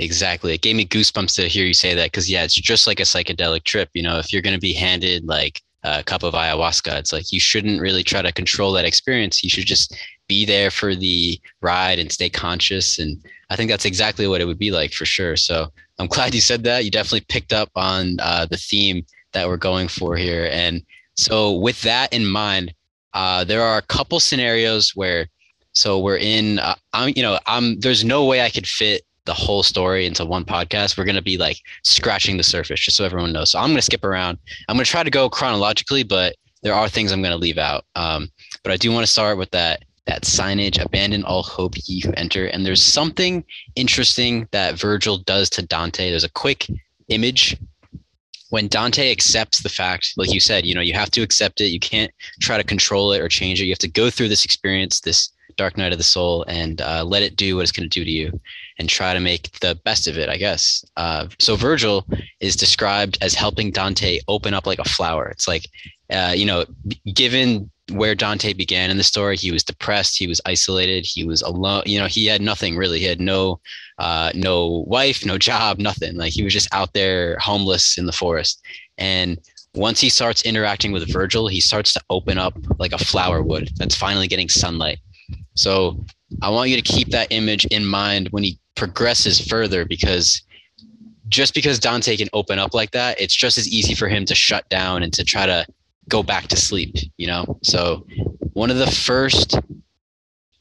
Exactly. 0.00 0.54
It 0.54 0.62
gave 0.62 0.76
me 0.76 0.86
goosebumps 0.86 1.34
to 1.36 1.46
hear 1.46 1.66
you 1.66 1.74
say 1.74 1.92
that 1.92 2.06
because, 2.06 2.30
yeah, 2.30 2.42
it's 2.42 2.54
just 2.54 2.86
like 2.86 3.00
a 3.00 3.04
psychedelic 3.04 3.64
trip. 3.64 3.90
You 3.92 4.02
know, 4.02 4.18
if 4.18 4.32
you're 4.32 4.40
going 4.40 4.54
to 4.54 4.60
be 4.60 4.72
handed 4.72 5.24
like 5.24 5.60
a 5.82 6.02
cup 6.02 6.22
of 6.22 6.32
ayahuasca, 6.32 6.98
it's 6.98 7.12
like 7.12 7.30
you 7.32 7.38
shouldn't 7.38 7.82
really 7.82 8.02
try 8.02 8.22
to 8.22 8.32
control 8.32 8.72
that 8.72 8.86
experience. 8.86 9.44
You 9.44 9.50
should 9.50 9.66
just 9.66 9.94
be 10.26 10.46
there 10.46 10.70
for 10.70 10.94
the 10.94 11.38
ride 11.60 11.98
and 11.98 12.10
stay 12.10 12.30
conscious. 12.30 12.98
And 12.98 13.22
I 13.50 13.56
think 13.56 13.70
that's 13.70 13.84
exactly 13.84 14.26
what 14.26 14.40
it 14.40 14.46
would 14.46 14.58
be 14.58 14.70
like 14.70 14.94
for 14.94 15.04
sure. 15.04 15.36
So 15.36 15.70
I'm 15.98 16.06
glad 16.14 16.34
you 16.34 16.40
said 16.40 16.64
that. 16.64 16.86
You 16.86 16.90
definitely 16.90 17.26
picked 17.28 17.52
up 17.52 17.68
on 17.76 18.16
uh, 18.20 18.46
the 18.46 18.56
theme 18.56 19.04
that 19.32 19.48
we're 19.48 19.58
going 19.58 19.88
for 19.88 20.16
here. 20.16 20.48
And 20.50 20.82
so, 21.16 21.52
with 21.58 21.82
that 21.82 22.10
in 22.14 22.26
mind, 22.26 22.72
uh, 23.12 23.44
there 23.44 23.62
are 23.62 23.76
a 23.76 23.82
couple 23.82 24.18
scenarios 24.18 24.96
where, 24.96 25.26
so 25.72 25.98
we're 25.98 26.16
in, 26.16 26.58
uh, 26.58 26.76
I'm, 26.94 27.12
you 27.14 27.22
know, 27.22 27.38
I'm, 27.46 27.78
there's 27.80 28.02
no 28.02 28.24
way 28.24 28.40
I 28.40 28.48
could 28.48 28.66
fit 28.66 29.02
the 29.30 29.34
whole 29.34 29.62
story 29.62 30.06
into 30.06 30.24
one 30.24 30.44
podcast. 30.44 30.98
We're 30.98 31.04
going 31.04 31.14
to 31.14 31.22
be 31.22 31.38
like 31.38 31.62
scratching 31.84 32.36
the 32.36 32.42
surface 32.42 32.80
just 32.80 32.96
so 32.96 33.04
everyone 33.04 33.32
knows. 33.32 33.52
So 33.52 33.60
I'm 33.60 33.68
going 33.68 33.76
to 33.76 33.82
skip 33.82 34.02
around. 34.02 34.38
I'm 34.68 34.74
going 34.74 34.84
to 34.84 34.90
try 34.90 35.04
to 35.04 35.10
go 35.10 35.30
chronologically, 35.30 36.02
but 36.02 36.34
there 36.64 36.74
are 36.74 36.88
things 36.88 37.12
I'm 37.12 37.22
going 37.22 37.30
to 37.30 37.38
leave 37.38 37.56
out. 37.56 37.84
Um, 37.94 38.28
but 38.64 38.72
I 38.72 38.76
do 38.76 38.90
want 38.90 39.06
to 39.06 39.12
start 39.12 39.38
with 39.38 39.52
that 39.52 39.84
that 40.06 40.22
signage, 40.22 40.84
abandon 40.84 41.22
all 41.22 41.44
hope 41.44 41.74
ye 41.84 42.00
who 42.00 42.12
enter. 42.14 42.46
And 42.46 42.66
there's 42.66 42.82
something 42.82 43.44
interesting 43.76 44.48
that 44.50 44.74
Virgil 44.74 45.18
does 45.18 45.48
to 45.50 45.62
Dante. 45.62 46.10
There's 46.10 46.24
a 46.24 46.30
quick 46.30 46.66
image 47.06 47.56
when 48.48 48.66
Dante 48.66 49.12
accepts 49.12 49.62
the 49.62 49.68
fact, 49.68 50.14
like 50.16 50.34
you 50.34 50.40
said, 50.40 50.66
you 50.66 50.74
know, 50.74 50.80
you 50.80 50.94
have 50.94 51.12
to 51.12 51.22
accept 51.22 51.60
it. 51.60 51.68
You 51.68 51.78
can't 51.78 52.10
try 52.40 52.56
to 52.56 52.64
control 52.64 53.12
it 53.12 53.20
or 53.20 53.28
change 53.28 53.60
it. 53.60 53.66
You 53.66 53.70
have 53.70 53.78
to 53.78 53.88
go 53.88 54.10
through 54.10 54.30
this 54.30 54.44
experience, 54.44 54.98
this 54.98 55.30
dark 55.60 55.76
night 55.76 55.92
of 55.92 55.98
the 55.98 56.04
soul, 56.16 56.44
and 56.48 56.80
uh, 56.80 57.04
let 57.04 57.22
it 57.22 57.36
do 57.36 57.56
what 57.56 57.62
it's 57.62 57.72
going 57.72 57.88
to 57.88 57.98
do 57.98 58.04
to 58.04 58.10
you, 58.10 58.40
and 58.78 58.88
try 58.88 59.14
to 59.14 59.20
make 59.20 59.44
the 59.60 59.74
best 59.84 60.08
of 60.08 60.18
it. 60.18 60.28
I 60.28 60.36
guess. 60.36 60.84
Uh, 60.96 61.28
so 61.38 61.56
Virgil 61.56 62.06
is 62.40 62.56
described 62.56 63.18
as 63.20 63.34
helping 63.34 63.70
Dante 63.70 64.20
open 64.26 64.54
up 64.54 64.66
like 64.66 64.78
a 64.78 64.88
flower. 64.96 65.28
It's 65.28 65.48
like, 65.48 65.66
uh, 66.10 66.32
you 66.34 66.46
know, 66.46 66.64
given 67.14 67.70
where 67.92 68.14
Dante 68.14 68.52
began 68.52 68.90
in 68.90 68.96
the 68.96 69.02
story, 69.02 69.36
he 69.36 69.52
was 69.52 69.64
depressed, 69.64 70.18
he 70.18 70.26
was 70.26 70.40
isolated, 70.46 71.04
he 71.04 71.24
was 71.24 71.42
alone. 71.42 71.82
You 71.86 71.98
know, 72.00 72.06
he 72.06 72.26
had 72.26 72.40
nothing 72.40 72.76
really. 72.76 73.00
He 73.00 73.04
had 73.04 73.20
no, 73.20 73.60
uh, 73.98 74.30
no 74.34 74.84
wife, 74.86 75.26
no 75.26 75.38
job, 75.38 75.78
nothing. 75.78 76.16
Like 76.16 76.32
he 76.32 76.44
was 76.44 76.52
just 76.52 76.72
out 76.72 76.92
there 76.92 77.36
homeless 77.38 77.98
in 77.98 78.06
the 78.06 78.12
forest. 78.12 78.62
And 78.98 79.38
once 79.74 80.00
he 80.00 80.08
starts 80.08 80.42
interacting 80.42 80.92
with 80.92 81.12
Virgil, 81.12 81.48
he 81.48 81.60
starts 81.60 81.92
to 81.94 82.02
open 82.10 82.38
up 82.38 82.54
like 82.78 82.92
a 82.92 82.98
flower 82.98 83.42
would 83.42 83.70
that's 83.76 83.94
finally 83.94 84.28
getting 84.28 84.48
sunlight. 84.48 84.98
So 85.54 86.04
I 86.42 86.48
want 86.50 86.70
you 86.70 86.76
to 86.76 86.82
keep 86.82 87.08
that 87.10 87.28
image 87.30 87.64
in 87.66 87.86
mind 87.86 88.28
when 88.30 88.42
he 88.42 88.58
progresses 88.74 89.40
further 89.40 89.84
because 89.84 90.42
just 91.28 91.54
because 91.54 91.78
Dante 91.78 92.16
can 92.16 92.28
open 92.32 92.58
up 92.58 92.74
like 92.74 92.90
that, 92.92 93.20
it's 93.20 93.36
just 93.36 93.58
as 93.58 93.68
easy 93.68 93.94
for 93.94 94.08
him 94.08 94.24
to 94.26 94.34
shut 94.34 94.68
down 94.68 95.02
and 95.02 95.12
to 95.12 95.24
try 95.24 95.46
to 95.46 95.66
go 96.08 96.22
back 96.22 96.48
to 96.48 96.56
sleep 96.56 96.96
you 97.18 97.26
know? 97.26 97.58
So 97.62 98.06
one 98.52 98.70
of 98.70 98.78
the 98.78 98.90
first 98.90 99.58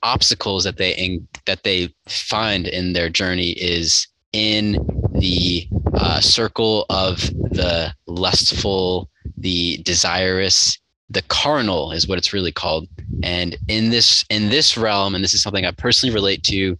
obstacles 0.03 0.63
that 0.63 0.77
they 0.77 0.95
in, 0.95 1.27
that 1.45 1.63
they 1.63 1.93
find 2.07 2.67
in 2.67 2.93
their 2.93 3.09
journey 3.09 3.51
is 3.51 4.07
in 4.31 4.77
the 5.13 5.67
uh, 5.93 6.21
circle 6.21 6.85
of 6.89 7.19
the 7.51 7.93
lustful 8.05 9.09
the 9.37 9.77
desirous 9.83 10.77
the 11.09 11.21
carnal 11.23 11.91
is 11.91 12.07
what 12.07 12.17
it's 12.17 12.33
really 12.33 12.51
called 12.51 12.87
and 13.23 13.57
in 13.67 13.89
this 13.89 14.23
in 14.29 14.49
this 14.49 14.77
realm 14.77 15.15
and 15.15 15.23
this 15.23 15.33
is 15.33 15.41
something 15.41 15.65
i 15.65 15.71
personally 15.71 16.13
relate 16.13 16.43
to 16.43 16.77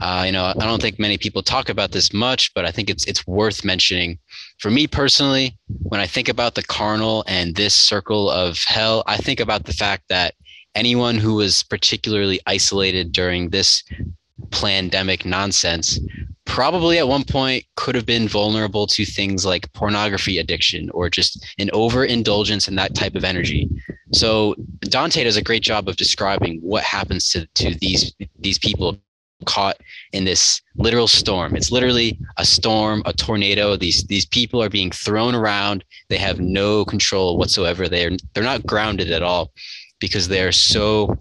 uh, 0.00 0.24
you 0.26 0.32
know, 0.32 0.46
I 0.46 0.54
don't 0.54 0.82
think 0.82 0.98
many 0.98 1.18
people 1.18 1.42
talk 1.42 1.68
about 1.68 1.92
this 1.92 2.12
much, 2.12 2.52
but 2.54 2.64
I 2.64 2.72
think 2.72 2.90
it's 2.90 3.04
it's 3.04 3.26
worth 3.26 3.64
mentioning. 3.64 4.18
For 4.58 4.70
me 4.70 4.86
personally, 4.86 5.56
when 5.68 6.00
I 6.00 6.06
think 6.06 6.28
about 6.28 6.54
the 6.54 6.64
carnal 6.64 7.24
and 7.28 7.54
this 7.54 7.74
circle 7.74 8.28
of 8.28 8.58
hell, 8.66 9.04
I 9.06 9.16
think 9.18 9.38
about 9.38 9.64
the 9.64 9.72
fact 9.72 10.04
that 10.08 10.34
anyone 10.74 11.16
who 11.16 11.34
was 11.34 11.62
particularly 11.62 12.40
isolated 12.46 13.12
during 13.12 13.50
this 13.50 13.84
pandemic 14.50 15.24
nonsense 15.24 15.98
probably 16.44 16.98
at 16.98 17.08
one 17.08 17.24
point 17.24 17.64
could 17.76 17.94
have 17.94 18.06
been 18.06 18.28
vulnerable 18.28 18.86
to 18.86 19.04
things 19.04 19.44
like 19.44 19.72
pornography 19.72 20.38
addiction 20.38 20.90
or 20.90 21.08
just 21.08 21.44
an 21.58 21.70
overindulgence 21.72 22.68
in 22.68 22.76
that 22.76 22.94
type 22.94 23.14
of 23.14 23.24
energy. 23.24 23.68
So 24.12 24.54
Dante 24.80 25.24
does 25.24 25.36
a 25.36 25.42
great 25.42 25.62
job 25.62 25.88
of 25.88 25.96
describing 25.96 26.60
what 26.60 26.84
happens 26.84 27.30
to, 27.30 27.46
to 27.46 27.74
these 27.76 28.14
these 28.38 28.58
people 28.58 28.98
caught 29.46 29.76
in 30.12 30.24
this 30.24 30.62
literal 30.76 31.08
storm. 31.08 31.56
It's 31.56 31.72
literally 31.72 32.18
a 32.36 32.44
storm, 32.44 33.02
a 33.06 33.12
tornado. 33.12 33.76
These 33.76 34.04
these 34.04 34.26
people 34.26 34.62
are 34.62 34.70
being 34.70 34.90
thrown 34.90 35.34
around. 35.34 35.84
They 36.08 36.18
have 36.18 36.40
no 36.40 36.84
control 36.84 37.38
whatsoever. 37.38 37.88
They're 37.88 38.12
they're 38.34 38.44
not 38.44 38.66
grounded 38.66 39.10
at 39.10 39.22
all 39.22 39.52
because 39.98 40.28
they're 40.28 40.52
so 40.52 41.16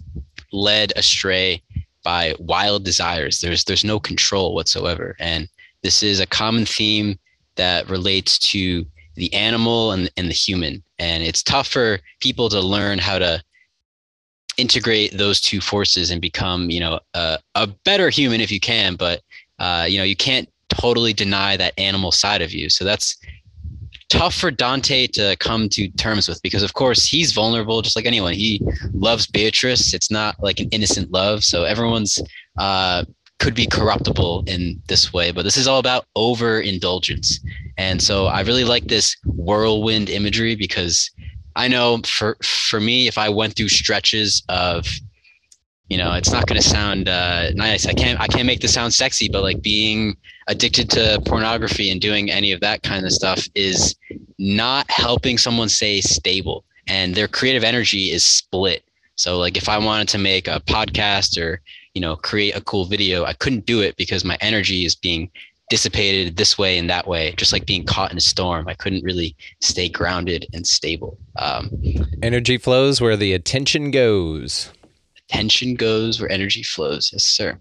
led 0.52 0.94
astray 0.96 1.64
by 2.04 2.36
wild 2.40 2.84
desires. 2.84 3.40
There's 3.40 3.64
there's 3.64 3.84
no 3.84 4.00
control 4.00 4.54
whatsoever. 4.54 5.16
And 5.20 5.48
this 5.82 6.04
is 6.04 6.20
a 6.20 6.28
common 6.28 6.66
theme 6.66 7.18
that 7.56 7.90
relates 7.90 8.40
to 8.52 8.86
the 9.16 9.34
animal 9.34 9.92
and, 9.92 10.10
and 10.18 10.28
the 10.28 10.34
human. 10.34 10.84
And 11.00 11.24
it's 11.24 11.44
tough 11.44 11.68
for 11.68 12.00
people 12.20 12.50
to 12.50 12.60
learn 12.60 13.00
how 13.00 13.20
to 13.20 13.44
integrate 14.58 15.18
those 15.18 15.42
two 15.42 15.60
forces 15.60 16.12
and 16.12 16.22
become 16.22 16.70
you 16.70 16.80
know 16.80 17.00
a, 17.16 17.40
a 17.56 17.68
better 17.86 18.10
human 18.10 18.40
if 18.40 18.52
you 18.52 18.60
can 18.60 18.96
but 18.96 19.22
uh, 19.60 19.86
you 19.90 19.98
know 19.98 20.04
you 20.04 20.16
can't 20.16 20.48
totally 20.70 21.14
deny 21.14 21.58
that 21.58 21.74
animal 21.80 22.12
side 22.12 22.42
of 22.42 22.52
you 22.52 22.70
so 22.70 22.86
that's 22.86 23.18
tough 24.14 24.36
for 24.36 24.52
dante 24.52 25.08
to 25.08 25.36
come 25.38 25.68
to 25.68 25.90
terms 25.90 26.28
with 26.30 26.40
because 26.44 26.62
of 26.62 26.76
course 26.76 27.04
he's 27.04 27.32
vulnerable 27.32 27.82
just 27.82 27.96
like 27.96 28.06
anyone. 28.06 28.34
He 28.34 28.62
loves 28.94 29.26
beatrice. 29.26 29.92
It's 29.92 30.12
not 30.12 30.36
like 30.40 30.60
an 30.60 30.70
innocent 30.70 31.12
love. 31.12 31.44
So 31.44 31.64
everyone's 31.64 32.22
uh, 32.60 33.06
could 33.40 33.56
be 33.56 33.66
corruptible 33.66 34.44
in 34.46 34.80
this 34.88 35.12
way. 35.12 35.32
But 35.32 35.46
this 35.46 35.58
is 35.58 35.68
all 35.68 35.80
about 35.80 36.06
overindulgence. 36.16 37.40
And 37.80 38.00
so 38.04 38.28
i 38.28 38.42
really 38.42 38.64
like 38.64 38.84
this 38.84 39.18
whirlwind 39.26 40.12
imagery 40.12 40.56
because 40.56 41.10
I 41.56 41.68
know 41.68 42.00
for 42.06 42.38
for 42.44 42.80
me, 42.80 43.08
if 43.08 43.18
I 43.18 43.30
went 43.30 43.56
through 43.56 43.70
stretches 43.70 44.44
of, 44.48 44.88
you 45.94 46.00
know, 46.00 46.14
it's 46.14 46.32
not 46.32 46.48
going 46.48 46.60
to 46.60 46.68
sound 46.68 47.08
uh, 47.08 47.52
nice. 47.52 47.86
I 47.86 47.94
can't 47.94 48.20
I 48.20 48.26
can't 48.26 48.48
make 48.48 48.62
this 48.62 48.74
sound 48.74 48.96
sexy, 48.96 49.30
but 49.30 49.44
like 49.44 49.62
being 49.62 50.18
addicted 50.48 50.90
to 50.90 51.22
pornography 51.28 51.92
and 51.92 52.02
doing 52.02 52.32
any 52.32 52.52
of 52.52 52.62
that 52.62 52.82
kind 52.82 53.06
of 53.06 53.12
stuff 53.12 53.48
is 53.54 53.96
not 54.40 54.90
helping 54.90 55.38
someone 55.38 55.70
stay 55.70 56.02
stable, 56.02 56.66
and 56.88 57.14
their 57.14 57.28
creative 57.28 57.64
energy 57.64 58.10
is 58.10 58.26
split. 58.26 58.84
So 59.18 59.38
like 59.38 59.56
if 59.56 59.70
I 59.70 59.78
wanted 59.78 60.08
to 60.10 60.18
make 60.18 60.48
a 60.48 60.62
podcast 60.62 61.40
or 61.40 61.62
you 61.94 62.02
know 62.02 62.16
create 62.16 62.56
a 62.56 62.62
cool 62.62 62.86
video, 62.86 63.26
I 63.26 63.34
couldn't 63.34 63.68
do 63.68 63.82
it 63.82 63.96
because 63.96 64.26
my 64.26 64.40
energy 64.42 64.86
is 64.86 64.96
being 64.96 65.30
dissipated 65.70 66.38
this 66.38 66.58
way 66.58 66.80
and 66.80 66.90
that 66.90 67.06
way, 67.06 67.36
just 67.38 67.54
like 67.54 67.68
being 67.68 67.86
caught 67.86 68.12
in 68.12 68.18
a 68.18 68.22
storm. 68.34 68.68
I 68.68 68.74
couldn't 68.74 69.04
really 69.04 69.36
stay 69.62 69.90
grounded 69.90 70.48
and 70.54 70.66
stable. 70.66 71.20
Um, 71.36 71.70
energy 72.24 72.58
flows 72.58 73.00
where 73.00 73.16
the 73.16 73.34
attention 73.34 73.92
goes. 73.92 74.72
Attention 75.34 75.74
goes 75.74 76.20
where 76.20 76.32
energy 76.32 76.62
flows. 76.62 77.10
Yes, 77.12 77.24
sir. 77.24 77.60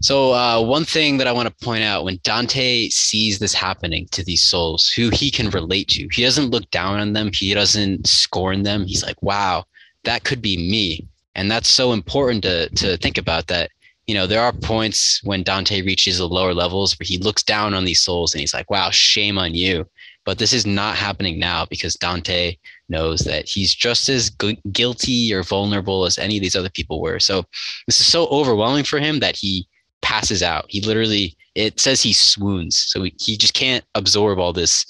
So, 0.00 0.32
uh, 0.34 0.62
one 0.62 0.84
thing 0.84 1.16
that 1.16 1.26
I 1.26 1.32
want 1.32 1.48
to 1.48 1.64
point 1.64 1.82
out 1.82 2.04
when 2.04 2.20
Dante 2.22 2.88
sees 2.90 3.38
this 3.38 3.54
happening 3.54 4.06
to 4.12 4.22
these 4.22 4.42
souls 4.44 4.88
who 4.88 5.08
he 5.08 5.30
can 5.30 5.50
relate 5.50 5.88
to, 5.88 6.08
he 6.12 6.22
doesn't 6.22 6.50
look 6.50 6.70
down 6.70 7.00
on 7.00 7.14
them, 7.14 7.30
he 7.32 7.52
doesn't 7.54 8.06
scorn 8.06 8.62
them. 8.62 8.84
He's 8.84 9.02
like, 9.02 9.20
wow, 9.22 9.64
that 10.04 10.24
could 10.24 10.42
be 10.42 10.56
me. 10.56 11.06
And 11.34 11.50
that's 11.50 11.68
so 11.68 11.92
important 11.92 12.42
to, 12.44 12.68
to 12.68 12.96
think 12.98 13.16
about 13.16 13.46
that 13.46 13.70
you 14.06 14.14
know, 14.14 14.26
there 14.26 14.40
are 14.40 14.52
points 14.54 15.20
when 15.22 15.42
Dante 15.42 15.82
reaches 15.82 16.16
the 16.16 16.26
lower 16.26 16.54
levels 16.54 16.98
where 16.98 17.04
he 17.04 17.18
looks 17.18 17.42
down 17.42 17.74
on 17.74 17.84
these 17.84 18.00
souls 18.00 18.32
and 18.32 18.40
he's 18.40 18.54
like, 18.54 18.70
wow, 18.70 18.88
shame 18.90 19.36
on 19.36 19.54
you. 19.54 19.86
But 20.24 20.38
this 20.38 20.54
is 20.54 20.64
not 20.64 20.96
happening 20.96 21.38
now 21.38 21.66
because 21.66 21.94
Dante 21.94 22.56
knows 22.88 23.20
that 23.20 23.48
he's 23.48 23.74
just 23.74 24.08
as 24.08 24.30
gu- 24.30 24.56
guilty 24.72 25.32
or 25.32 25.42
vulnerable 25.42 26.04
as 26.04 26.18
any 26.18 26.36
of 26.36 26.42
these 26.42 26.56
other 26.56 26.70
people 26.70 27.00
were. 27.00 27.18
So 27.18 27.44
this 27.86 28.00
is 28.00 28.06
so 28.06 28.26
overwhelming 28.26 28.84
for 28.84 28.98
him 28.98 29.20
that 29.20 29.36
he 29.36 29.66
passes 30.02 30.42
out. 30.42 30.66
He 30.68 30.80
literally, 30.80 31.36
it 31.54 31.80
says 31.80 32.02
he 32.02 32.12
swoons. 32.12 32.78
So 32.78 33.02
he, 33.02 33.14
he 33.18 33.36
just 33.36 33.54
can't 33.54 33.84
absorb 33.94 34.38
all 34.38 34.52
this 34.52 34.86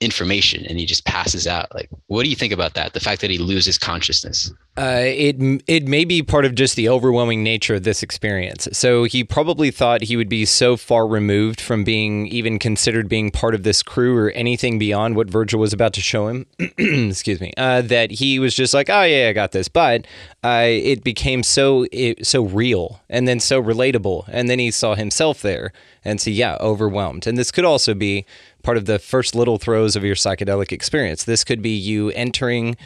information 0.00 0.66
and 0.66 0.78
he 0.78 0.86
just 0.86 1.04
passes 1.04 1.46
out. 1.46 1.74
Like, 1.74 1.88
what 2.06 2.24
do 2.24 2.28
you 2.28 2.36
think 2.36 2.52
about 2.52 2.74
that? 2.74 2.92
The 2.92 3.00
fact 3.00 3.20
that 3.20 3.30
he 3.30 3.38
loses 3.38 3.78
consciousness? 3.78 4.52
Uh, 4.76 5.02
it 5.04 5.36
it 5.68 5.86
may 5.86 6.04
be 6.04 6.20
part 6.20 6.44
of 6.44 6.56
just 6.56 6.74
the 6.74 6.88
overwhelming 6.88 7.44
nature 7.44 7.76
of 7.76 7.84
this 7.84 8.02
experience. 8.02 8.66
So 8.72 9.04
he 9.04 9.22
probably 9.22 9.70
thought 9.70 10.02
he 10.02 10.16
would 10.16 10.28
be 10.28 10.44
so 10.44 10.76
far 10.76 11.06
removed 11.06 11.60
from 11.60 11.84
being 11.84 12.26
even 12.26 12.58
considered 12.58 13.08
being 13.08 13.30
part 13.30 13.54
of 13.54 13.62
this 13.62 13.84
crew 13.84 14.16
or 14.16 14.30
anything 14.32 14.78
beyond 14.78 15.14
what 15.14 15.30
Virgil 15.30 15.60
was 15.60 15.72
about 15.72 15.92
to 15.94 16.00
show 16.00 16.26
him. 16.26 16.46
excuse 16.58 17.40
me. 17.40 17.52
Uh, 17.56 17.82
that 17.82 18.10
he 18.10 18.40
was 18.40 18.54
just 18.54 18.74
like, 18.74 18.90
oh 18.90 19.02
yeah, 19.02 19.28
I 19.28 19.32
got 19.32 19.52
this. 19.52 19.68
But 19.68 20.06
uh, 20.42 20.64
it 20.66 21.04
became 21.04 21.44
so 21.44 21.86
it, 21.92 22.26
so 22.26 22.42
real 22.42 23.00
and 23.08 23.28
then 23.28 23.38
so 23.38 23.62
relatable, 23.62 24.24
and 24.28 24.48
then 24.48 24.58
he 24.58 24.72
saw 24.72 24.96
himself 24.96 25.40
there, 25.40 25.72
and 26.04 26.20
so 26.20 26.30
yeah, 26.30 26.56
overwhelmed. 26.58 27.28
And 27.28 27.38
this 27.38 27.52
could 27.52 27.64
also 27.64 27.94
be 27.94 28.26
part 28.64 28.76
of 28.76 28.86
the 28.86 28.98
first 28.98 29.34
little 29.34 29.58
throes 29.58 29.94
of 29.94 30.04
your 30.04 30.16
psychedelic 30.16 30.72
experience. 30.72 31.24
This 31.24 31.44
could 31.44 31.62
be 31.62 31.70
you 31.70 32.10
entering 32.10 32.76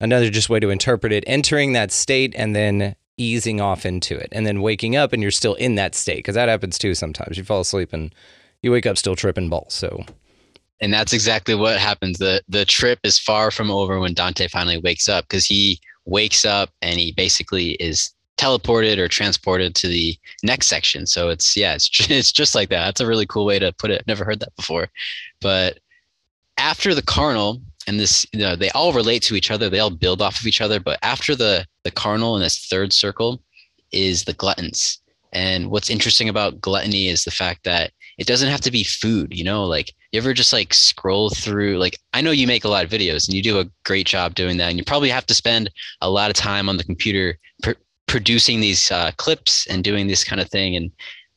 another 0.00 0.30
just 0.30 0.48
way 0.48 0.58
to 0.60 0.70
interpret 0.70 1.12
it 1.12 1.22
entering 1.26 1.72
that 1.72 1.92
state 1.92 2.34
and 2.36 2.54
then 2.56 2.96
easing 3.16 3.60
off 3.60 3.86
into 3.86 4.16
it 4.16 4.28
and 4.32 4.44
then 4.44 4.60
waking 4.60 4.96
up 4.96 5.12
and 5.12 5.22
you're 5.22 5.30
still 5.30 5.54
in 5.54 5.76
that 5.76 5.94
state 5.94 6.16
because 6.16 6.34
that 6.34 6.48
happens 6.48 6.78
too 6.78 6.94
sometimes 6.94 7.38
you 7.38 7.44
fall 7.44 7.60
asleep 7.60 7.92
and 7.92 8.12
you 8.60 8.72
wake 8.72 8.86
up 8.86 8.98
still 8.98 9.14
tripping 9.14 9.48
balls 9.48 9.72
so 9.72 10.04
and 10.80 10.92
that's 10.92 11.12
exactly 11.12 11.54
what 11.54 11.78
happens. 11.78 12.18
the 12.18 12.42
The 12.48 12.64
trip 12.64 12.98
is 13.04 13.18
far 13.18 13.50
from 13.50 13.70
over 13.70 13.98
when 14.00 14.14
Dante 14.14 14.48
finally 14.48 14.78
wakes 14.78 15.08
up 15.08 15.24
because 15.24 15.46
he 15.46 15.80
wakes 16.04 16.44
up 16.44 16.70
and 16.82 16.98
he 16.98 17.12
basically 17.12 17.70
is 17.72 18.10
teleported 18.44 18.98
or 18.98 19.08
transported 19.08 19.74
to 19.76 19.88
the 19.88 20.16
next 20.42 20.66
section. 20.66 21.06
So 21.06 21.30
it's 21.30 21.56
yeah, 21.56 21.74
it's 21.74 21.88
it's 22.10 22.32
just 22.32 22.54
like 22.54 22.68
that. 22.70 22.84
That's 22.84 23.00
a 23.00 23.06
really 23.06 23.26
cool 23.26 23.46
way 23.46 23.58
to 23.58 23.72
put 23.72 23.90
it. 23.90 24.06
Never 24.06 24.24
heard 24.24 24.40
that 24.40 24.56
before. 24.56 24.88
But 25.40 25.78
after 26.58 26.94
the 26.94 27.02
carnal 27.02 27.60
and 27.86 27.98
this, 27.98 28.24
you 28.32 28.40
know, 28.40 28.56
they 28.56 28.70
all 28.70 28.92
relate 28.92 29.22
to 29.24 29.34
each 29.34 29.50
other. 29.50 29.68
They 29.68 29.80
all 29.80 29.90
build 29.90 30.22
off 30.22 30.40
of 30.40 30.46
each 30.46 30.60
other. 30.60 30.80
But 30.80 30.98
after 31.02 31.34
the 31.34 31.66
the 31.84 31.90
carnal 31.90 32.34
and 32.34 32.44
this 32.44 32.66
third 32.66 32.92
circle 32.92 33.42
is 33.92 34.24
the 34.24 34.32
gluttons. 34.32 34.98
And 35.32 35.70
what's 35.70 35.90
interesting 35.90 36.28
about 36.28 36.60
gluttony 36.60 37.08
is 37.08 37.24
the 37.24 37.30
fact 37.32 37.64
that 37.64 37.90
it 38.18 38.28
doesn't 38.28 38.48
have 38.48 38.60
to 38.60 38.70
be 38.70 38.84
food, 38.84 39.36
you 39.36 39.42
know, 39.42 39.64
like 39.64 39.92
you 40.12 40.18
ever 40.18 40.32
just 40.32 40.52
like 40.52 40.72
scroll 40.72 41.30
through 41.30 41.78
like 41.78 41.98
I 42.12 42.20
know 42.20 42.30
you 42.30 42.46
make 42.46 42.64
a 42.64 42.68
lot 42.68 42.84
of 42.84 42.90
videos 42.90 43.26
and 43.26 43.34
you 43.34 43.42
do 43.42 43.58
a 43.58 43.68
great 43.84 44.06
job 44.06 44.36
doing 44.36 44.58
that 44.58 44.68
and 44.68 44.78
you 44.78 44.84
probably 44.84 45.08
have 45.08 45.26
to 45.26 45.34
spend 45.34 45.70
a 46.00 46.08
lot 46.08 46.30
of 46.30 46.36
time 46.36 46.68
on 46.68 46.76
the 46.76 46.84
computer 46.84 47.36
producing 48.06 48.60
these 48.60 48.90
uh, 48.90 49.10
clips 49.16 49.66
and 49.66 49.82
doing 49.82 50.06
this 50.06 50.24
kind 50.24 50.40
of 50.40 50.48
thing 50.50 50.76
and 50.76 50.90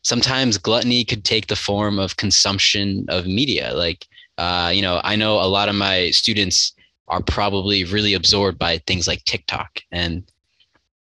sometimes 0.03 0.57
gluttony 0.57 1.03
could 1.03 1.23
take 1.23 1.47
the 1.47 1.55
form 1.55 1.99
of 1.99 2.17
consumption 2.17 3.05
of 3.09 3.25
media. 3.25 3.73
Like 3.73 4.05
uh, 4.37 4.71
you 4.73 4.81
know 4.81 5.01
i 5.03 5.15
know 5.15 5.35
a 5.35 5.47
lot 5.49 5.69
of 5.69 5.75
my 5.75 6.11
students 6.11 6.73
are 7.07 7.21
probably 7.21 7.83
really 7.83 8.13
absorbed 8.13 8.57
by 8.57 8.77
things 8.79 9.07
like 9.07 9.23
tiktok 9.25 9.79
and 9.91 10.23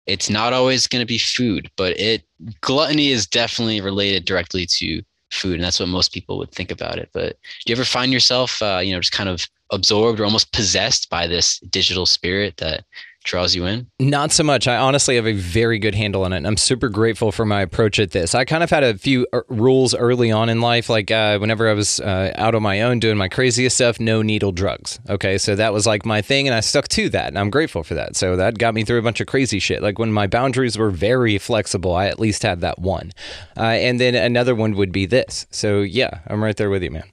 it's 0.05 0.29
not 0.29 0.53
always 0.53 0.87
going 0.87 1.01
to 1.01 1.07
be 1.07 1.17
food 1.17 1.69
but 1.75 1.99
it 1.99 2.23
gluttony 2.61 3.09
is 3.09 3.25
definitely 3.25 3.81
related 3.81 4.25
directly 4.25 4.65
to 4.65 5.01
food 5.31 5.55
and 5.55 5.63
that's 5.63 5.79
what 5.79 5.89
most 5.89 6.13
people 6.13 6.37
would 6.37 6.51
think 6.51 6.71
about 6.71 6.97
it. 6.97 7.09
But 7.11 7.37
do 7.65 7.71
you 7.71 7.75
ever 7.75 7.83
find 7.83 8.13
yourself 8.13 8.61
uh, 8.61 8.79
you 8.83 8.93
know 8.93 8.99
just 8.99 9.11
kind 9.11 9.29
of 9.29 9.47
absorbed 9.71 10.19
or 10.19 10.25
almost 10.25 10.53
possessed 10.53 11.09
by 11.09 11.27
this 11.27 11.59
digital 11.59 12.05
spirit 12.05 12.57
that 12.57 12.85
draws 13.25 13.55
you 13.55 13.65
in? 13.65 13.87
Not 13.99 14.31
so 14.31 14.43
much. 14.43 14.67
I 14.67 14.77
honestly 14.77 15.15
have 15.15 15.27
a 15.27 15.33
very 15.33 15.79
good 15.79 15.95
handle 15.95 16.23
on 16.23 16.31
it. 16.31 16.37
And 16.37 16.47
I'm 16.47 16.57
super 16.57 16.89
grateful 16.89 17.31
for 17.31 17.45
my 17.45 17.61
approach 17.61 17.99
at 17.99 18.11
this. 18.11 18.33
I 18.33 18.45
kind 18.45 18.63
of 18.63 18.69
had 18.69 18.83
a 18.83 18.97
few 18.97 19.27
uh, 19.33 19.41
rules 19.49 19.93
early 19.93 20.31
on 20.31 20.47
in 20.47 20.61
life. 20.61 20.89
Like 20.89 21.11
uh, 21.11 21.37
whenever 21.39 21.69
I 21.69 21.73
was 21.73 21.99
uh, 21.99 22.31
out 22.35 22.55
on 22.55 22.63
my 22.63 22.81
own 22.81 22.99
doing 22.99 23.17
my 23.17 23.27
craziest 23.27 23.75
stuff, 23.75 23.99
no 23.99 24.21
needle 24.21 24.51
drugs. 24.51 24.99
Okay. 25.09 25.37
So 25.37 25.55
that 25.55 25.73
was 25.73 25.85
like 25.85 26.05
my 26.05 26.21
thing. 26.21 26.47
And 26.47 26.55
I 26.55 26.61
stuck 26.61 26.87
to 26.89 27.09
that. 27.09 27.27
And 27.27 27.37
I'm 27.37 27.49
grateful 27.49 27.83
for 27.83 27.95
that. 27.95 28.15
So 28.15 28.35
that 28.37 28.57
got 28.57 28.73
me 28.73 28.85
through 28.85 28.99
a 28.99 29.03
bunch 29.03 29.19
of 29.19 29.27
crazy 29.27 29.59
shit. 29.59 29.81
Like 29.81 29.99
when 29.99 30.11
my 30.11 30.27
boundaries 30.27 30.77
were 30.77 30.91
very 30.91 31.37
flexible, 31.37 31.95
I 31.95 32.07
at 32.07 32.19
least 32.19 32.43
had 32.43 32.61
that 32.61 32.79
one. 32.79 33.11
Uh, 33.57 33.63
and 33.63 33.99
then 33.99 34.15
another 34.15 34.55
one 34.55 34.75
would 34.75 34.91
be 34.91 35.05
this. 35.05 35.47
So 35.49 35.81
yeah, 35.81 36.19
I'm 36.27 36.43
right 36.43 36.55
there 36.55 36.69
with 36.69 36.83
you, 36.83 36.91
man. 36.91 37.03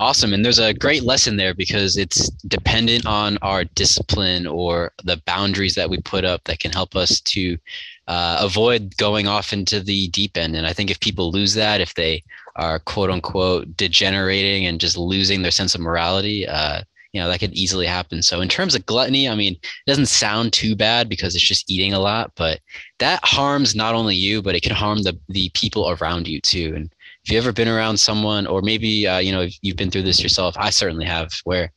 Awesome. 0.00 0.32
And 0.32 0.44
there's 0.44 0.60
a 0.60 0.72
great 0.72 1.02
lesson 1.02 1.36
there 1.36 1.54
because 1.54 1.96
it's 1.96 2.30
dependent 2.46 3.04
on 3.04 3.36
our 3.42 3.64
discipline 3.64 4.46
or 4.46 4.92
the 5.02 5.20
boundaries 5.26 5.74
that 5.74 5.90
we 5.90 5.98
put 5.98 6.24
up 6.24 6.44
that 6.44 6.60
can 6.60 6.70
help 6.70 6.94
us 6.94 7.20
to 7.22 7.58
uh, 8.06 8.38
avoid 8.40 8.96
going 8.96 9.26
off 9.26 9.52
into 9.52 9.80
the 9.80 10.06
deep 10.08 10.36
end. 10.36 10.54
And 10.54 10.68
I 10.68 10.72
think 10.72 10.92
if 10.92 11.00
people 11.00 11.32
lose 11.32 11.54
that, 11.54 11.80
if 11.80 11.94
they 11.94 12.22
are 12.54 12.78
quote 12.78 13.10
unquote 13.10 13.76
degenerating 13.76 14.66
and 14.66 14.80
just 14.80 14.96
losing 14.96 15.42
their 15.42 15.50
sense 15.50 15.74
of 15.74 15.80
morality, 15.80 16.46
uh, 16.46 16.82
you 17.12 17.20
know, 17.20 17.28
that 17.28 17.40
could 17.40 17.54
easily 17.54 17.86
happen. 17.86 18.22
So 18.22 18.40
in 18.40 18.48
terms 18.48 18.76
of 18.76 18.86
gluttony, 18.86 19.28
I 19.28 19.34
mean, 19.34 19.54
it 19.54 19.88
doesn't 19.88 20.06
sound 20.06 20.52
too 20.52 20.76
bad 20.76 21.08
because 21.08 21.34
it's 21.34 21.46
just 21.46 21.68
eating 21.68 21.92
a 21.92 21.98
lot, 21.98 22.30
but 22.36 22.60
that 22.98 23.18
harms 23.24 23.74
not 23.74 23.94
only 23.94 24.14
you, 24.14 24.42
but 24.42 24.54
it 24.54 24.62
can 24.62 24.74
harm 24.74 25.02
the, 25.02 25.18
the 25.28 25.50
people 25.54 25.90
around 25.90 26.28
you 26.28 26.40
too. 26.40 26.74
And 26.76 26.94
if 27.28 27.32
you've 27.32 27.44
ever 27.44 27.52
been 27.52 27.68
around 27.68 27.98
someone, 27.98 28.46
or 28.46 28.62
maybe 28.62 29.06
uh, 29.06 29.18
you 29.18 29.32
know 29.32 29.46
you've 29.60 29.76
been 29.76 29.90
through 29.90 30.04
this 30.04 30.22
yourself, 30.22 30.56
I 30.58 30.70
certainly 30.70 31.04
have, 31.04 31.30
where 31.44 31.70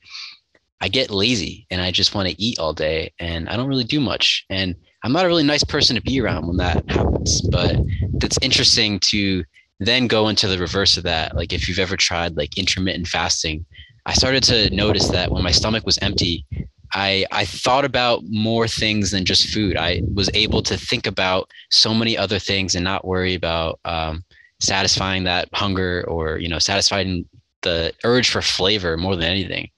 I 0.79 0.87
get 0.87 1.11
lazy 1.11 1.67
and 1.69 1.81
I 1.81 1.91
just 1.91 2.15
want 2.15 2.29
to 2.29 2.41
eat 2.41 2.57
all 2.57 2.73
day, 2.73 3.11
and 3.19 3.49
I 3.49 3.57
don't 3.57 3.67
really 3.67 3.83
do 3.83 3.99
much, 3.99 4.45
and 4.49 4.73
I'm 5.03 5.11
not 5.11 5.25
a 5.25 5.27
really 5.27 5.43
nice 5.43 5.65
person 5.65 5.97
to 5.97 6.01
be 6.01 6.21
around 6.21 6.47
when 6.47 6.55
that 6.57 6.89
happens. 6.89 7.41
But 7.41 7.75
that's 8.13 8.37
interesting 8.41 8.97
to 9.01 9.43
then 9.81 10.07
go 10.07 10.29
into 10.29 10.47
the 10.47 10.57
reverse 10.57 10.95
of 10.95 11.03
that. 11.03 11.35
Like 11.35 11.51
if 11.51 11.67
you've 11.67 11.79
ever 11.79 11.97
tried 11.97 12.37
like 12.37 12.57
intermittent 12.57 13.07
fasting, 13.07 13.65
I 14.05 14.13
started 14.13 14.43
to 14.43 14.73
notice 14.73 15.09
that 15.09 15.31
when 15.31 15.43
my 15.43 15.51
stomach 15.51 15.85
was 15.85 15.97
empty, 15.97 16.45
I, 16.93 17.25
I 17.33 17.43
thought 17.43 17.83
about 17.83 18.21
more 18.29 18.69
things 18.69 19.11
than 19.11 19.25
just 19.25 19.49
food. 19.49 19.75
I 19.75 20.01
was 20.13 20.29
able 20.33 20.61
to 20.63 20.77
think 20.77 21.07
about 21.07 21.49
so 21.71 21.93
many 21.93 22.17
other 22.17 22.39
things 22.39 22.73
and 22.73 22.85
not 22.85 23.05
worry 23.05 23.33
about 23.33 23.79
um, 23.83 24.23
satisfying 24.61 25.23
that 25.25 25.49
hunger 25.53 26.05
or 26.07 26.37
you 26.37 26.47
know 26.47 26.59
satisfying 26.59 27.25
the 27.61 27.93
urge 28.03 28.29
for 28.29 28.41
flavor 28.41 28.97
more 28.97 29.15
than 29.15 29.25
anything. 29.25 29.69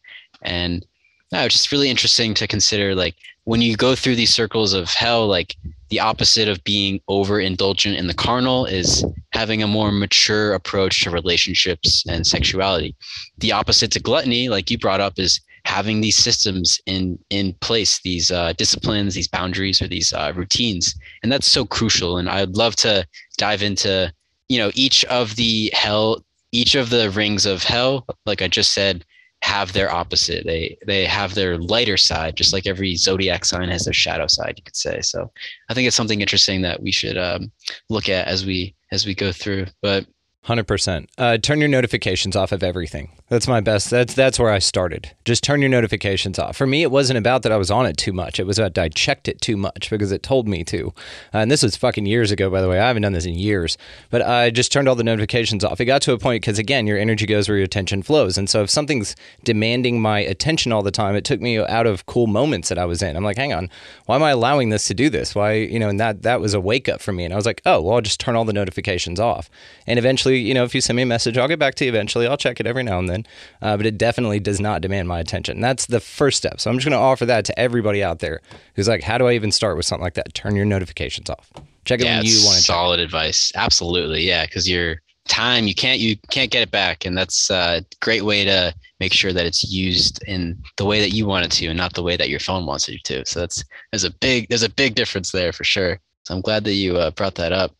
And 0.42 0.86
no, 1.32 1.44
it's 1.44 1.56
just 1.56 1.72
really 1.72 1.90
interesting 1.90 2.34
to 2.36 2.48
consider 2.48 2.94
like 2.94 3.16
when 3.46 3.62
you 3.62 3.76
go 3.76 3.96
through 3.96 4.16
these 4.16 4.34
circles 4.34 4.74
of 4.74 4.90
hell 4.90 5.28
like 5.28 5.56
the 5.90 6.00
opposite 6.00 6.48
of 6.48 6.64
being 6.64 7.00
overindulgent 7.10 7.98
in 7.98 8.08
the 8.08 8.14
carnal 8.14 8.66
is 8.66 9.06
having 9.32 9.62
a 9.62 9.68
more 9.68 9.92
mature 9.92 10.54
approach 10.54 11.04
to 11.04 11.12
relationships 11.12 12.04
and 12.08 12.26
sexuality. 12.26 12.96
The 13.40 13.52
opposite 13.52 13.92
to 13.92 14.00
gluttony 14.00 14.50
like 14.50 14.72
you 14.72 14.78
brought 14.78 15.02
up 15.02 15.20
is 15.20 15.42
having 15.66 16.02
these 16.02 16.18
systems 16.18 16.80
in 16.86 17.18
in 17.30 17.54
place 17.62 18.02
these 18.02 18.32
uh, 18.32 18.54
disciplines 18.54 19.16
these 19.16 19.28
boundaries 19.28 19.82
or 19.82 19.88
these 19.88 20.14
uh, 20.14 20.32
routines. 20.36 20.96
And 21.22 21.32
that's 21.32 21.48
so 21.48 21.66
crucial. 21.66 22.18
And 22.18 22.30
i'd 22.30 22.58
love 22.58 22.76
to 22.78 23.06
dive 23.38 23.64
into 23.64 24.12
you 24.50 24.58
know 24.58 24.72
each 24.74 25.04
of 25.06 25.36
the 25.36 25.72
hell 25.74 26.24
each 26.52 26.76
of 26.76 26.90
the 26.90 27.10
rings 27.12 27.46
of 27.46 27.64
hell 27.64 28.06
like 28.26 28.42
i 28.42 28.48
just 28.48 28.74
said 28.74 29.06
have 29.42 29.74
their 29.74 29.92
opposite 29.92 30.46
they 30.46 30.78
they 30.86 31.06
have 31.06 31.36
their 31.36 31.58
lighter 31.58 31.98
side 31.98 32.36
just 32.36 32.54
like 32.54 32.66
every 32.66 32.96
zodiac 32.96 33.44
sign 33.44 33.70
has 33.70 33.84
their 33.84 33.94
shadow 33.94 34.28
side 34.28 34.54
you 34.58 34.64
could 34.64 34.76
say 34.76 35.02
so 35.02 35.30
i 35.70 35.74
think 35.74 35.86
it's 35.86 35.96
something 35.96 36.22
interesting 36.22 36.62
that 36.62 36.82
we 36.82 36.92
should 36.92 37.18
um, 37.18 37.52
look 37.90 38.08
at 38.08 38.28
as 38.28 38.46
we 38.46 38.74
as 38.92 39.06
we 39.06 39.14
go 39.14 39.32
through 39.32 39.66
but 39.82 40.06
Hundred 40.44 40.64
uh, 40.64 40.74
percent. 40.74 41.10
Turn 41.42 41.60
your 41.60 41.70
notifications 41.70 42.36
off 42.36 42.52
of 42.52 42.64
everything. 42.64 43.12
That's 43.34 43.48
my 43.48 43.62
best. 43.62 43.90
That's 43.90 44.14
that's 44.14 44.38
where 44.38 44.52
I 44.52 44.60
started. 44.60 45.10
Just 45.26 45.44
turn 45.44 45.60
your 45.60 45.70
notifications 45.70 46.38
off. 46.38 46.56
For 46.56 46.68
me, 46.68 46.84
it 46.84 46.92
wasn't 46.92 47.18
about 47.18 47.42
that 47.42 47.52
I 47.52 47.58
was 47.58 47.72
on 47.72 47.88
it 47.88 47.98
too 47.98 48.14
much. 48.14 48.40
It 48.40 48.46
was 48.46 48.58
that 48.58 48.78
I 48.78 48.90
checked 48.90 49.28
it 49.28 49.42
too 49.42 49.58
much 49.58 49.90
because 49.90 50.12
it 50.12 50.22
told 50.22 50.48
me 50.48 50.64
to. 50.66 50.94
Uh, 51.34 51.40
and 51.40 51.50
this 51.50 51.64
was 51.64 51.76
fucking 51.76 52.06
years 52.06 52.30
ago, 52.30 52.52
by 52.52 52.62
the 52.62 52.70
way. 52.70 52.80
I 52.80 52.88
haven't 52.88 53.02
done 53.02 53.14
this 53.14 53.26
in 53.26 53.34
years. 53.34 53.76
But 54.12 54.22
I 54.22 54.52
just 54.52 54.72
turned 54.72 54.88
all 54.88 54.94
the 54.94 55.04
notifications 55.04 55.64
off. 55.64 55.82
It 55.82 55.86
got 55.86 56.04
to 56.04 56.14
a 56.14 56.20
point 56.20 56.44
because 56.44 56.60
again, 56.60 56.86
your 56.86 57.00
energy 57.00 57.26
goes 57.26 57.50
where 57.50 57.58
your 57.58 57.66
attention 57.66 58.04
flows. 58.04 58.38
And 58.38 58.48
so 58.48 58.62
if 58.62 58.70
something's 58.70 59.16
demanding 59.44 60.00
my 60.00 60.20
attention 60.20 60.72
all 60.72 60.84
the 60.84 60.92
time, 60.92 61.16
it 61.16 61.26
took 61.26 61.42
me 61.42 61.58
out 61.58 61.88
of 61.88 62.06
cool 62.06 62.28
moments 62.28 62.70
that 62.70 62.78
I 62.78 62.86
was 62.86 63.02
in. 63.02 63.16
I'm 63.16 63.24
like, 63.24 63.38
hang 63.38 63.52
on, 63.52 63.68
why 64.06 64.16
am 64.16 64.22
I 64.22 64.30
allowing 64.30 64.70
this 64.70 64.88
to 64.90 64.94
do 64.94 65.10
this? 65.10 65.34
Why, 65.34 65.54
you 65.54 65.80
know? 65.80 65.90
And 65.90 66.00
that 66.00 66.22
that 66.22 66.40
was 66.40 66.54
a 66.54 66.62
wake 66.62 66.88
up 66.88 67.02
for 67.02 67.14
me. 67.14 67.26
And 67.26 67.34
I 67.34 67.36
was 67.36 67.48
like, 67.48 67.64
oh, 67.66 67.82
well, 67.82 67.96
I'll 67.96 68.02
just 68.02 68.20
turn 68.20 68.36
all 68.36 68.46
the 68.46 68.54
notifications 68.54 69.20
off. 69.20 69.50
And 69.88 69.98
eventually 69.98 70.44
you 70.44 70.54
know, 70.54 70.66
if 70.66 70.76
you 70.76 70.82
send 70.82 70.98
me 70.98 71.02
a 71.02 71.08
message, 71.08 71.36
I'll 71.36 71.48
get 71.48 71.58
back 71.58 71.74
to 71.76 71.86
you 71.86 71.90
eventually. 71.90 72.28
I'll 72.28 72.38
check 72.38 72.60
it 72.60 72.68
every 72.68 72.84
now 72.84 73.00
and 73.00 73.10
then, 73.10 73.23
uh, 73.62 73.78
but 73.78 73.86
it 73.86 73.98
definitely 73.98 74.40
does 74.40 74.60
not 74.60 74.82
demand 74.82 75.08
my 75.08 75.20
attention. 75.20 75.62
That's 75.62 75.86
the 75.86 76.00
first 76.00 76.38
step. 76.38 76.60
So 76.60 76.70
I'm 76.70 76.78
just 76.78 76.88
going 76.88 77.00
to 77.00 77.04
offer 77.04 77.26
that 77.26 77.46
to 77.46 77.60
everybody 77.60 78.04
out 78.04 78.20
there 78.20 78.42
who's 78.76 78.88
like, 78.88 79.04
how 79.04 79.18
do 79.18 79.28
I 79.28 79.34
even 79.34 79.52
start 79.52 79.78
with 79.78 79.86
something 79.86 80.04
like 80.04 80.16
that? 80.16 80.34
Turn 80.34 80.56
your 80.56 80.66
notifications 80.66 81.30
off. 81.30 81.52
Check 81.86 82.00
it 82.00 82.06
yeah, 82.06 82.18
when 82.18 82.26
you 82.26 82.42
want 82.44 82.58
to. 82.58 82.64
Solid 82.64 83.00
advice. 83.00 83.52
Absolutely, 83.56 84.22
yeah, 84.22 84.46
because 84.46 84.70
your 84.70 85.02
time 85.28 85.68
you 85.68 85.76
can't 85.76 86.00
you 86.00 86.18
can't 86.32 86.52
get 86.52 86.64
it 86.64 86.72
back, 86.72 87.06
and 87.06 87.18
that's 87.18 87.50
a 87.50 87.84
great 88.02 88.24
way 88.24 88.44
to 88.44 88.74
make 89.00 89.14
sure 89.14 89.34
that 89.34 89.46
it's 89.46 89.64
used 89.64 90.24
in 90.24 90.58
the 90.78 90.86
way 90.86 91.02
that 91.02 91.12
you 91.12 91.26
want 91.26 91.46
it 91.46 91.52
to, 91.52 91.68
and 91.68 91.78
not 91.78 91.94
the 91.94 92.04
way 92.04 92.16
that 92.16 92.30
your 92.30 92.40
phone 92.40 92.66
wants 92.66 92.88
it 92.88 93.04
to. 93.06 93.26
So 93.26 93.42
that's 93.42 93.64
there's 93.92 94.04
a 94.04 94.12
big 94.12 94.48
there's 94.50 94.64
a 94.64 94.70
big 94.70 94.96
difference 94.96 95.32
there 95.32 95.52
for 95.52 95.64
sure. 95.64 96.00
So 96.24 96.36
I'm 96.36 96.42
glad 96.42 96.64
that 96.64 96.74
you 96.74 96.98
uh, 96.98 97.12
brought 97.12 97.36
that 97.36 97.52
up. 97.52 97.76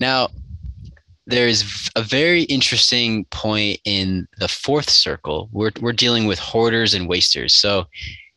Now, 0.00 0.28
there's 1.26 1.90
a 1.96 2.02
very 2.02 2.42
interesting 2.44 3.24
point 3.26 3.80
in 3.84 4.28
the 4.38 4.48
fourth 4.48 4.88
circle. 4.88 5.48
We're, 5.52 5.72
we're 5.80 5.92
dealing 5.92 6.26
with 6.26 6.38
hoarders 6.38 6.94
and 6.94 7.08
wasters. 7.08 7.54
So 7.54 7.86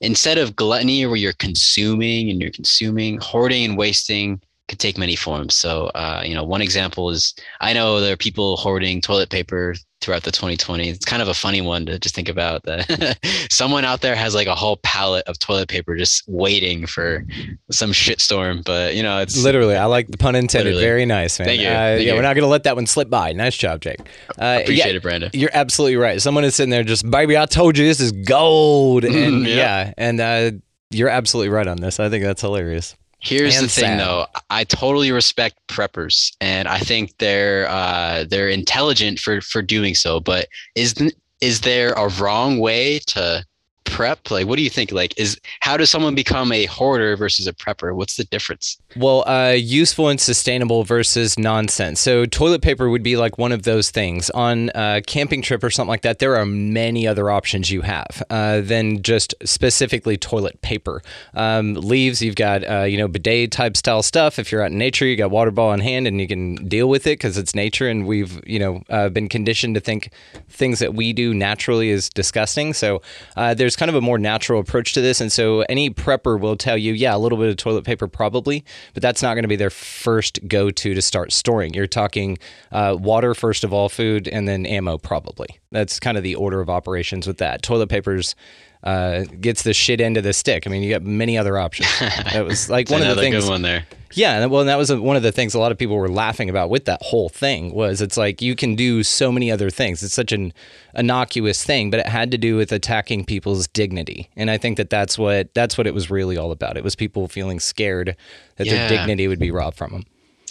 instead 0.01 0.37
of 0.37 0.55
gluttony, 0.55 1.05
where 1.05 1.15
you're 1.15 1.33
consuming 1.33 2.29
and 2.29 2.41
you're 2.41 2.51
consuming, 2.51 3.19
hoarding 3.19 3.63
and 3.65 3.77
wasting 3.77 4.41
could 4.69 4.79
take 4.79 4.97
many 4.97 5.15
forms. 5.15 5.55
So, 5.55 5.87
uh, 5.87 6.21
you 6.25 6.33
know, 6.33 6.43
one 6.43 6.61
example 6.61 7.09
is 7.09 7.33
I 7.59 7.73
know 7.73 7.99
there 7.99 8.13
are 8.13 8.17
people 8.17 8.55
hoarding 8.55 9.01
toilet 9.01 9.29
paper 9.29 9.75
throughout 10.01 10.23
the 10.23 10.31
2020. 10.31 10.89
It's 10.89 11.05
kind 11.05 11.21
of 11.21 11.27
a 11.27 11.33
funny 11.33 11.59
one 11.59 11.85
to 11.87 11.99
just 11.99 12.15
think 12.15 12.29
about 12.29 12.63
that 12.63 13.17
someone 13.49 13.83
out 13.83 14.01
there 14.01 14.15
has 14.15 14.33
like 14.33 14.47
a 14.47 14.55
whole 14.55 14.77
pallet 14.77 15.27
of 15.27 15.37
toilet 15.39 15.67
paper 15.67 15.97
just 15.97 16.23
waiting 16.27 16.85
for 16.85 17.25
some 17.71 17.91
shitstorm. 17.91 18.63
But 18.63 18.95
you 18.95 19.03
know, 19.03 19.19
it's 19.19 19.43
literally, 19.43 19.75
I 19.75 19.85
like 19.85 20.07
the 20.07 20.17
pun 20.17 20.35
intended. 20.35 20.75
Literally. 20.75 20.85
Very 20.85 21.05
nice, 21.05 21.39
man. 21.39 21.47
Thank 21.47 21.61
you. 21.61 21.67
Uh, 21.67 21.71
Thank 21.71 22.05
yeah, 22.05 22.11
you. 22.11 22.15
we're 22.15 22.21
not 22.21 22.35
going 22.35 22.43
to 22.43 22.49
let 22.49 22.63
that 22.63 22.75
one 22.75 22.85
slip 22.85 23.09
by. 23.09 23.33
Nice 23.33 23.57
job, 23.57 23.81
Jake. 23.81 23.99
Uh, 24.37 24.59
Appreciate 24.61 24.91
yeah, 24.91 24.95
it, 24.95 25.03
Brandon. 25.03 25.31
You're 25.33 25.51
absolutely 25.53 25.97
right. 25.97 26.21
Someone 26.21 26.45
is 26.45 26.55
sitting 26.55 26.69
there 26.69 26.83
just, 26.83 27.09
baby, 27.09 27.37
I 27.37 27.45
told 27.45 27.77
you 27.77 27.85
this 27.85 27.99
is 27.99 28.11
gold. 28.11 29.03
And 29.19 29.45
yeah. 29.45 29.55
yeah, 29.55 29.93
and 29.97 30.21
uh, 30.21 30.51
you're 30.91 31.09
absolutely 31.09 31.49
right 31.49 31.67
on 31.67 31.77
this. 31.77 31.99
I 31.99 32.09
think 32.09 32.23
that's 32.23 32.41
hilarious. 32.41 32.95
Here's 33.21 33.57
and 33.57 33.65
the 33.65 33.69
thing, 33.69 33.83
sad. 33.83 33.99
though. 33.99 34.27
I 34.49 34.63
totally 34.63 35.11
respect 35.11 35.59
preppers, 35.67 36.31
and 36.39 36.67
I 36.67 36.79
think 36.79 37.17
they're 37.17 37.67
uh, 37.67 38.23
they're 38.29 38.47
intelligent 38.47 39.19
for 39.19 39.41
for 39.41 39.61
doing 39.61 39.93
so. 39.93 40.19
But 40.21 40.47
is 40.75 40.95
is 41.41 41.61
there 41.61 41.91
a 41.93 42.07
wrong 42.07 42.59
way 42.59 42.99
to 43.07 43.45
prep? 43.89 44.31
Like, 44.31 44.47
what 44.47 44.57
do 44.57 44.63
you 44.63 44.69
think? 44.69 44.91
Like, 44.91 45.17
is 45.19 45.39
how 45.59 45.77
does 45.77 45.89
someone 45.89 46.15
become 46.15 46.51
a 46.51 46.65
hoarder 46.65 47.17
versus 47.17 47.47
a 47.47 47.53
prepper? 47.53 47.95
What's 47.95 48.15
the 48.15 48.23
difference? 48.25 48.77
Well, 48.95 49.27
uh, 49.27 49.51
useful 49.51 50.09
and 50.09 50.19
sustainable 50.19 50.83
versus 50.83 51.37
nonsense. 51.37 51.99
So, 51.99 52.25
toilet 52.25 52.61
paper 52.61 52.89
would 52.89 53.03
be 53.03 53.17
like 53.17 53.37
one 53.37 53.51
of 53.51 53.63
those 53.63 53.91
things. 53.91 54.29
On 54.31 54.71
a 54.75 55.01
camping 55.05 55.41
trip 55.41 55.63
or 55.63 55.69
something 55.69 55.89
like 55.89 56.01
that, 56.03 56.19
there 56.19 56.35
are 56.35 56.45
many 56.45 57.07
other 57.07 57.29
options 57.29 57.71
you 57.71 57.81
have 57.81 58.23
uh, 58.29 58.61
than 58.61 59.01
just 59.01 59.33
specifically 59.43 60.17
toilet 60.17 60.61
paper. 60.61 61.01
Um, 61.33 61.73
leaves, 61.73 62.21
you've 62.21 62.35
got, 62.35 62.67
uh, 62.69 62.83
you 62.83 62.97
know, 62.97 63.07
bidet 63.07 63.51
type 63.51 63.75
style 63.75 64.03
stuff. 64.03 64.39
If 64.39 64.51
you're 64.51 64.63
out 64.63 64.71
in 64.71 64.77
nature, 64.77 65.05
you 65.05 65.15
got 65.15 65.31
water 65.31 65.51
ball 65.51 65.73
in 65.73 65.79
hand 65.79 66.07
and 66.07 66.21
you 66.21 66.27
can 66.27 66.55
deal 66.67 66.87
with 66.89 67.07
it 67.07 67.19
because 67.19 67.37
it's 67.37 67.55
nature. 67.55 67.87
And 67.87 68.05
we've, 68.05 68.41
you 68.47 68.59
know, 68.59 68.83
uh, 68.89 69.09
been 69.09 69.29
conditioned 69.29 69.75
to 69.75 69.81
think 69.81 70.11
things 70.49 70.79
that 70.79 70.93
we 70.93 71.13
do 71.13 71.33
naturally 71.33 71.89
is 71.89 72.09
disgusting. 72.09 72.73
So, 72.73 73.01
uh, 73.35 73.53
there's 73.53 73.75
kind 73.79 73.89
of 73.89 73.95
a 73.95 74.01
more 74.01 74.19
natural 74.19 74.59
approach 74.59 74.93
to 74.93 75.01
this. 75.01 75.21
And 75.21 75.31
so, 75.31 75.61
any 75.61 75.89
prepper 75.89 76.39
will 76.39 76.55
tell 76.55 76.77
you, 76.77 76.93
yeah, 76.93 77.15
a 77.15 77.17
little 77.17 77.37
bit 77.37 77.49
of 77.49 77.57
toilet 77.57 77.85
paper 77.85 78.07
probably 78.07 78.59
but 78.93 79.01
that's 79.01 79.21
not 79.21 79.33
going 79.33 79.43
to 79.43 79.49
be 79.49 79.55
their 79.55 79.69
first 79.69 80.39
go 80.47 80.69
to 80.69 80.93
to 80.93 81.01
start 81.01 81.31
storing. 81.31 81.73
You're 81.73 81.87
talking 81.87 82.37
uh, 82.71 82.97
water, 82.99 83.33
first 83.33 83.63
of 83.63 83.73
all, 83.73 83.89
food, 83.89 84.27
and 84.27 84.47
then 84.47 84.65
ammo, 84.65 84.97
probably. 84.97 85.59
That's 85.71 85.99
kind 85.99 86.17
of 86.17 86.23
the 86.23 86.35
order 86.35 86.61
of 86.61 86.69
operations 86.69 87.27
with 87.27 87.37
that. 87.37 87.61
Toilet 87.61 87.89
papers 87.89 88.35
uh, 88.83 89.23
gets 89.41 89.63
the 89.63 89.73
shit 89.73 89.99
end 90.01 90.17
of 90.17 90.23
the 90.23 90.33
stick. 90.33 90.65
I 90.65 90.69
mean, 90.69 90.83
you 90.83 90.89
got 90.89 91.03
many 91.03 91.37
other 91.37 91.57
options. 91.57 91.89
That 92.33 92.45
was 92.45 92.69
like 92.69 92.89
one 92.89 93.01
of 93.01 93.15
the 93.15 93.21
things. 93.21 93.43
good 93.43 93.49
one 93.49 93.61
there. 93.61 93.85
Yeah, 94.13 94.45
well, 94.47 94.61
and 94.61 94.69
that 94.69 94.77
was 94.79 94.91
one 94.91 95.15
of 95.15 95.21
the 95.21 95.31
things 95.31 95.53
a 95.53 95.59
lot 95.59 95.71
of 95.71 95.77
people 95.77 95.95
were 95.95 96.09
laughing 96.09 96.49
about 96.49 96.71
with 96.71 96.85
that 96.85 96.99
whole 97.03 97.29
thing 97.29 97.73
was 97.75 98.01
it's 98.01 98.17
like 98.17 98.41
you 98.41 98.55
can 98.55 98.75
do 98.75 99.03
so 99.03 99.31
many 99.31 99.51
other 99.51 99.69
things. 99.69 100.01
It's 100.01 100.15
such 100.15 100.31
an 100.31 100.51
innocuous 100.95 101.63
thing, 101.63 101.91
but 101.91 101.99
it 101.99 102.07
had 102.07 102.31
to 102.31 102.37
do 102.37 102.55
with 102.55 102.71
attacking 102.71 103.25
people's 103.25 103.67
dignity, 103.67 104.29
and 104.35 104.49
I 104.49 104.57
think 104.57 104.77
that 104.77 104.89
that's 104.89 105.17
what 105.19 105.53
that's 105.53 105.77
what 105.77 105.85
it 105.85 105.93
was 105.93 106.09
really 106.09 106.37
all 106.37 106.51
about. 106.51 106.75
It 106.77 106.83
was 106.83 106.95
people 106.95 107.27
feeling 107.27 107.59
scared 107.59 108.15
that 108.55 108.65
Yeah. 108.65 108.87
their 108.87 108.97
dignity 108.97 109.27
would 109.27 109.39
be 109.39 109.51
robbed 109.51 109.77
from 109.77 109.91
them. 109.91 110.03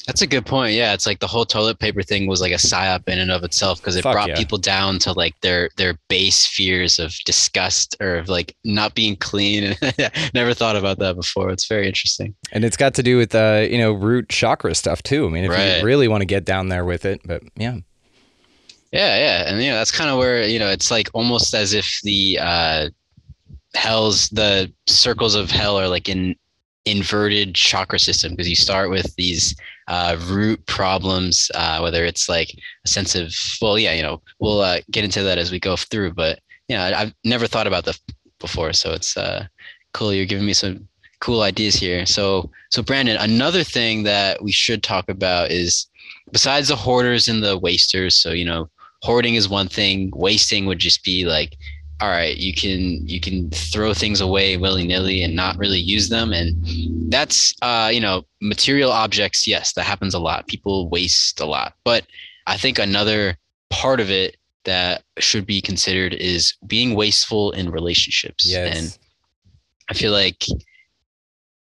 That's 0.09 0.23
a 0.23 0.27
good 0.27 0.47
point. 0.47 0.73
Yeah, 0.73 0.95
it's 0.95 1.07
like 1.07 1.19
the 1.19 1.27
whole 1.27 1.45
toilet 1.45 1.79
paper 1.81 2.03
thing 2.03 2.27
was 2.27 2.41
like 2.41 2.51
a 2.51 2.57
psyop 2.57 3.07
in 3.11 3.19
and 3.19 3.31
of 3.31 3.45
itself 3.45 3.79
because 3.79 3.95
it 3.95 4.03
Fuck 4.03 4.15
brought 4.15 4.29
yeah. 4.31 4.37
people 4.37 4.57
down 4.57 4.99
to 5.01 5.13
like 5.13 5.39
their 5.43 5.69
their 5.77 5.99
base 6.09 6.47
fears 6.47 6.99
of 6.99 7.15
disgust 7.27 7.95
or 8.01 8.17
of 8.17 8.27
like 8.27 8.57
not 8.65 8.95
being 8.95 9.17
clean. 9.17 9.77
Never 10.35 10.55
thought 10.55 10.77
about 10.77 10.99
that 11.01 11.15
before. 11.15 11.51
It's 11.51 11.67
very 11.69 11.87
interesting. 11.87 12.35
And 12.53 12.65
it's 12.65 12.79
got 12.79 12.95
to 12.95 13.03
do 13.03 13.19
with 13.19 13.35
uh, 13.35 13.67
you 13.71 13.77
know 13.77 13.93
root 13.93 14.31
chakra 14.31 14.75
stuff 14.75 15.03
too. 15.03 15.27
I 15.27 15.29
mean, 15.29 15.45
if 15.45 15.51
Right. 15.51 15.77
you 15.77 15.85
really 15.85 16.09
want 16.09 16.23
to 16.23 16.27
get 16.27 16.47
down 16.47 16.71
there 16.71 16.87
with 16.87 17.05
it, 17.05 17.21
but 17.27 17.43
yeah, 17.55 17.77
Yeah, 18.91 19.19
yeah, 19.19 19.51
and 19.51 19.63
you 19.63 19.69
know 19.69 19.77
that's 19.77 19.93
kind 19.93 20.09
of 20.09 20.17
where 20.17 20.43
you 20.49 20.59
know 20.59 20.71
it's 20.71 20.91
like 20.91 21.11
almost 21.13 21.53
as 21.53 21.75
if 21.75 22.01
the 22.03 22.39
uh, 22.41 22.89
hell's 23.75 24.31
the 24.31 24.73
circles 24.87 25.35
of 25.35 25.51
hell 25.51 25.79
are 25.79 25.87
like 25.89 26.09
in 26.09 26.35
inverted 26.91 27.55
chakra 27.55 27.99
system 27.99 28.33
because 28.33 28.49
you 28.49 28.57
start 28.57 28.91
with 28.91 29.15
these 29.17 29.55
uh, 29.89 30.17
root 30.27 30.65
problems, 30.67 31.51
uh, 31.55 31.79
whether 31.81 32.05
it's 32.05 32.29
like 32.29 32.51
a 32.85 32.89
sense 32.89 33.15
of 33.15 33.35
well, 33.61 33.79
yeah, 33.79 33.93
you 33.95 34.03
know, 34.03 34.21
we'll 34.39 34.61
uh, 34.61 34.81
get 34.91 35.05
into 35.05 35.23
that 35.23 35.39
as 35.39 35.51
we 35.51 35.59
go 35.59 35.77
through, 35.77 36.13
but 36.13 36.41
yeah, 36.69 36.85
I- 36.85 37.01
I've 37.03 37.15
never 37.25 37.47
thought 37.47 37.67
about 37.67 37.85
that 37.87 37.99
before, 38.39 38.73
so 38.73 38.93
it's 38.93 39.17
uh, 39.17 39.47
cool. 39.93 40.13
You're 40.13 40.27
giving 40.27 40.47
me 40.47 40.53
some 40.53 40.87
cool 41.21 41.43
ideas 41.43 41.75
here. 41.75 42.07
So, 42.07 42.51
so 42.71 42.83
Brandon, 42.83 43.17
another 43.17 43.65
thing 43.65 44.05
that 44.05 44.43
we 44.43 44.53
should 44.53 44.83
talk 44.83 45.09
about 45.09 45.51
is 45.51 45.87
besides 46.31 46.69
the 46.69 46.77
hoarders 46.77 47.29
and 47.29 47.43
the 47.43 47.59
wasters. 47.59 48.15
So 48.17 48.31
you 48.31 48.45
know, 48.45 48.69
hoarding 49.03 49.35
is 49.35 49.49
one 49.49 49.69
thing. 49.69 50.11
Wasting 50.15 50.67
would 50.67 50.79
just 50.79 51.03
be 51.05 51.25
like, 51.25 51.57
all 52.01 52.09
right, 52.09 52.37
you 52.37 52.55
can 52.55 53.07
you 53.07 53.21
can 53.21 53.51
throw 53.51 53.93
things 53.93 54.21
away 54.21 54.57
willy 54.57 54.87
nilly 54.87 55.23
and 55.23 55.35
not 55.35 55.59
really 55.59 55.81
use 55.81 56.09
them, 56.09 56.33
and 56.33 56.55
that's 57.11 57.55
uh, 57.63 57.91
you 57.93 58.01
know, 58.01 58.25
material 58.41 58.93
objects. 58.93 59.47
Yes, 59.47 59.73
that 59.73 59.85
happens 59.85 60.15
a 60.15 60.19
lot. 60.19 60.47
People 60.47 60.89
waste 60.89 61.41
a 61.41 61.47
lot, 61.47 61.75
but 61.85 62.05
I 62.47 62.57
think 62.57 62.79
another 62.79 63.37
part 63.71 64.01
of 64.01 64.11
it 64.11 64.37
that 64.65 65.03
should 65.19 65.47
be 65.47 65.61
considered 65.61 66.15
is 66.15 66.55
being 66.67 66.95
wasteful 66.95 67.53
in 67.53 67.71
relationships. 67.71 68.47
yes, 68.47 68.77
And 68.77 68.99
I 69.89 69.95
feel 69.95 70.13
like 70.13 70.45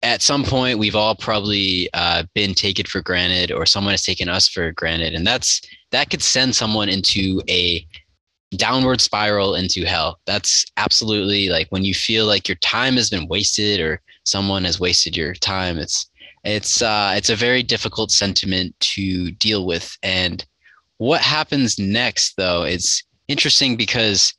at 0.04 0.22
some 0.22 0.44
point 0.44 0.78
we've 0.78 0.96
all 0.96 1.16
probably 1.16 1.90
uh, 1.94 2.24
been 2.34 2.54
taken 2.54 2.86
for 2.86 3.02
granted 3.02 3.52
or 3.52 3.66
someone 3.66 3.94
has 3.94 4.04
taken 4.04 4.30
us 4.30 4.48
for 4.48 4.72
granted 4.74 5.14
and 5.14 5.26
that's 5.26 5.62
that 5.92 6.10
could 6.10 6.22
send 6.22 6.56
someone 6.56 6.88
into 6.88 7.42
a 7.50 7.86
downward 8.56 9.02
spiral 9.02 9.56
into 9.56 9.86
hell. 9.86 10.20
That's 10.26 10.66
absolutely 10.78 11.50
like 11.50 11.68
when 11.70 11.84
you 11.84 11.94
feel 11.94 12.26
like 12.26 12.48
your 12.48 12.56
time 12.58 12.96
has 12.96 13.10
been 13.10 13.28
wasted 13.28 13.80
or 13.80 14.02
someone 14.24 14.64
has 14.64 14.80
wasted 14.80 15.16
your 15.16 15.34
time 15.34 15.78
it's 15.78 16.10
it's 16.44 16.82
uh 16.82 17.14
it's 17.16 17.30
a 17.30 17.36
very 17.36 17.64
difficult 17.64 18.12
sentiment 18.12 18.74
to 18.80 19.32
deal 19.32 19.66
with. 19.66 19.98
And 20.02 20.46
what 20.98 21.22
happens 21.22 21.78
next 21.78 22.36
though 22.38 22.64
it's 22.64 23.04
interesting 23.28 23.76
because 23.76 24.34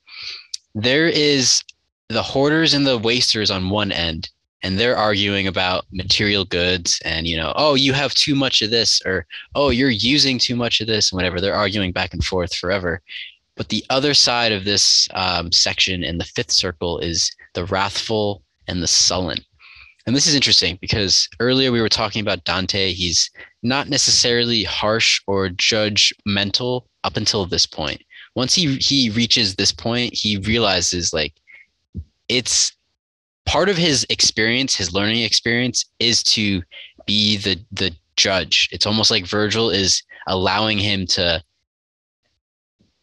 there 0.75 1.07
is 1.07 1.63
the 2.09 2.23
hoarders 2.23 2.73
and 2.73 2.87
the 2.87 2.99
wasters 2.99 3.51
on 3.51 3.69
one 3.69 3.93
end 3.93 4.31
and 4.63 4.79
they're 4.79 4.97
arguing 4.97 5.47
about 5.47 5.85
material 5.93 6.45
goods 6.45 6.99
and 7.05 7.27
you 7.27 7.37
know 7.37 7.53
oh 7.57 7.75
you 7.75 7.93
have 7.93 8.15
too 8.15 8.35
much 8.35 8.63
of 8.63 8.71
this 8.71 9.03
or 9.05 9.27
oh 9.55 9.69
you're 9.69 9.91
using 9.91 10.39
too 10.39 10.57
much 10.57 10.81
of 10.81 10.87
this 10.87 11.13
and 11.13 11.19
whatever. 11.19 11.43
They're 11.43 11.55
arguing 11.55 11.93
back 11.93 12.15
and 12.15 12.25
forth 12.25 12.55
forever 12.55 13.03
but 13.59 13.69
the 13.69 13.85
other 13.91 14.15
side 14.15 14.53
of 14.53 14.65
this 14.65 15.09
um, 15.13 15.53
section 15.53 16.03
in 16.05 16.17
the 16.17 16.25
fifth 16.25 16.53
circle 16.53 16.99
is 17.01 17.31
the 17.55 17.65
wrathful 17.67 18.43
and 18.69 18.81
the 18.81 18.87
sullen. 18.87 19.39
And 20.07 20.17
this 20.17 20.27
is 20.27 20.35
interesting 20.35 20.79
because 20.81 21.29
earlier 21.41 21.71
we 21.71 21.83
were 21.83 21.89
talking 21.91 22.23
about 22.23 22.45
dante. 22.45 22.93
He's 22.93 23.31
not 23.63 23.89
necessarily 23.89 24.63
harsh 24.63 25.21
or 25.27 25.49
judgmental 25.49 26.85
up 27.05 27.17
until 27.17 27.45
this 27.45 27.67
point. 27.67 28.01
Once 28.35 28.55
he 28.55 28.77
he 28.77 29.11
reaches 29.11 29.57
this 29.57 29.73
point 29.73 30.15
he 30.15 30.39
realizes 30.39 31.13
like 31.13 31.35
it's 32.29 32.73
part 33.45 33.69
of 33.69 33.77
his 33.77 34.07
experience, 34.09 34.77
his 34.77 34.95
learning 34.95 35.23
experience, 35.23 35.85
is 35.99 36.23
to 36.23 36.63
be 37.07 37.37
the 37.37 37.59
the 37.73 37.93
judge. 38.17 38.69
It's 38.71 38.87
almost 38.87 39.11
like 39.11 39.27
Virgil 39.27 39.69
is 39.69 40.03
allowing 40.27 40.79
him 40.79 41.07
to 41.09 41.43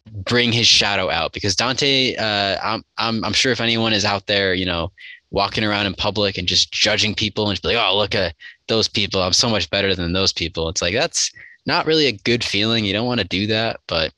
bring 0.06 0.52
his 0.52 0.66
shadow 0.66 1.10
out 1.10 1.32
because 1.32 1.56
Dante, 1.56 2.14
uh, 2.16 2.58
I'm, 2.62 2.84
I'm 2.98 3.24
I'm 3.24 3.32
sure 3.32 3.52
if 3.52 3.60
anyone 3.60 3.92
is 3.92 4.04
out 4.04 4.26
there, 4.26 4.54
you 4.54 4.64
know, 4.64 4.92
walking 5.30 5.64
around 5.64 5.86
in 5.86 5.94
public 5.94 6.38
and 6.38 6.46
just 6.46 6.72
judging 6.72 7.14
people 7.14 7.48
and 7.48 7.62
like, 7.64 7.76
oh, 7.76 7.96
look 7.96 8.14
at 8.14 8.34
those 8.68 8.88
people, 8.88 9.22
I'm 9.22 9.32
so 9.32 9.48
much 9.48 9.68
better 9.70 9.94
than 9.94 10.12
those 10.12 10.32
people. 10.32 10.68
It's 10.68 10.82
like 10.82 10.94
that's 10.94 11.30
not 11.66 11.86
really 11.86 12.06
a 12.06 12.12
good 12.12 12.44
feeling. 12.44 12.84
You 12.84 12.92
don't 12.92 13.06
want 13.06 13.20
to 13.20 13.26
do 13.26 13.46
that, 13.48 13.80
but 13.86 14.12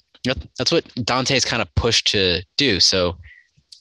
that's 0.56 0.72
what 0.72 0.84
Dante's 1.04 1.44
kind 1.44 1.62
of 1.62 1.74
pushed 1.74 2.08
to 2.08 2.42
do. 2.56 2.80
So 2.80 3.16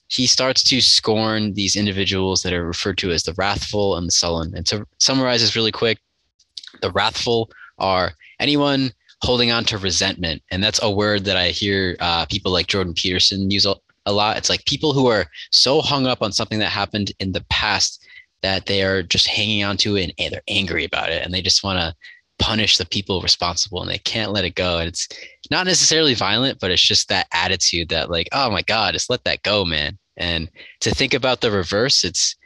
he 0.08 0.26
starts 0.26 0.62
to 0.64 0.80
scorn 0.80 1.52
these 1.52 1.76
individuals 1.76 2.42
that 2.42 2.52
are 2.52 2.66
referred 2.66 2.96
to 2.98 3.10
as 3.10 3.24
the 3.24 3.34
wrathful 3.34 3.96
and 3.96 4.06
the 4.06 4.12
sullen. 4.12 4.54
And 4.54 4.64
to 4.66 4.86
summarize 4.98 5.42
this 5.42 5.54
really 5.54 5.72
quick, 5.72 5.98
the 6.80 6.90
wrathful 6.90 7.50
are 7.78 8.12
anyone 8.40 8.92
holding 9.22 9.50
on 9.50 9.64
to 9.64 9.78
resentment. 9.78 10.42
And 10.50 10.62
that's 10.62 10.82
a 10.82 10.90
word 10.90 11.24
that 11.24 11.36
I 11.36 11.48
hear 11.48 11.96
uh, 12.00 12.26
people 12.26 12.52
like 12.52 12.66
Jordan 12.66 12.94
Peterson 12.94 13.50
use 13.50 13.66
a, 13.66 13.74
a 14.06 14.12
lot. 14.12 14.36
It's 14.36 14.50
like 14.50 14.64
people 14.64 14.92
who 14.92 15.06
are 15.08 15.26
so 15.50 15.80
hung 15.80 16.06
up 16.06 16.22
on 16.22 16.32
something 16.32 16.58
that 16.60 16.70
happened 16.70 17.12
in 17.18 17.32
the 17.32 17.44
past 17.50 18.04
that 18.42 18.66
they 18.66 18.82
are 18.82 19.02
just 19.02 19.26
hanging 19.26 19.64
on 19.64 19.76
to 19.78 19.96
it 19.96 20.12
and 20.18 20.32
they're 20.32 20.42
angry 20.48 20.84
about 20.84 21.10
it 21.10 21.24
and 21.24 21.34
they 21.34 21.42
just 21.42 21.64
want 21.64 21.78
to 21.78 21.94
punish 22.38 22.78
the 22.78 22.86
people 22.86 23.20
responsible 23.20 23.82
and 23.82 23.90
they 23.90 23.98
can't 23.98 24.32
let 24.32 24.44
it 24.44 24.54
go. 24.54 24.78
And 24.78 24.88
it's 24.88 25.08
not 25.50 25.66
necessarily 25.66 26.14
violent, 26.14 26.60
but 26.60 26.70
it's 26.70 26.82
just 26.82 27.08
that 27.08 27.26
attitude 27.32 27.88
that 27.88 28.10
like, 28.10 28.28
oh 28.32 28.50
my 28.50 28.62
God, 28.62 28.94
just 28.94 29.10
let 29.10 29.24
that 29.24 29.42
go, 29.42 29.64
man. 29.64 29.98
And 30.16 30.50
to 30.80 30.94
think 30.94 31.14
about 31.14 31.40
the 31.40 31.50
reverse, 31.50 32.04
it's 32.04 32.36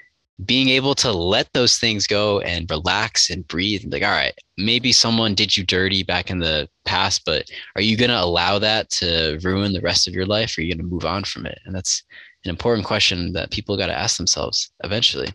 being 0.45 0.69
able 0.71 0.95
to 0.97 1.13
let 1.13 1.53
those 1.53 1.79
things 1.79 2.07
go 2.07 2.41
and 2.41 2.71
relax 2.71 3.31
and 3.31 3.47
breathe. 3.47 3.85
Like, 3.87 4.03
all 4.03 4.11
right, 4.11 4.35
maybe 4.57 4.93
someone 4.93 5.35
did 5.35 5.57
you 5.57 5.65
dirty 5.65 6.03
back 6.03 6.31
in 6.31 6.39
the 6.39 6.69
past, 6.85 7.25
but 7.25 7.51
are 7.77 7.83
you 7.83 7.97
going 7.97 8.11
to 8.11 8.21
allow 8.21 8.59
that 8.59 8.91
to 8.91 9.39
ruin 9.43 9.73
the 9.73 9.81
rest 9.81 10.09
of 10.09 10.15
your 10.15 10.27
life? 10.27 10.57
Or 10.57 10.61
are 10.61 10.65
you 10.65 10.75
going 10.75 10.85
to 10.85 10.93
move 10.93 11.05
on 11.05 11.25
from 11.25 11.47
it? 11.47 11.59
And 11.65 11.75
that's 11.75 12.03
an 12.45 12.51
important 12.51 12.87
question 12.87 13.33
that 13.35 13.51
people 13.51 13.77
got 13.77 13.87
to 13.87 13.99
ask 13.99 14.17
themselves 14.17 14.73
eventually. 14.83 15.29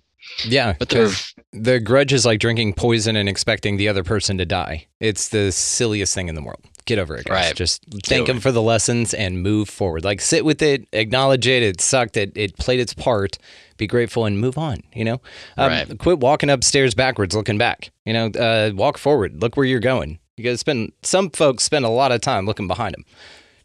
yeah. 0.46 0.74
But 0.78 0.90
the 0.90 1.34
the 1.54 1.80
grudge 1.80 2.12
is 2.12 2.26
like 2.26 2.40
drinking 2.40 2.74
poison 2.74 3.16
and 3.16 3.30
expecting 3.30 3.78
the 3.78 3.88
other 3.88 4.04
person 4.04 4.38
to 4.40 4.46
die. 4.46 4.88
It's 5.00 5.30
the 5.30 5.52
silliest 5.52 6.14
thing 6.14 6.28
in 6.28 6.36
the 6.36 6.44
world. 6.44 6.66
Get 6.88 6.98
over 7.00 7.16
it, 7.18 7.26
guys. 7.26 7.48
Right. 7.48 7.56
Just 7.56 7.84
thank 8.06 8.28
him 8.28 8.40
for 8.40 8.52
the 8.52 8.62
lessons 8.62 9.14
and 9.14 9.44
move 9.44 9.70
forward. 9.70 10.04
Like 10.06 10.22
sit 10.22 10.44
with 10.46 10.62
it, 10.62 10.88
acknowledge 10.94 11.46
it. 11.46 11.62
It 11.62 11.82
sucked. 11.82 12.18
It 12.18 12.32
it 12.36 12.58
played 12.58 12.80
its 12.80 12.94
part. 12.94 13.38
Be 13.76 13.86
grateful 13.88 14.26
and 14.26 14.40
move 14.40 14.58
on. 14.58 14.82
You 14.94 15.04
know, 15.06 15.22
um, 15.58 15.70
Right. 15.70 15.98
quit 16.00 16.20
walking 16.20 16.50
upstairs 16.50 16.96
backwards, 16.96 17.36
looking 17.36 17.58
back. 17.58 17.92
You 18.06 18.14
know, 18.14 18.28
uh, 18.28 18.72
walk 18.74 18.98
forward. 18.98 19.42
Look 19.42 19.56
where 19.58 19.66
you're 19.66 19.80
going. 19.82 20.18
You 20.38 20.44
got 20.46 20.52
to 20.52 20.58
spend. 20.58 20.94
Some 21.04 21.30
folks 21.30 21.64
spend 21.64 21.84
a 21.86 21.90
lot 21.90 22.12
of 22.12 22.22
time 22.22 22.46
looking 22.46 22.68
behind 22.68 22.94
them. 22.96 23.04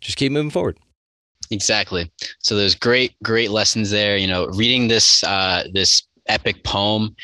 Just 0.01 0.17
keep 0.19 0.33
moving 0.33 0.51
forward. 0.51 0.77
Exactly. 1.51 2.11
So 2.41 2.57
there's 2.57 2.75
great, 2.75 3.15
great 3.23 3.51
lessons 3.51 3.91
there. 3.91 4.17
You 4.17 4.27
know, 4.27 4.47
reading 4.49 4.89
this 4.89 5.23
uh, 5.23 5.65
this 5.73 6.03
epic 6.27 6.65
poem, 6.65 7.15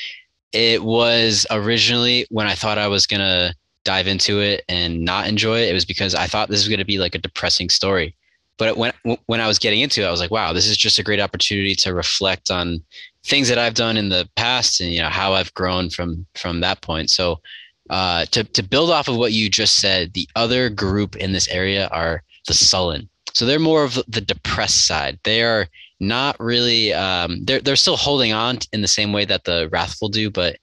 it 0.52 0.84
was 0.84 1.44
originally 1.50 2.26
when 2.30 2.46
I 2.46 2.54
thought 2.54 2.78
I 2.78 2.86
was 2.88 3.06
gonna 3.06 3.52
dive 3.88 4.06
into 4.06 4.40
it 4.40 4.62
and 4.68 5.02
not 5.02 5.26
enjoy 5.26 5.60
it. 5.60 5.70
It 5.70 5.72
was 5.72 5.86
because 5.86 6.14
I 6.14 6.26
thought 6.26 6.50
this 6.50 6.60
was 6.60 6.68
gonna 6.68 6.84
be 6.84 6.98
like 6.98 7.14
a 7.14 7.24
depressing 7.26 7.70
story. 7.70 8.14
But 8.58 8.76
when 8.76 8.92
when 9.24 9.40
I 9.40 9.46
was 9.46 9.58
getting 9.58 9.80
into 9.80 10.02
it, 10.02 10.06
I 10.06 10.10
was 10.10 10.20
like, 10.20 10.30
wow, 10.30 10.52
this 10.52 10.66
is 10.66 10.76
just 10.76 10.98
a 10.98 11.02
great 11.02 11.20
opportunity 11.20 11.74
to 11.76 11.94
reflect 11.94 12.50
on 12.50 12.82
things 13.24 13.48
that 13.48 13.56
I've 13.56 13.72
done 13.72 13.96
in 13.96 14.10
the 14.10 14.28
past 14.36 14.82
and 14.82 14.92
you 14.92 15.00
know 15.00 15.08
how 15.08 15.32
I've 15.32 15.54
grown 15.54 15.88
from 15.88 16.26
from 16.34 16.60
that 16.60 16.82
point. 16.82 17.08
So 17.08 17.40
uh, 17.88 18.26
to 18.32 18.44
to 18.44 18.62
build 18.62 18.90
off 18.90 19.08
of 19.08 19.16
what 19.16 19.32
you 19.32 19.48
just 19.48 19.76
said, 19.76 20.12
the 20.12 20.28
other 20.36 20.68
group 20.68 21.16
in 21.16 21.32
this 21.32 21.48
area 21.48 21.88
are 21.88 22.22
the 22.46 22.54
sullen. 22.54 23.08
So 23.32 23.46
they're 23.46 23.58
more 23.58 23.84
of 23.84 23.94
the 24.06 24.20
depressed 24.20 24.86
side. 24.86 25.18
They 25.24 25.42
are 25.42 25.66
not 25.98 26.36
really. 26.38 26.92
Um, 26.92 27.44
they're 27.44 27.60
they're 27.60 27.84
still 27.84 27.96
holding 27.96 28.34
on 28.34 28.58
in 28.74 28.82
the 28.82 28.94
same 28.98 29.14
way 29.14 29.24
that 29.24 29.44
the 29.44 29.70
wrathful 29.72 30.10
do, 30.10 30.30
but 30.30 30.58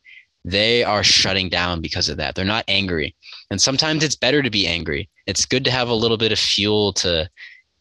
they 0.46 0.84
are 0.84 1.04
shutting 1.04 1.50
down 1.50 1.82
because 1.82 2.08
of 2.08 2.18
that. 2.18 2.36
They're 2.36 2.46
not 2.46 2.66
angry, 2.68 3.16
and 3.50 3.60
sometimes 3.60 4.04
it's 4.04 4.16
better 4.16 4.44
to 4.44 4.50
be 4.52 4.68
angry. 4.68 5.10
It's 5.26 5.46
good 5.46 5.66
to 5.66 5.72
have 5.72 5.90
a 5.90 5.94
little 5.94 6.18
bit 6.18 6.32
of 6.32 6.38
fuel 6.38 6.94
to 6.94 7.28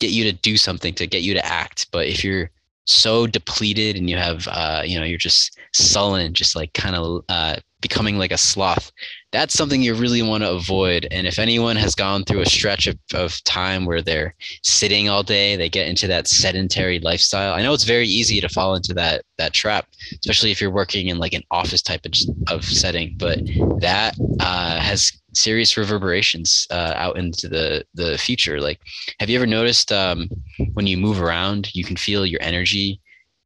get 0.01 0.11
you 0.11 0.25
to 0.25 0.33
do 0.33 0.57
something, 0.57 0.95
to 0.95 1.07
get 1.07 1.23
you 1.23 1.35
to 1.35 1.45
act. 1.45 1.87
But 1.93 2.07
if 2.07 2.25
you're 2.25 2.51
so 2.87 3.27
depleted 3.27 3.97
and 3.97 4.09
you 4.09 4.17
have, 4.17 4.49
uh, 4.51 4.83
you 4.85 4.99
know, 4.99 5.05
you're 5.05 5.19
just 5.19 5.59
sullen, 5.73 6.33
just 6.33 6.57
like 6.57 6.73
kind 6.73 6.97
of 6.97 7.25
uh, 7.29 7.57
becoming 7.83 8.19
like 8.19 8.33
a 8.33 8.39
sloth, 8.39 8.91
that's 9.35 9.55
something 9.55 9.83
you 9.83 9.97
really 9.97 10.23
want 10.23 10.45
to 10.45 10.51
avoid. 10.51 11.09
And 11.11 11.27
if 11.27 11.41
anyone 11.41 11.75
has 11.75 11.97
gone 11.97 12.23
through 12.25 12.43
a 12.43 12.47
stretch 12.47 12.87
of, 12.87 12.97
of 13.13 13.43
time 13.43 13.85
where 13.85 14.01
they're 14.01 14.33
sitting 14.63 15.09
all 15.09 15.25
day, 15.25 15.57
they 15.57 15.69
get 15.69 15.89
into 15.89 16.07
that 16.07 16.29
sedentary 16.29 17.01
lifestyle. 17.01 17.53
I 17.53 17.63
know 17.63 17.73
it's 17.75 17.83
very 17.83 18.07
easy 18.07 18.41
to 18.41 18.49
fall 18.49 18.77
into 18.77 18.95
that 18.95 19.23
that 19.39 19.53
trap, 19.53 19.89
especially 20.13 20.53
if 20.53 20.61
you're 20.61 20.71
working 20.71 21.09
in 21.09 21.19
like 21.19 21.33
an 21.33 21.43
office 21.51 21.83
type 21.83 22.07
of, 22.07 22.13
of 22.49 22.65
setting. 22.65 23.17
But 23.19 23.41
that 23.81 24.17
uh, 24.39 24.79
has 24.81 25.11
serious 25.33 25.77
reverberations 25.77 26.69
uh, 26.71 26.93
out 26.95 27.19
into 27.19 27.49
the 27.49 27.85
the 27.95 28.17
future. 28.17 28.61
Like, 28.61 28.81
have 29.19 29.29
you 29.29 29.37
ever 29.37 29.49
noticed 29.49 29.91
um, 29.91 30.29
when 30.75 30.87
you 30.87 30.97
move 30.97 31.21
around, 31.21 31.75
you 31.75 31.83
can 31.83 31.97
feel 31.97 32.25
your 32.25 32.41
energy 32.41 33.01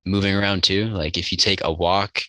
moving 0.05 0.35
around 0.35 0.65
too? 0.65 0.85
Like 0.89 1.17
if 1.17 1.33
you 1.33 1.39
take 1.39 1.65
a 1.65 1.73
walk 1.73 2.21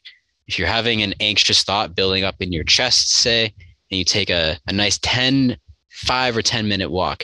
if 0.50 0.58
you're 0.58 0.68
having 0.68 1.04
an 1.04 1.14
anxious 1.20 1.62
thought 1.62 1.96
building 1.96 2.24
up 2.24 2.38
in 2.40 2.52
your 2.52 2.64
chest, 2.64 3.12
say, 3.12 3.54
and 3.92 4.00
you 4.00 4.04
take 4.04 4.32
a, 4.32 4.58
a 4.66 4.74
nice 4.74 4.98
10, 4.98 5.56
five 5.92 6.36
or 6.36 6.42
10 6.42 6.68
minute 6.68 6.90
walk, 6.90 7.24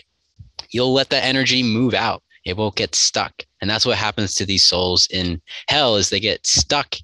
you'll 0.69 0.93
let 0.93 1.09
that 1.09 1.23
energy 1.23 1.63
move 1.63 1.95
out. 1.95 2.21
It 2.45 2.55
won't 2.55 2.75
get 2.75 2.93
stuck. 2.93 3.33
And 3.61 3.67
that's 3.69 3.83
what 3.85 3.97
happens 3.97 4.35
to 4.35 4.45
these 4.45 4.63
souls 4.63 5.07
in 5.09 5.41
hell 5.69 5.95
is 5.95 6.11
they 6.11 6.19
get 6.19 6.45
stuck 6.45 6.95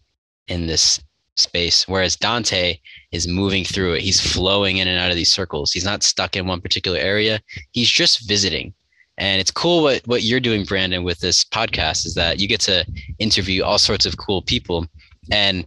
in 0.48 0.68
this 0.68 1.02
space. 1.38 1.88
Whereas 1.88 2.16
Dante 2.16 2.78
is 3.12 3.28
moving 3.28 3.64
through 3.66 3.94
it. 3.94 4.04
He's 4.04 4.22
flowing 4.22 4.78
in 4.78 4.88
and 4.88 5.00
out 5.00 5.10
of 5.10 5.16
these 5.16 5.34
circles. 5.34 5.72
He's 5.72 5.86
not 5.86 6.04
stuck 6.04 6.36
in 6.36 6.46
one 6.46 6.62
particular 6.62 7.00
area. 7.00 7.40
He's 7.72 7.90
just 7.90 8.28
visiting. 8.28 8.76
And 9.18 9.42
it's 9.42 9.50
cool 9.50 9.82
what, 9.82 10.04
what 10.06 10.22
you're 10.22 10.40
doing, 10.40 10.66
Brandon, 10.66 11.04
with 11.04 11.20
this 11.20 11.44
podcast 11.44 12.06
is 12.06 12.14
that 12.14 12.40
you 12.40 12.48
get 12.48 12.62
to 12.62 12.86
interview 13.18 13.64
all 13.64 13.80
sorts 13.80 14.06
of 14.06 14.18
cool 14.18 14.44
people. 14.44 14.86
And 15.32 15.66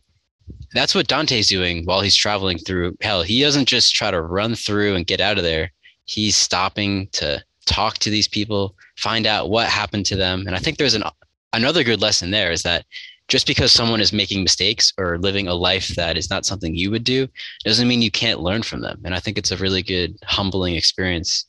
that's 0.72 0.94
what 0.94 1.08
Dante's 1.08 1.48
doing 1.48 1.84
while 1.84 2.00
he's 2.00 2.16
traveling 2.16 2.58
through 2.58 2.96
hell. 3.00 3.22
He 3.22 3.40
doesn't 3.40 3.68
just 3.68 3.94
try 3.94 4.10
to 4.10 4.20
run 4.20 4.54
through 4.54 4.94
and 4.96 5.06
get 5.06 5.20
out 5.20 5.38
of 5.38 5.44
there. 5.44 5.70
He's 6.04 6.36
stopping 6.36 7.08
to 7.12 7.42
talk 7.66 7.98
to 7.98 8.10
these 8.10 8.28
people, 8.28 8.74
find 8.96 9.26
out 9.26 9.50
what 9.50 9.68
happened 9.68 10.06
to 10.06 10.16
them. 10.16 10.44
And 10.46 10.54
I 10.54 10.58
think 10.58 10.76
there's 10.76 10.94
an 10.94 11.04
another 11.52 11.84
good 11.84 12.02
lesson 12.02 12.30
there 12.30 12.50
is 12.50 12.62
that 12.62 12.84
just 13.28 13.46
because 13.46 13.72
someone 13.72 14.00
is 14.00 14.12
making 14.12 14.42
mistakes 14.42 14.92
or 14.98 15.18
living 15.18 15.48
a 15.48 15.54
life 15.54 15.88
that 15.94 16.18
is 16.18 16.28
not 16.28 16.44
something 16.44 16.74
you 16.74 16.90
would 16.90 17.04
do 17.04 17.26
doesn't 17.64 17.88
mean 17.88 18.02
you 18.02 18.10
can't 18.10 18.40
learn 18.40 18.62
from 18.62 18.82
them. 18.82 19.00
And 19.04 19.14
I 19.14 19.20
think 19.20 19.38
it's 19.38 19.50
a 19.50 19.56
really 19.56 19.82
good 19.82 20.16
humbling 20.24 20.74
experience 20.74 21.46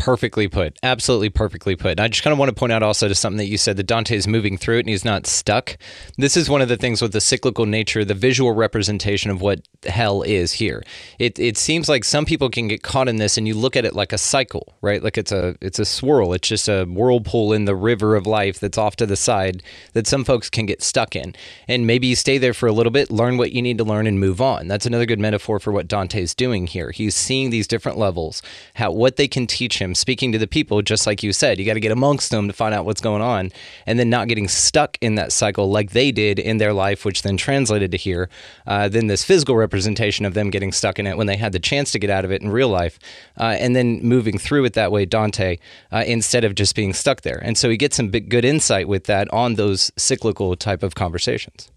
Perfectly 0.00 0.48
put. 0.48 0.78
Absolutely 0.82 1.28
perfectly 1.28 1.76
put. 1.76 1.92
And 1.92 2.00
I 2.00 2.08
just 2.08 2.22
kind 2.22 2.32
of 2.32 2.38
want 2.38 2.48
to 2.48 2.54
point 2.54 2.72
out 2.72 2.82
also 2.82 3.06
to 3.06 3.14
something 3.14 3.36
that 3.36 3.48
you 3.48 3.58
said 3.58 3.76
that 3.76 3.84
Dante 3.84 4.16
is 4.16 4.26
moving 4.26 4.56
through 4.56 4.78
it 4.78 4.80
and 4.80 4.88
he's 4.88 5.04
not 5.04 5.26
stuck. 5.26 5.76
This 6.16 6.38
is 6.38 6.48
one 6.48 6.62
of 6.62 6.68
the 6.68 6.78
things 6.78 7.02
with 7.02 7.12
the 7.12 7.20
cyclical 7.20 7.66
nature, 7.66 8.02
the 8.02 8.14
visual 8.14 8.52
representation 8.52 9.30
of 9.30 9.42
what 9.42 9.60
hell 9.84 10.22
is 10.22 10.54
here. 10.54 10.82
It 11.18 11.38
it 11.38 11.58
seems 11.58 11.86
like 11.86 12.04
some 12.04 12.24
people 12.24 12.48
can 12.48 12.66
get 12.66 12.82
caught 12.82 13.08
in 13.08 13.16
this 13.16 13.36
and 13.36 13.46
you 13.46 13.54
look 13.54 13.76
at 13.76 13.84
it 13.84 13.94
like 13.94 14.12
a 14.12 14.18
cycle, 14.18 14.74
right? 14.80 15.02
Like 15.02 15.18
it's 15.18 15.32
a 15.32 15.54
it's 15.60 15.78
a 15.78 15.84
swirl. 15.84 16.32
It's 16.32 16.48
just 16.48 16.68
a 16.68 16.86
whirlpool 16.86 17.52
in 17.52 17.66
the 17.66 17.76
river 17.76 18.16
of 18.16 18.26
life 18.26 18.58
that's 18.58 18.78
off 18.78 18.96
to 18.96 19.06
the 19.06 19.16
side 19.16 19.62
that 19.92 20.06
some 20.06 20.24
folks 20.24 20.48
can 20.48 20.64
get 20.64 20.82
stuck 20.82 21.14
in. 21.14 21.34
And 21.68 21.86
maybe 21.86 22.06
you 22.06 22.16
stay 22.16 22.38
there 22.38 22.54
for 22.54 22.66
a 22.66 22.72
little 22.72 22.92
bit, 22.92 23.10
learn 23.10 23.36
what 23.36 23.52
you 23.52 23.60
need 23.60 23.76
to 23.78 23.84
learn 23.84 24.06
and 24.06 24.18
move 24.18 24.40
on. 24.40 24.66
That's 24.66 24.86
another 24.86 25.06
good 25.06 25.20
metaphor 25.20 25.60
for 25.60 25.72
what 25.72 25.88
Dante's 25.88 26.34
doing 26.34 26.66
here. 26.66 26.90
He's 26.90 27.14
seeing 27.14 27.50
these 27.50 27.66
different 27.66 27.98
levels, 27.98 28.42
how 28.74 28.92
what 28.92 29.16
they 29.16 29.28
can 29.28 29.46
teach 29.46 29.78
him 29.78 29.89
speaking 29.94 30.32
to 30.32 30.38
the 30.38 30.46
people, 30.46 30.82
just 30.82 31.06
like 31.06 31.22
you 31.22 31.32
said. 31.32 31.58
You 31.58 31.64
got 31.64 31.74
to 31.74 31.80
get 31.80 31.92
amongst 31.92 32.30
them 32.30 32.46
to 32.48 32.52
find 32.52 32.74
out 32.74 32.84
what's 32.84 33.00
going 33.00 33.22
on, 33.22 33.50
and 33.86 33.98
then 33.98 34.10
not 34.10 34.28
getting 34.28 34.48
stuck 34.48 34.98
in 35.00 35.14
that 35.16 35.32
cycle 35.32 35.70
like 35.70 35.90
they 35.90 36.12
did 36.12 36.38
in 36.38 36.58
their 36.58 36.72
life, 36.72 37.04
which 37.04 37.22
then 37.22 37.36
translated 37.36 37.90
to 37.92 37.96
here. 37.96 38.28
Uh, 38.66 38.88
then 38.88 39.06
this 39.06 39.24
physical 39.24 39.56
representation 39.56 40.24
of 40.24 40.34
them 40.34 40.50
getting 40.50 40.72
stuck 40.72 40.98
in 40.98 41.06
it 41.06 41.16
when 41.16 41.26
they 41.26 41.36
had 41.36 41.52
the 41.52 41.58
chance 41.58 41.92
to 41.92 41.98
get 41.98 42.10
out 42.10 42.24
of 42.24 42.32
it 42.32 42.42
in 42.42 42.50
real 42.50 42.68
life, 42.68 42.98
uh, 43.38 43.56
and 43.58 43.76
then 43.76 44.00
moving 44.02 44.38
through 44.38 44.64
it 44.64 44.74
that 44.74 44.92
way, 44.92 45.04
Dante, 45.04 45.58
uh, 45.92 46.04
instead 46.06 46.44
of 46.44 46.54
just 46.54 46.74
being 46.74 46.92
stuck 46.92 47.22
there. 47.22 47.40
And 47.42 47.56
so 47.56 47.70
he 47.70 47.76
gets 47.76 47.96
some 47.96 48.10
good 48.10 48.44
insight 48.44 48.88
with 48.88 49.04
that 49.04 49.32
on 49.32 49.54
those 49.54 49.90
cyclical 49.96 50.56
type 50.56 50.82
of 50.82 50.94
conversations. 50.94 51.70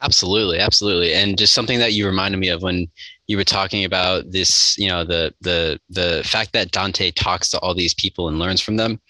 Absolutely, 0.00 0.58
absolutely, 0.58 1.14
and 1.14 1.38
just 1.38 1.54
something 1.54 1.78
that 1.78 1.92
you 1.92 2.06
reminded 2.06 2.38
me 2.38 2.48
of 2.48 2.60
when 2.60 2.88
you 3.26 3.36
were 3.36 3.44
talking 3.44 3.84
about 3.84 4.30
this, 4.30 4.76
you 4.78 4.88
know, 4.88 5.04
the 5.04 5.34
the 5.40 5.80
the 5.88 6.22
fact 6.24 6.52
that 6.52 6.70
Dante 6.72 7.10
talks 7.12 7.50
to 7.50 7.58
all 7.60 7.74
these 7.74 7.94
people 7.94 8.28
and 8.28 8.38
learns 8.38 8.60
from 8.60 8.76
them 8.76 9.00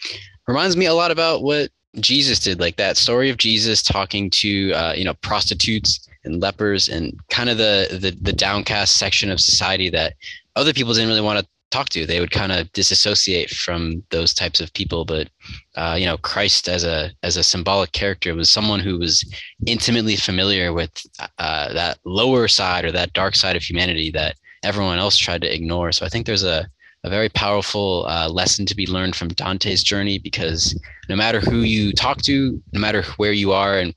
reminds 0.46 0.76
me 0.76 0.86
a 0.86 0.94
lot 0.94 1.10
about 1.10 1.42
what 1.42 1.70
Jesus 2.00 2.38
did, 2.38 2.60
like 2.60 2.76
that 2.76 2.96
story 2.96 3.30
of 3.30 3.36
Jesus 3.36 3.82
talking 3.82 4.30
to 4.30 4.72
uh, 4.72 4.94
you 4.96 5.04
know 5.04 5.14
prostitutes 5.14 6.08
and 6.24 6.40
lepers 6.40 6.88
and 6.88 7.18
kind 7.30 7.48
of 7.48 7.58
the, 7.58 7.88
the 7.90 8.16
the 8.20 8.32
downcast 8.32 8.96
section 8.98 9.30
of 9.30 9.40
society 9.40 9.90
that 9.90 10.14
other 10.56 10.72
people 10.72 10.92
didn't 10.92 11.08
really 11.08 11.20
want 11.20 11.38
to 11.38 11.46
talk 11.72 11.88
to. 11.90 12.06
They 12.06 12.20
would 12.20 12.30
kind 12.30 12.52
of 12.52 12.70
disassociate 12.72 13.50
from 13.50 14.02
those 14.10 14.32
types 14.34 14.60
of 14.60 14.72
people. 14.74 15.04
But 15.04 15.28
uh, 15.74 15.96
you 15.98 16.06
know, 16.06 16.18
Christ 16.18 16.68
as 16.68 16.84
a 16.84 17.10
as 17.22 17.36
a 17.36 17.42
symbolic 17.42 17.92
character 17.92 18.34
was 18.34 18.50
someone 18.50 18.80
who 18.80 18.98
was 18.98 19.24
intimately 19.66 20.16
familiar 20.16 20.72
with 20.72 20.92
uh, 21.38 21.72
that 21.72 21.98
lower 22.04 22.46
side 22.48 22.84
or 22.84 22.92
that 22.92 23.12
dark 23.14 23.34
side 23.34 23.56
of 23.56 23.62
humanity 23.62 24.10
that 24.12 24.36
everyone 24.62 24.98
else 24.98 25.16
tried 25.16 25.42
to 25.42 25.52
ignore. 25.52 25.90
So 25.92 26.06
I 26.06 26.08
think 26.08 26.26
there's 26.26 26.44
a 26.44 26.68
a 27.04 27.10
very 27.10 27.28
powerful 27.28 28.06
uh, 28.08 28.28
lesson 28.28 28.64
to 28.66 28.76
be 28.76 28.86
learned 28.86 29.16
from 29.16 29.28
Dante's 29.28 29.82
journey 29.82 30.18
because 30.18 30.78
no 31.08 31.16
matter 31.16 31.40
who 31.40 31.62
you 31.62 31.92
talk 31.92 32.22
to, 32.22 32.62
no 32.72 32.80
matter 32.80 33.02
where 33.16 33.32
you 33.32 33.50
are, 33.52 33.78
and 33.78 33.92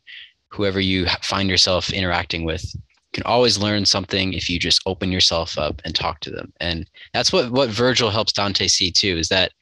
whoever 0.49 0.79
you 0.79 1.05
find 1.21 1.49
yourself 1.49 1.91
interacting 1.91 2.45
with, 2.45 2.65
can 3.15 3.23
always 3.23 3.57
learn 3.57 3.85
something 3.85 4.33
if 4.33 4.49
you 4.49 4.59
just 4.59 4.81
open 4.85 5.09
yourself 5.09 5.57
up 5.57 5.81
and 5.85 5.95
talk 5.95 6.19
to 6.19 6.29
them. 6.29 6.51
And 6.59 6.85
that's 7.13 7.31
what 7.31 7.49
what 7.49 7.69
Virgil 7.69 8.09
helps 8.09 8.33
Dante 8.33 8.67
see 8.67 8.91
too 8.91 9.17
is 9.17 9.29
that 9.29 9.53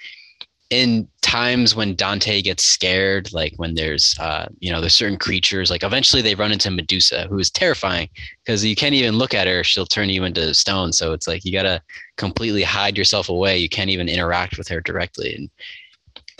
in 0.72 1.08
times 1.22 1.76
when 1.76 1.94
Dante 1.94 2.42
gets 2.42 2.64
scared, 2.64 3.32
like 3.32 3.54
when 3.58 3.76
there's 3.76 4.16
uh, 4.20 4.48
you 4.58 4.72
know 4.72 4.82
there's 4.82 4.96
certain 4.96 5.20
creatures, 5.20 5.70
like 5.70 5.84
eventually 5.84 6.24
they 6.24 6.34
run 6.34 6.52
into 6.52 6.72
Medusa, 6.72 7.28
who 7.28 7.38
is 7.38 7.52
terrifying 7.52 8.10
because 8.44 8.66
you 8.66 8.76
can't 8.76 8.96
even 8.96 9.20
look 9.20 9.36
at 9.36 9.46
her; 9.46 9.64
she'll 9.64 9.86
turn 9.86 10.10
you 10.10 10.24
into 10.24 10.52
stone. 10.56 10.92
So 10.92 11.14
it's 11.14 11.28
like 11.28 11.46
you 11.46 11.54
gotta 11.54 11.80
completely 12.18 12.64
hide 12.64 12.98
yourself 12.98 13.30
away. 13.30 13.60
You 13.60 13.70
can't 13.70 13.92
even 13.92 14.10
interact 14.10 14.58
with 14.58 14.68
her 14.70 14.82
directly. 14.82 15.36
And 15.36 15.50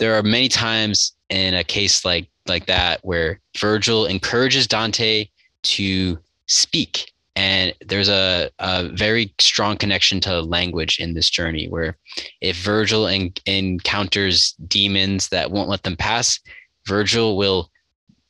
there 0.00 0.16
are 0.16 0.22
many 0.24 0.48
times 0.48 1.12
in 1.30 1.54
a 1.54 1.62
case 1.62 2.04
like 2.04 2.28
like 2.48 2.66
that 2.66 2.98
where 3.04 3.40
Virgil 3.56 4.06
encourages 4.06 4.66
Dante 4.66 5.28
to 5.62 6.18
speak. 6.46 7.12
And 7.36 7.74
there's 7.84 8.08
a, 8.08 8.50
a 8.60 8.88
very 8.90 9.34
strong 9.40 9.76
connection 9.76 10.20
to 10.20 10.40
language 10.40 11.00
in 11.00 11.14
this 11.14 11.28
journey 11.28 11.66
where 11.68 11.96
if 12.40 12.56
Virgil 12.58 13.08
en- 13.08 13.32
encounters 13.46 14.54
demons 14.68 15.28
that 15.30 15.50
won't 15.50 15.68
let 15.68 15.82
them 15.82 15.96
pass, 15.96 16.38
Virgil 16.86 17.36
will 17.36 17.70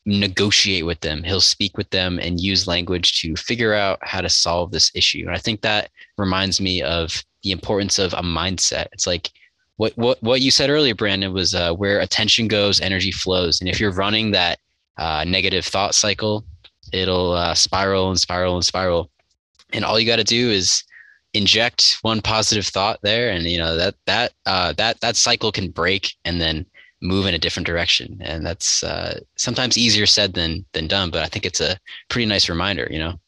negotiate 0.05 0.85
with 0.85 0.99
them. 1.01 1.23
He'll 1.23 1.41
speak 1.41 1.77
with 1.77 1.89
them 1.89 2.19
and 2.19 2.39
use 2.39 2.67
language 2.67 3.21
to 3.21 3.35
figure 3.35 3.73
out 3.73 3.99
how 4.01 4.21
to 4.21 4.29
solve 4.29 4.71
this 4.71 4.91
issue. 4.95 5.23
And 5.25 5.35
I 5.35 5.39
think 5.39 5.61
that 5.61 5.89
reminds 6.17 6.61
me 6.61 6.81
of 6.81 7.23
the 7.43 7.51
importance 7.51 7.99
of 7.99 8.13
a 8.13 8.21
mindset. 8.21 8.87
It's 8.91 9.07
like 9.07 9.29
what 9.77 9.95
what 9.97 10.21
what 10.23 10.41
you 10.41 10.51
said 10.51 10.69
earlier, 10.69 10.95
Brandon, 10.95 11.33
was 11.33 11.53
uh, 11.53 11.73
where 11.73 11.99
attention 11.99 12.47
goes, 12.47 12.79
energy 12.81 13.11
flows. 13.11 13.59
And 13.59 13.69
if 13.69 13.79
you're 13.79 13.91
running 13.91 14.31
that 14.31 14.59
uh, 14.97 15.25
negative 15.27 15.65
thought 15.65 15.93
cycle, 15.95 16.45
it'll 16.93 17.33
uh, 17.33 17.53
spiral 17.55 18.09
and 18.09 18.19
spiral 18.19 18.55
and 18.55 18.65
spiral. 18.65 19.09
And 19.73 19.83
all 19.83 19.99
you 19.99 20.05
got 20.05 20.17
to 20.17 20.23
do 20.23 20.51
is 20.51 20.83
inject 21.33 21.97
one 22.01 22.21
positive 22.21 22.65
thought 22.65 22.99
there, 23.01 23.29
and 23.29 23.43
you 23.43 23.57
know 23.57 23.75
that 23.75 23.95
that 24.05 24.33
uh, 24.45 24.73
that 24.73 25.01
that 25.01 25.15
cycle 25.15 25.51
can 25.51 25.69
break, 25.69 26.13
and 26.23 26.39
then 26.39 26.65
move 27.01 27.25
in 27.25 27.33
a 27.33 27.39
different 27.39 27.67
direction. 27.67 28.17
And 28.21 28.45
that's 28.45 28.83
uh, 28.83 29.19
sometimes 29.35 29.77
easier 29.77 30.05
said 30.05 30.33
than 30.33 30.65
than 30.73 30.87
done, 30.87 31.11
but 31.11 31.23
I 31.23 31.27
think 31.27 31.45
it's 31.45 31.61
a 31.61 31.77
pretty 32.09 32.25
nice 32.25 32.49
reminder, 32.49 32.87
you 32.89 32.99
know. 32.99 33.19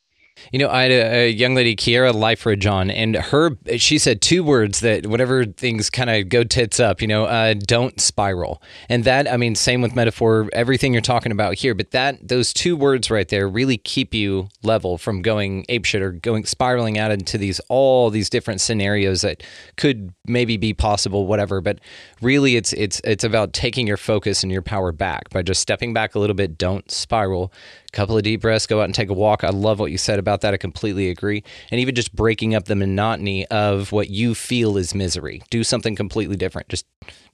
You 0.52 0.60
know, 0.60 0.70
I 0.70 0.84
had 0.84 0.92
a, 0.92 1.16
a 1.16 1.30
young 1.30 1.56
lady, 1.56 1.76
Kiera 1.76 2.14
Lifer 2.14 2.56
John, 2.56 2.90
and 2.90 3.16
her, 3.16 3.58
she 3.78 3.98
said 3.98 4.22
two 4.22 4.44
words 4.44 4.80
that 4.82 5.08
whenever 5.08 5.46
things 5.46 5.90
kind 5.90 6.10
of 6.10 6.30
go 6.30 6.44
tits 6.44 6.80
up, 6.80 7.02
you 7.02 7.08
know, 7.08 7.26
uh, 7.26 7.54
don't 7.54 8.00
spiral. 8.00 8.62
And 8.90 9.04
that, 9.04 9.32
I 9.32 9.38
mean, 9.38 9.56
same 9.56 9.82
with 9.82 9.96
metaphor, 9.96 10.50
everything 10.54 10.94
you're 10.94 11.02
talking 11.02 11.32
about 11.32 11.56
here, 11.56 11.74
but 11.74 11.92
that, 11.92 12.28
those 12.28 12.54
two 12.54 12.76
words 12.76 13.10
right 13.12 13.28
there 13.28 13.48
really 13.48 13.78
keep 13.78 14.14
you 14.14 14.48
level 14.64 14.98
from 14.98 15.22
going 15.22 15.66
apeshit 15.70 16.02
or 16.02 16.12
going 16.12 16.46
spiraling 16.46 16.98
out 16.98 17.12
into 17.12 17.38
these, 17.38 17.60
all 17.70 18.10
these 18.10 18.30
different 18.30 18.62
scenarios 18.62 19.22
that 19.22 19.44
could 19.76 20.14
maybe 20.26 20.58
be 20.58 20.74
possible, 20.74 21.28
whatever. 21.28 21.62
But 21.62 21.80
really, 22.22 22.56
it's, 22.56 22.74
it's, 22.74 23.02
it's 23.04 23.24
about 23.24 23.54
taking 23.54 23.88
your 23.88 23.98
focus 23.98 24.44
and 24.44 24.52
your 24.52 24.62
power 24.62 24.92
back 24.92 25.30
by 25.30 25.42
just 25.42 25.62
stepping 25.62 25.94
back 25.94 26.16
a 26.16 26.20
little 26.20 26.36
bit. 26.36 26.58
Don't 26.58 26.90
spiral 26.92 27.52
couple 27.98 28.16
of 28.16 28.22
deep 28.22 28.42
breaths, 28.42 28.68
go 28.68 28.80
out 28.80 28.86
and 28.86 28.94
take 28.94 29.10
a 29.10 29.14
walk. 29.14 29.44
I 29.44 29.50
love 29.50 29.80
what 29.80 29.92
you 29.92 29.98
said 29.98 30.20
about 30.20 30.42
that. 30.42 30.54
I 30.54 30.58
completely 30.58 31.10
agree. 31.10 31.44
And 31.72 31.82
even 31.82 31.96
just 31.96 32.16
breaking 32.16 32.54
up 32.54 32.66
the 32.66 32.76
monotony 32.76 33.48
of 33.48 33.92
what 33.92 34.12
you 34.12 34.36
feel 34.36 34.78
is 34.78 34.94
misery. 34.94 35.42
Do 35.50 35.64
something 35.64 35.96
completely 35.96 36.36
different. 36.36 36.70
Just 36.70 36.86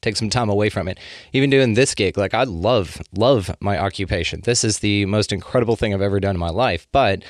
take 0.02 0.16
some 0.16 0.30
time 0.30 0.50
away 0.50 0.70
from 0.70 0.88
it. 0.88 0.98
Even 1.34 1.50
doing 1.50 1.74
this 1.74 1.94
gig, 1.94 2.18
like 2.18 2.34
I 2.34 2.44
love, 2.44 3.02
love 3.14 3.54
my 3.60 3.78
occupation. 3.78 4.40
This 4.46 4.64
is 4.64 4.80
the 4.80 5.06
most 5.06 5.34
incredible 5.34 5.76
thing 5.76 5.94
I've 5.94 6.02
ever 6.02 6.22
done 6.22 6.38
in 6.38 6.40
my 6.40 6.50
life. 6.50 6.88
But 6.94 7.24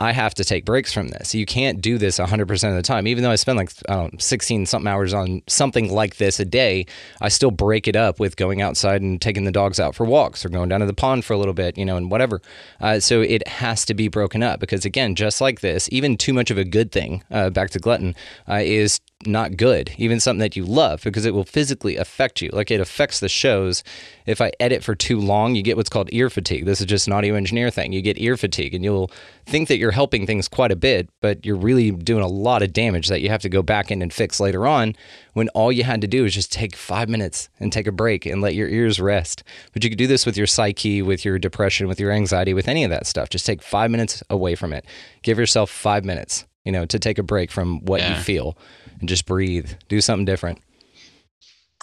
I 0.00 0.12
have 0.12 0.34
to 0.34 0.44
take 0.44 0.64
breaks 0.64 0.92
from 0.92 1.08
this. 1.08 1.34
You 1.34 1.44
can't 1.44 1.80
do 1.82 1.98
this 1.98 2.18
100% 2.18 2.68
of 2.68 2.74
the 2.74 2.82
time. 2.82 3.06
Even 3.06 3.22
though 3.22 3.30
I 3.30 3.36
spend 3.36 3.58
like 3.58 3.70
I 3.88 3.94
don't 3.94 4.20
16 4.20 4.64
something 4.64 4.88
hours 4.88 5.12
on 5.12 5.42
something 5.46 5.92
like 5.92 6.16
this 6.16 6.40
a 6.40 6.46
day, 6.46 6.86
I 7.20 7.28
still 7.28 7.50
break 7.50 7.86
it 7.86 7.96
up 7.96 8.18
with 8.18 8.36
going 8.36 8.62
outside 8.62 9.02
and 9.02 9.20
taking 9.20 9.44
the 9.44 9.52
dogs 9.52 9.78
out 9.78 9.94
for 9.94 10.06
walks 10.06 10.44
or 10.44 10.48
going 10.48 10.70
down 10.70 10.80
to 10.80 10.86
the 10.86 10.94
pond 10.94 11.26
for 11.26 11.34
a 11.34 11.38
little 11.38 11.52
bit, 11.52 11.76
you 11.76 11.84
know, 11.84 11.98
and 11.98 12.10
whatever. 12.10 12.40
Uh, 12.80 12.98
so 12.98 13.20
it 13.20 13.46
has 13.46 13.84
to 13.84 13.94
be 13.94 14.08
broken 14.08 14.42
up 14.42 14.58
because, 14.58 14.86
again, 14.86 15.14
just 15.14 15.40
like 15.40 15.60
this, 15.60 15.88
even 15.92 16.16
too 16.16 16.32
much 16.32 16.50
of 16.50 16.56
a 16.56 16.64
good 16.64 16.90
thing, 16.90 17.22
uh, 17.30 17.50
back 17.50 17.68
to 17.70 17.78
glutton, 17.78 18.14
uh, 18.48 18.60
is 18.62 19.00
not 19.26 19.58
good, 19.58 19.92
even 19.98 20.18
something 20.18 20.40
that 20.40 20.56
you 20.56 20.64
love, 20.64 21.02
because 21.04 21.26
it 21.26 21.34
will 21.34 21.44
physically 21.44 21.96
affect 21.96 22.40
you. 22.40 22.48
Like 22.52 22.70
it 22.70 22.80
affects 22.80 23.20
the 23.20 23.28
shows. 23.28 23.84
If 24.24 24.40
I 24.40 24.50
edit 24.58 24.82
for 24.82 24.94
too 24.94 25.20
long, 25.20 25.54
you 25.54 25.62
get 25.62 25.76
what's 25.76 25.90
called 25.90 26.08
ear 26.12 26.30
fatigue. 26.30 26.64
This 26.64 26.80
is 26.80 26.86
just 26.86 27.06
an 27.06 27.12
audio 27.12 27.34
engineer 27.34 27.70
thing. 27.70 27.92
You 27.92 28.00
get 28.00 28.18
ear 28.18 28.38
fatigue, 28.38 28.74
and 28.74 28.82
you'll 28.82 29.10
think 29.44 29.68
that 29.68 29.76
you're 29.76 29.90
helping 29.90 30.26
things 30.26 30.48
quite 30.48 30.72
a 30.72 30.76
bit, 30.76 31.10
but 31.20 31.44
you're 31.44 31.56
really 31.56 31.90
doing 31.90 32.22
a 32.22 32.28
lot 32.28 32.62
of 32.62 32.72
damage 32.72 33.08
that 33.08 33.20
you 33.20 33.28
have 33.28 33.42
to 33.42 33.48
go 33.50 33.62
back 33.62 33.90
in 33.90 34.00
and 34.00 34.12
fix 34.12 34.40
later 34.40 34.66
on 34.66 34.94
when 35.34 35.48
all 35.50 35.70
you 35.70 35.84
had 35.84 36.00
to 36.00 36.06
do 36.06 36.24
is 36.24 36.32
just 36.34 36.50
take 36.52 36.74
five 36.74 37.08
minutes 37.08 37.50
and 37.58 37.72
take 37.72 37.86
a 37.86 37.92
break 37.92 38.24
and 38.24 38.40
let 38.40 38.54
your 38.54 38.68
ears 38.68 39.00
rest. 39.00 39.42
But 39.72 39.84
you 39.84 39.90
could 39.90 39.98
do 39.98 40.06
this 40.06 40.24
with 40.24 40.36
your 40.38 40.46
psyche, 40.46 41.02
with 41.02 41.24
your 41.26 41.38
depression, 41.38 41.88
with 41.88 42.00
your 42.00 42.10
anxiety, 42.10 42.54
with 42.54 42.68
any 42.68 42.84
of 42.84 42.90
that 42.90 43.06
stuff. 43.06 43.28
Just 43.28 43.44
take 43.44 43.62
five 43.62 43.90
minutes 43.90 44.22
away 44.30 44.54
from 44.54 44.72
it. 44.72 44.86
Give 45.22 45.38
yourself 45.38 45.70
five 45.70 46.04
minutes, 46.04 46.46
you 46.64 46.72
know, 46.72 46.86
to 46.86 46.98
take 46.98 47.18
a 47.18 47.22
break 47.22 47.50
from 47.50 47.84
what 47.84 48.00
Yeah. 48.00 48.16
you 48.16 48.22
feel 48.22 48.56
and 49.00 49.08
just 49.08 49.26
breathe. 49.26 49.72
Do 49.88 50.00
something 50.00 50.24
different. 50.24 50.60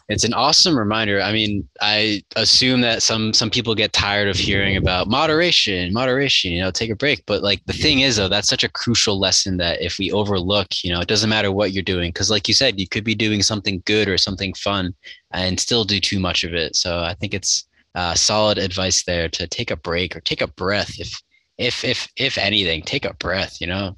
It's 0.09 0.24
an 0.24 0.34
awesome 0.34 0.80
reminder. 0.80 1.22
I 1.22 1.34
mean, 1.34 1.68
I 1.82 2.24
assume 2.38 2.80
that 2.80 3.03
some 3.03 3.34
some 3.34 3.49
people 3.49 3.76
get 3.76 3.91
tired 3.91 4.30
of 4.30 4.38
hearing 4.38 4.78
about 4.78 5.09
moderation, 5.09 5.91
moderation, 5.91 6.53
you 6.53 6.61
know, 6.61 6.72
take 6.72 6.89
a 6.89 6.95
break. 6.95 7.26
But 7.26 7.43
like 7.43 7.61
the 7.65 7.74
thing 7.74 7.99
is 7.99 8.15
though, 8.15 8.30
that's 8.30 8.47
such 8.47 8.63
a 8.63 8.70
crucial 8.70 9.20
lesson 9.20 9.57
that 9.57 9.82
if 9.82 9.99
we 9.99 10.13
overlook, 10.13 10.68
you 10.82 10.93
know, 10.93 11.01
it 11.01 11.09
doesn't 11.09 11.30
matter 11.30 11.51
what 11.51 11.74
you're 11.74 11.84
doing 11.84 12.13
cuz 12.13 12.32
like 12.32 12.47
you 12.47 12.53
said, 12.53 12.80
you 12.80 12.88
could 12.88 13.03
be 13.03 13.15
doing 13.15 13.43
something 13.43 13.84
good 13.86 14.07
or 14.07 14.18
something 14.18 14.53
fun 14.53 14.93
and 15.32 15.59
still 15.59 15.84
do 15.84 15.99
too 15.99 16.22
much 16.22 16.45
of 16.45 16.53
it. 16.53 16.78
So 16.78 16.99
I 16.99 17.13
think 17.13 17.34
it's 17.34 17.65
uh, 17.93 18.13
solid 18.13 18.57
advice 18.57 19.03
there 19.03 19.28
to 19.28 19.45
take 19.45 19.72
a 19.72 19.76
break 19.76 20.15
or 20.15 20.22
take 20.22 20.41
a 20.41 20.47
breath 20.47 20.97
if 20.99 21.22
if 21.57 21.84
if 21.84 22.07
if 22.15 22.38
anything, 22.38 22.82
take 22.82 23.03
a 23.03 23.13
breath, 23.15 23.59
you 23.59 23.68
know. 23.68 23.97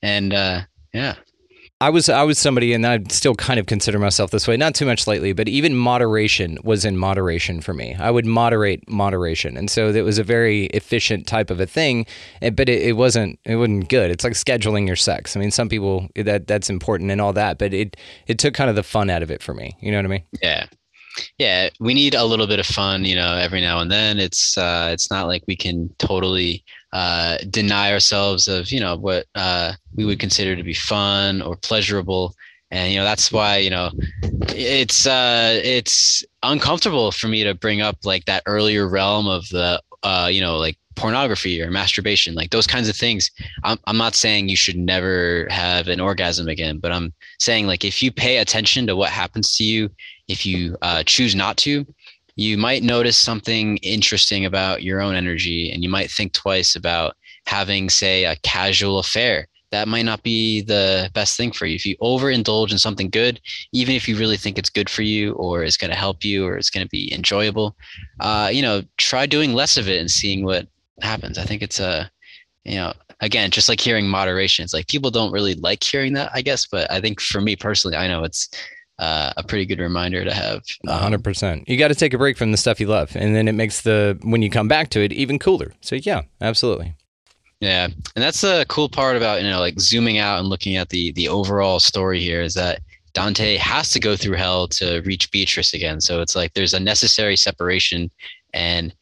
And 0.00 0.32
uh 0.32 0.62
yeah. 0.94 1.16
I 1.82 1.88
was 1.88 2.10
I 2.10 2.22
was 2.24 2.38
somebody, 2.38 2.74
and 2.74 2.86
I 2.86 3.00
still 3.08 3.34
kind 3.34 3.58
of 3.58 3.64
consider 3.64 3.98
myself 3.98 4.30
this 4.32 4.46
way. 4.46 4.56
Not 4.58 4.74
too 4.74 4.84
much 4.84 5.06
lately, 5.06 5.32
but 5.32 5.48
even 5.48 5.74
moderation 5.74 6.58
was 6.62 6.84
in 6.84 6.98
moderation 6.98 7.62
for 7.62 7.72
me. 7.72 7.96
I 7.98 8.10
would 8.10 8.26
moderate 8.26 8.86
moderation, 8.86 9.56
and 9.56 9.70
so 9.70 9.88
it 9.88 10.02
was 10.02 10.18
a 10.18 10.22
very 10.24 10.66
efficient 10.66 11.26
type 11.26 11.48
of 11.50 11.58
a 11.58 11.64
thing. 11.66 12.04
eh, 12.42 12.50
But 12.50 12.68
it, 12.68 12.82
it 12.82 12.92
wasn't 12.98 13.38
it 13.46 13.56
wasn't 13.56 13.88
good. 13.88 14.10
It's 14.10 14.24
like 14.24 14.34
scheduling 14.34 14.86
your 14.86 14.96
sex. 14.96 15.34
I 15.36 15.40
mean, 15.40 15.50
some 15.50 15.70
people 15.70 16.08
that 16.16 16.46
that's 16.46 16.68
important 16.68 17.10
and 17.10 17.20
all 17.20 17.32
that, 17.32 17.56
but 17.56 17.72
it 17.72 17.96
it 18.26 18.38
took 18.38 18.52
kind 18.52 18.68
of 18.68 18.76
the 18.76 18.82
fun 18.82 19.08
out 19.08 19.22
of 19.22 19.30
it 19.30 19.42
for 19.42 19.54
me. 19.54 19.74
You 19.80 19.90
know 19.90 19.98
what 19.98 20.04
I 20.04 20.08
mean? 20.08 20.24
Yeah. 20.42 20.66
Yeah, 21.38 21.70
we 21.80 21.94
need 21.94 22.14
a 22.14 22.24
little 22.24 22.46
bit 22.46 22.60
of 22.60 22.66
fun, 22.66 23.04
you 23.04 23.14
know, 23.14 23.36
every 23.36 23.60
now 23.60 23.80
and 23.80 23.90
then. 23.90 24.18
It's 24.18 24.56
uh 24.58 24.90
it's 24.92 25.10
not 25.10 25.26
like 25.26 25.42
we 25.48 25.56
can 25.56 25.88
totally 25.98 26.62
uh 26.92 27.38
deny 27.50 27.92
ourselves 27.92 28.48
of, 28.48 28.70
you 28.70 28.80
know, 28.80 28.96
what 28.96 29.26
uh 29.34 29.72
we 29.94 30.04
would 30.04 30.18
consider 30.18 30.56
to 30.56 30.62
be 30.62 30.74
fun 30.74 31.42
or 31.42 31.56
pleasurable. 31.56 32.34
And 32.70 32.92
you 32.92 32.98
know, 32.98 33.04
that's 33.04 33.32
why, 33.32 33.58
you 33.58 33.70
know, 33.70 33.90
it's 34.48 35.06
uh 35.06 35.60
it's 35.62 36.24
uncomfortable 36.42 37.12
for 37.12 37.28
me 37.28 37.44
to 37.44 37.54
bring 37.54 37.80
up 37.80 37.98
like 38.04 38.24
that 38.26 38.42
earlier 38.46 38.88
realm 38.88 39.26
of 39.26 39.48
the 39.48 39.82
uh, 40.02 40.30
you 40.32 40.40
know, 40.40 40.56
like 40.56 40.78
pornography 40.96 41.62
or 41.62 41.70
masturbation, 41.70 42.34
like 42.34 42.50
those 42.50 42.66
kinds 42.66 42.88
of 42.88 42.96
things. 42.96 43.30
I'm 43.64 43.78
I'm 43.86 43.96
not 43.96 44.14
saying 44.14 44.48
you 44.48 44.56
should 44.56 44.76
never 44.76 45.46
have 45.50 45.88
an 45.88 46.00
orgasm 46.00 46.48
again, 46.48 46.78
but 46.78 46.92
I'm 46.92 47.12
saying 47.38 47.66
like 47.66 47.84
if 47.84 48.02
you 48.02 48.10
pay 48.12 48.38
attention 48.38 48.86
to 48.86 48.96
what 48.96 49.10
happens 49.10 49.56
to 49.56 49.64
you 49.64 49.90
if 50.30 50.46
you 50.46 50.76
uh, 50.82 51.02
choose 51.02 51.34
not 51.34 51.56
to, 51.56 51.84
you 52.36 52.56
might 52.56 52.82
notice 52.82 53.18
something 53.18 53.76
interesting 53.78 54.44
about 54.44 54.82
your 54.82 55.00
own 55.00 55.14
energy 55.14 55.70
and 55.70 55.82
you 55.82 55.88
might 55.88 56.10
think 56.10 56.32
twice 56.32 56.76
about 56.76 57.16
having, 57.46 57.90
say, 57.90 58.24
a 58.24 58.36
casual 58.42 58.98
affair. 58.98 59.46
That 59.70 59.88
might 59.88 60.04
not 60.04 60.22
be 60.24 60.62
the 60.62 61.10
best 61.14 61.36
thing 61.36 61.52
for 61.52 61.66
you. 61.66 61.76
If 61.76 61.86
you 61.86 61.96
overindulge 61.98 62.72
in 62.72 62.78
something 62.78 63.08
good, 63.08 63.40
even 63.72 63.94
if 63.94 64.08
you 64.08 64.16
really 64.16 64.36
think 64.36 64.58
it's 64.58 64.70
good 64.70 64.90
for 64.90 65.02
you 65.02 65.32
or 65.34 65.62
is 65.62 65.76
going 65.76 65.90
to 65.90 65.96
help 65.96 66.24
you 66.24 66.44
or 66.44 66.56
it's 66.56 66.70
going 66.70 66.84
to 66.84 66.90
be 66.90 67.12
enjoyable, 67.14 67.76
uh, 68.18 68.50
you 68.52 68.62
know, 68.62 68.82
try 68.96 69.26
doing 69.26 69.52
less 69.52 69.76
of 69.76 69.88
it 69.88 70.00
and 70.00 70.10
seeing 70.10 70.44
what 70.44 70.66
happens. 71.02 71.38
I 71.38 71.44
think 71.44 71.62
it's 71.62 71.78
a, 71.78 72.10
you 72.64 72.76
know, 72.76 72.92
again, 73.20 73.50
just 73.50 73.68
like 73.68 73.80
hearing 73.80 74.08
moderation. 74.08 74.64
It's 74.64 74.74
like 74.74 74.88
people 74.88 75.10
don't 75.10 75.32
really 75.32 75.54
like 75.54 75.84
hearing 75.84 76.14
that, 76.14 76.30
I 76.34 76.42
guess. 76.42 76.66
But 76.66 76.90
I 76.90 77.00
think 77.00 77.20
for 77.20 77.40
me 77.40 77.54
personally, 77.54 77.96
I 77.96 78.08
know 78.08 78.24
it's 78.24 78.48
uh, 79.00 79.32
a 79.36 79.42
pretty 79.42 79.66
good 79.66 79.80
reminder 79.80 80.24
to 80.24 80.32
have. 80.32 80.62
A 80.86 80.92
Um, 80.92 81.00
hundred 81.00 81.24
percent. 81.24 81.68
You 81.68 81.76
got 81.76 81.88
to 81.88 81.94
take 81.94 82.14
a 82.14 82.18
break 82.18 82.36
from 82.36 82.52
the 82.52 82.56
stuff 82.58 82.78
you 82.78 82.86
love, 82.86 83.16
and 83.16 83.34
then 83.34 83.48
it 83.48 83.54
makes 83.54 83.80
the 83.80 84.18
when 84.22 84.42
you 84.42 84.50
come 84.50 84.68
back 84.68 84.90
to 84.90 85.00
it 85.00 85.12
even 85.12 85.38
cooler. 85.38 85.72
So 85.80 85.96
yeah, 85.96 86.22
absolutely. 86.40 86.94
Yeah, 87.60 87.86
and 87.86 88.22
that's 88.22 88.40
the 88.42 88.64
cool 88.68 88.88
part 88.88 89.16
about 89.16 89.42
you 89.42 89.50
know 89.50 89.58
like 89.60 89.80
zooming 89.80 90.18
out 90.18 90.38
and 90.38 90.48
looking 90.48 90.76
at 90.76 90.90
the 90.90 91.12
the 91.12 91.28
overall 91.28 91.80
story 91.80 92.20
here 92.20 92.42
is 92.42 92.54
that 92.54 92.80
Dante 93.12 93.56
has 93.56 93.90
to 93.90 94.00
go 94.00 94.16
through 94.16 94.36
hell 94.36 94.68
to 94.68 95.00
reach 95.00 95.30
Beatrice 95.30 95.74
again. 95.74 96.00
So 96.00 96.20
it's 96.20 96.36
like 96.36 96.54
there's 96.54 96.74
a 96.74 96.80
necessary 96.80 97.36
separation, 97.36 98.10
and 98.54 98.94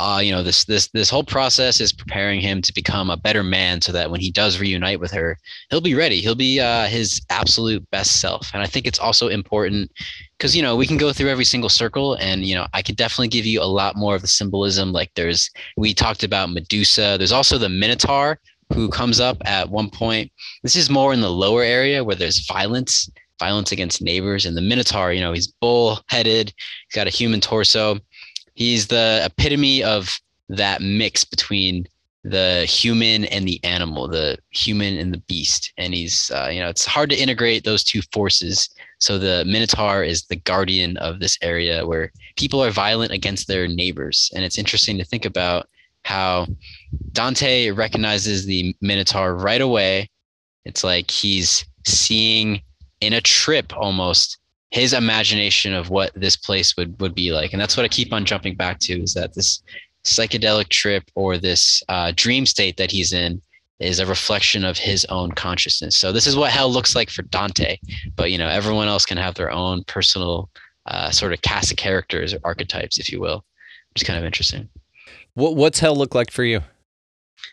uh, 0.00 0.18
you 0.18 0.32
know 0.32 0.42
this 0.42 0.64
this 0.64 0.88
this 0.88 1.10
whole 1.10 1.22
process 1.22 1.78
is 1.78 1.92
preparing 1.92 2.40
him 2.40 2.62
to 2.62 2.72
become 2.72 3.10
a 3.10 3.16
better 3.16 3.42
man, 3.42 3.82
so 3.82 3.92
that 3.92 4.10
when 4.10 4.20
he 4.20 4.30
does 4.30 4.58
reunite 4.58 4.98
with 4.98 5.10
her, 5.10 5.36
he'll 5.68 5.82
be 5.82 5.94
ready. 5.94 6.20
He'll 6.22 6.34
be 6.34 6.58
uh, 6.58 6.86
his 6.86 7.20
absolute 7.28 7.88
best 7.90 8.20
self. 8.20 8.50
And 8.54 8.62
I 8.62 8.66
think 8.66 8.86
it's 8.86 8.98
also 8.98 9.28
important 9.28 9.90
because 10.38 10.56
you 10.56 10.62
know 10.62 10.74
we 10.74 10.86
can 10.86 10.96
go 10.96 11.12
through 11.12 11.28
every 11.28 11.44
single 11.44 11.68
circle, 11.68 12.14
and 12.14 12.46
you 12.46 12.54
know 12.54 12.66
I 12.72 12.80
could 12.80 12.96
definitely 12.96 13.28
give 13.28 13.44
you 13.44 13.60
a 13.60 13.64
lot 13.80 13.94
more 13.94 14.14
of 14.14 14.22
the 14.22 14.28
symbolism. 14.28 14.90
Like 14.92 15.10
there's 15.16 15.50
we 15.76 15.92
talked 15.92 16.24
about 16.24 16.50
Medusa. 16.50 17.16
There's 17.18 17.32
also 17.32 17.58
the 17.58 17.68
Minotaur 17.68 18.40
who 18.72 18.88
comes 18.88 19.20
up 19.20 19.36
at 19.44 19.68
one 19.68 19.90
point. 19.90 20.32
This 20.62 20.76
is 20.76 20.88
more 20.88 21.12
in 21.12 21.20
the 21.20 21.30
lower 21.30 21.62
area 21.62 22.04
where 22.04 22.16
there's 22.16 22.46
violence, 22.46 23.10
violence 23.38 23.72
against 23.72 24.00
neighbors. 24.00 24.46
And 24.46 24.56
the 24.56 24.62
Minotaur, 24.62 25.12
you 25.12 25.20
know, 25.20 25.32
he's 25.32 25.48
bull-headed, 25.48 26.48
he's 26.48 26.94
got 26.94 27.06
a 27.06 27.10
human 27.10 27.40
torso. 27.40 27.98
He's 28.60 28.88
the 28.88 29.22
epitome 29.24 29.82
of 29.82 30.20
that 30.50 30.82
mix 30.82 31.24
between 31.24 31.86
the 32.24 32.66
human 32.68 33.24
and 33.24 33.48
the 33.48 33.58
animal, 33.64 34.06
the 34.06 34.36
human 34.50 34.98
and 34.98 35.14
the 35.14 35.22
beast. 35.26 35.72
And 35.78 35.94
he's, 35.94 36.30
uh, 36.30 36.50
you 36.52 36.60
know, 36.60 36.68
it's 36.68 36.84
hard 36.84 37.08
to 37.08 37.16
integrate 37.16 37.64
those 37.64 37.82
two 37.82 38.02
forces. 38.12 38.68
So 38.98 39.18
the 39.18 39.46
Minotaur 39.46 40.04
is 40.04 40.24
the 40.24 40.36
guardian 40.36 40.98
of 40.98 41.20
this 41.20 41.38
area 41.40 41.86
where 41.86 42.12
people 42.36 42.62
are 42.62 42.70
violent 42.70 43.12
against 43.12 43.48
their 43.48 43.66
neighbors. 43.66 44.30
And 44.34 44.44
it's 44.44 44.58
interesting 44.58 44.98
to 44.98 45.06
think 45.06 45.24
about 45.24 45.66
how 46.04 46.46
Dante 47.12 47.70
recognizes 47.70 48.44
the 48.44 48.76
Minotaur 48.82 49.36
right 49.36 49.62
away. 49.62 50.10
It's 50.66 50.84
like 50.84 51.10
he's 51.10 51.64
seeing 51.86 52.60
in 53.00 53.14
a 53.14 53.22
trip 53.22 53.74
almost 53.74 54.36
his 54.70 54.92
imagination 54.92 55.74
of 55.74 55.90
what 55.90 56.12
this 56.14 56.36
place 56.36 56.76
would 56.76 57.00
would 57.00 57.14
be 57.14 57.32
like, 57.32 57.52
and 57.52 57.60
that's 57.60 57.76
what 57.76 57.84
I 57.84 57.88
keep 57.88 58.12
on 58.12 58.24
jumping 58.24 58.54
back 58.54 58.78
to 58.80 59.02
is 59.02 59.14
that 59.14 59.34
this 59.34 59.62
psychedelic 60.04 60.68
trip 60.68 61.04
or 61.14 61.36
this 61.36 61.82
uh, 61.88 62.12
dream 62.14 62.46
state 62.46 62.76
that 62.76 62.90
he's 62.90 63.12
in 63.12 63.42
is 63.80 63.98
a 63.98 64.06
reflection 64.06 64.64
of 64.64 64.78
his 64.78 65.04
own 65.06 65.32
consciousness. 65.32 65.96
So 65.96 66.12
this 66.12 66.26
is 66.26 66.36
what 66.36 66.50
hell 66.50 66.70
looks 66.70 66.94
like 66.94 67.10
for 67.10 67.22
Dante, 67.22 67.78
but 68.14 68.30
you 68.30 68.38
know 68.38 68.48
everyone 68.48 68.88
else 68.88 69.04
can 69.04 69.18
have 69.18 69.34
their 69.34 69.50
own 69.50 69.84
personal 69.84 70.50
uh, 70.86 71.10
sort 71.10 71.32
of 71.32 71.42
cast 71.42 71.70
of 71.70 71.76
characters 71.76 72.32
or 72.32 72.40
archetypes, 72.44 72.98
if 72.98 73.10
you 73.10 73.20
will, 73.20 73.44
which 73.92 74.02
is 74.02 74.06
kind 74.06 74.18
of 74.18 74.24
interesting. 74.24 74.68
What 75.34 75.56
what's 75.56 75.80
hell 75.80 75.96
look 75.96 76.14
like 76.14 76.30
for 76.30 76.44
you? 76.44 76.60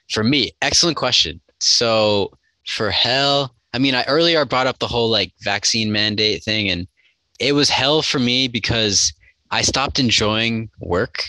For 0.10 0.24
me, 0.24 0.52
excellent 0.62 0.98
question. 0.98 1.42
So 1.60 2.32
for 2.68 2.92
hell, 2.92 3.56
I 3.74 3.80
mean, 3.80 3.96
I 3.96 4.04
earlier 4.04 4.46
brought 4.46 4.68
up 4.68 4.80
the 4.80 4.88
whole 4.88 5.10
like 5.10 5.34
vaccine 5.42 5.92
mandate 5.92 6.44
thing, 6.44 6.70
and 6.70 6.88
it 7.40 7.54
was 7.54 7.70
hell 7.70 8.02
for 8.02 8.20
me 8.20 8.48
because 8.48 9.14
I 9.52 9.62
stopped 9.62 10.00
enjoying 10.00 10.70
work, 10.80 11.24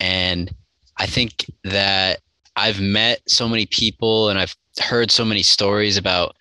and 0.00 0.54
I 0.98 1.06
think 1.06 1.46
that 1.64 2.20
I've 2.56 2.80
met 2.80 3.20
so 3.26 3.48
many 3.48 3.66
people 3.66 4.28
and 4.28 4.38
I've 4.38 4.54
heard 4.80 5.10
so 5.10 5.24
many 5.24 5.42
stories 5.42 5.96
about 5.96 6.36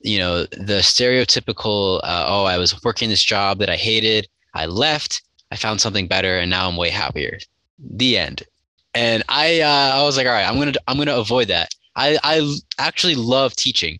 you 0.00 0.18
know 0.18 0.44
the 0.44 0.80
stereotypical 0.80 1.98
uh, 2.04 2.24
oh 2.28 2.44
i 2.44 2.56
was 2.56 2.82
working 2.84 3.08
this 3.08 3.22
job 3.22 3.58
that 3.58 3.70
i 3.70 3.76
hated. 3.76 4.28
I 4.54 4.66
left. 4.66 5.22
I 5.50 5.56
found 5.56 5.80
something 5.80 6.06
better 6.06 6.38
and 6.38 6.50
now 6.50 6.68
i'm 6.68 6.76
way 6.76 6.90
happier. 6.90 7.38
The 7.78 8.18
end. 8.18 8.42
And 8.94 9.22
i 9.28 9.60
uh, 9.60 9.96
i 9.96 10.02
was 10.02 10.16
like 10.16 10.26
all 10.26 10.32
right 10.32 10.48
i'm 10.48 10.58
gonna 10.58 10.74
i'm 10.86 10.98
gonna 10.98 11.16
avoid 11.16 11.48
that. 11.48 11.70
I 11.96 12.18
i 12.22 12.56
actually 12.78 13.14
love 13.14 13.54
teaching. 13.56 13.98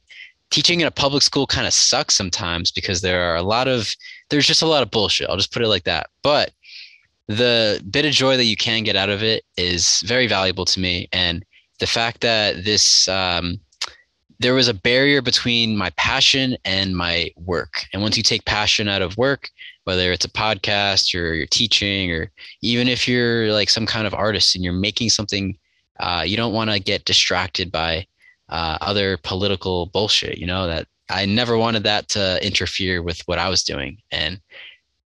Teaching 0.51 0.81
in 0.81 0.87
a 0.87 0.91
public 0.91 1.23
school 1.23 1.47
kind 1.47 1.67
of 1.67 1.75
sucks 1.75 2.17
sometimes 2.17 2.71
because 2.71 3.03
there 3.03 3.23
are 3.31 3.37
a 3.37 3.43
lot 3.43 3.69
of 3.69 3.93
there's 4.31 4.47
just 4.47 4.63
a 4.63 4.67
lot 4.67 4.83
of 4.83 4.91
bullshit 4.91 5.29
i'll 5.29 5.37
just 5.37 5.53
put 5.53 5.63
it 5.63 5.69
like 5.69 5.85
that 5.85 6.09
but 6.23 6.53
the 7.29 7.83
bit 7.91 8.07
of 8.07 8.13
joy 8.13 8.37
that 8.37 8.45
you 8.45 8.57
can 8.57 8.83
get 8.83 8.97
out 8.97 9.11
of 9.11 9.23
it 9.23 9.45
is 9.57 10.03
very 10.07 10.27
valuable 10.27 10.65
to 10.65 10.81
me 10.81 11.09
and 11.13 11.45
the 11.79 11.87
fact 11.87 12.21
that 12.23 12.65
this 12.65 13.07
um, 13.09 13.61
there 14.41 14.55
was 14.55 14.69
a 14.69 14.75
barrier 14.75 15.21
between 15.21 15.77
my 15.77 15.91
passion 15.91 16.57
and 16.65 16.97
my 16.97 17.31
work. 17.37 17.85
And 17.93 18.03
once 18.03 18.17
you 18.17 18.23
take 18.23 18.45
passion 18.45 18.89
out 18.89 19.03
of 19.03 19.17
work, 19.17 19.51
whether 19.85 20.13
it's 20.13 20.25
a 20.25 20.31
podcast 20.31 21.15
or 21.15 21.35
you're 21.35 21.47
teaching, 21.47 22.13
or 22.13 22.31
even 22.61 22.89
if 22.89 23.09
you're 23.09 23.53
like 23.53 23.69
some 23.69 23.87
kind 23.87 24.07
of 24.07 24.15
artist 24.15 24.55
and 24.55 24.63
you're 24.63 24.73
making 24.73 25.11
something, 25.11 25.57
uh, 25.99 26.23
you 26.25 26.37
don't 26.37 26.53
want 26.53 26.71
to 26.71 26.79
get 26.79 27.05
distracted 27.05 27.73
by 27.73 28.07
uh, 28.49 28.79
other 28.81 29.17
political 29.19 29.87
bullshit. 29.87 30.39
You 30.39 30.47
know 30.47 30.67
that 30.69 30.87
I 31.11 31.27
never 31.27 31.57
wanted 31.57 31.85
that 31.85 32.09
to 32.11 32.45
interfere 32.45 33.03
with 33.03 33.21
what 33.27 33.39
I 33.39 33.49
was 33.49 33.63
doing, 33.63 33.99
and 34.11 34.41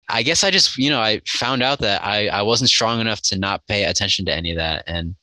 I 0.09 0.23
guess 0.23 0.43
I 0.43 0.51
just 0.51 0.77
you 0.77 0.89
know 0.89 1.01
I 1.01 1.21
found 1.27 1.63
out 1.63 1.79
that 1.79 2.03
I 2.03 2.27
I 2.27 2.41
wasn't 2.41 2.69
strong 2.69 2.99
enough 2.99 3.21
to 3.23 3.37
not 3.37 3.65
pay 3.67 3.85
attention 3.85 4.25
to 4.25 4.33
any 4.33 4.51
of 4.51 4.57
that, 4.57 4.83
and 4.87 5.15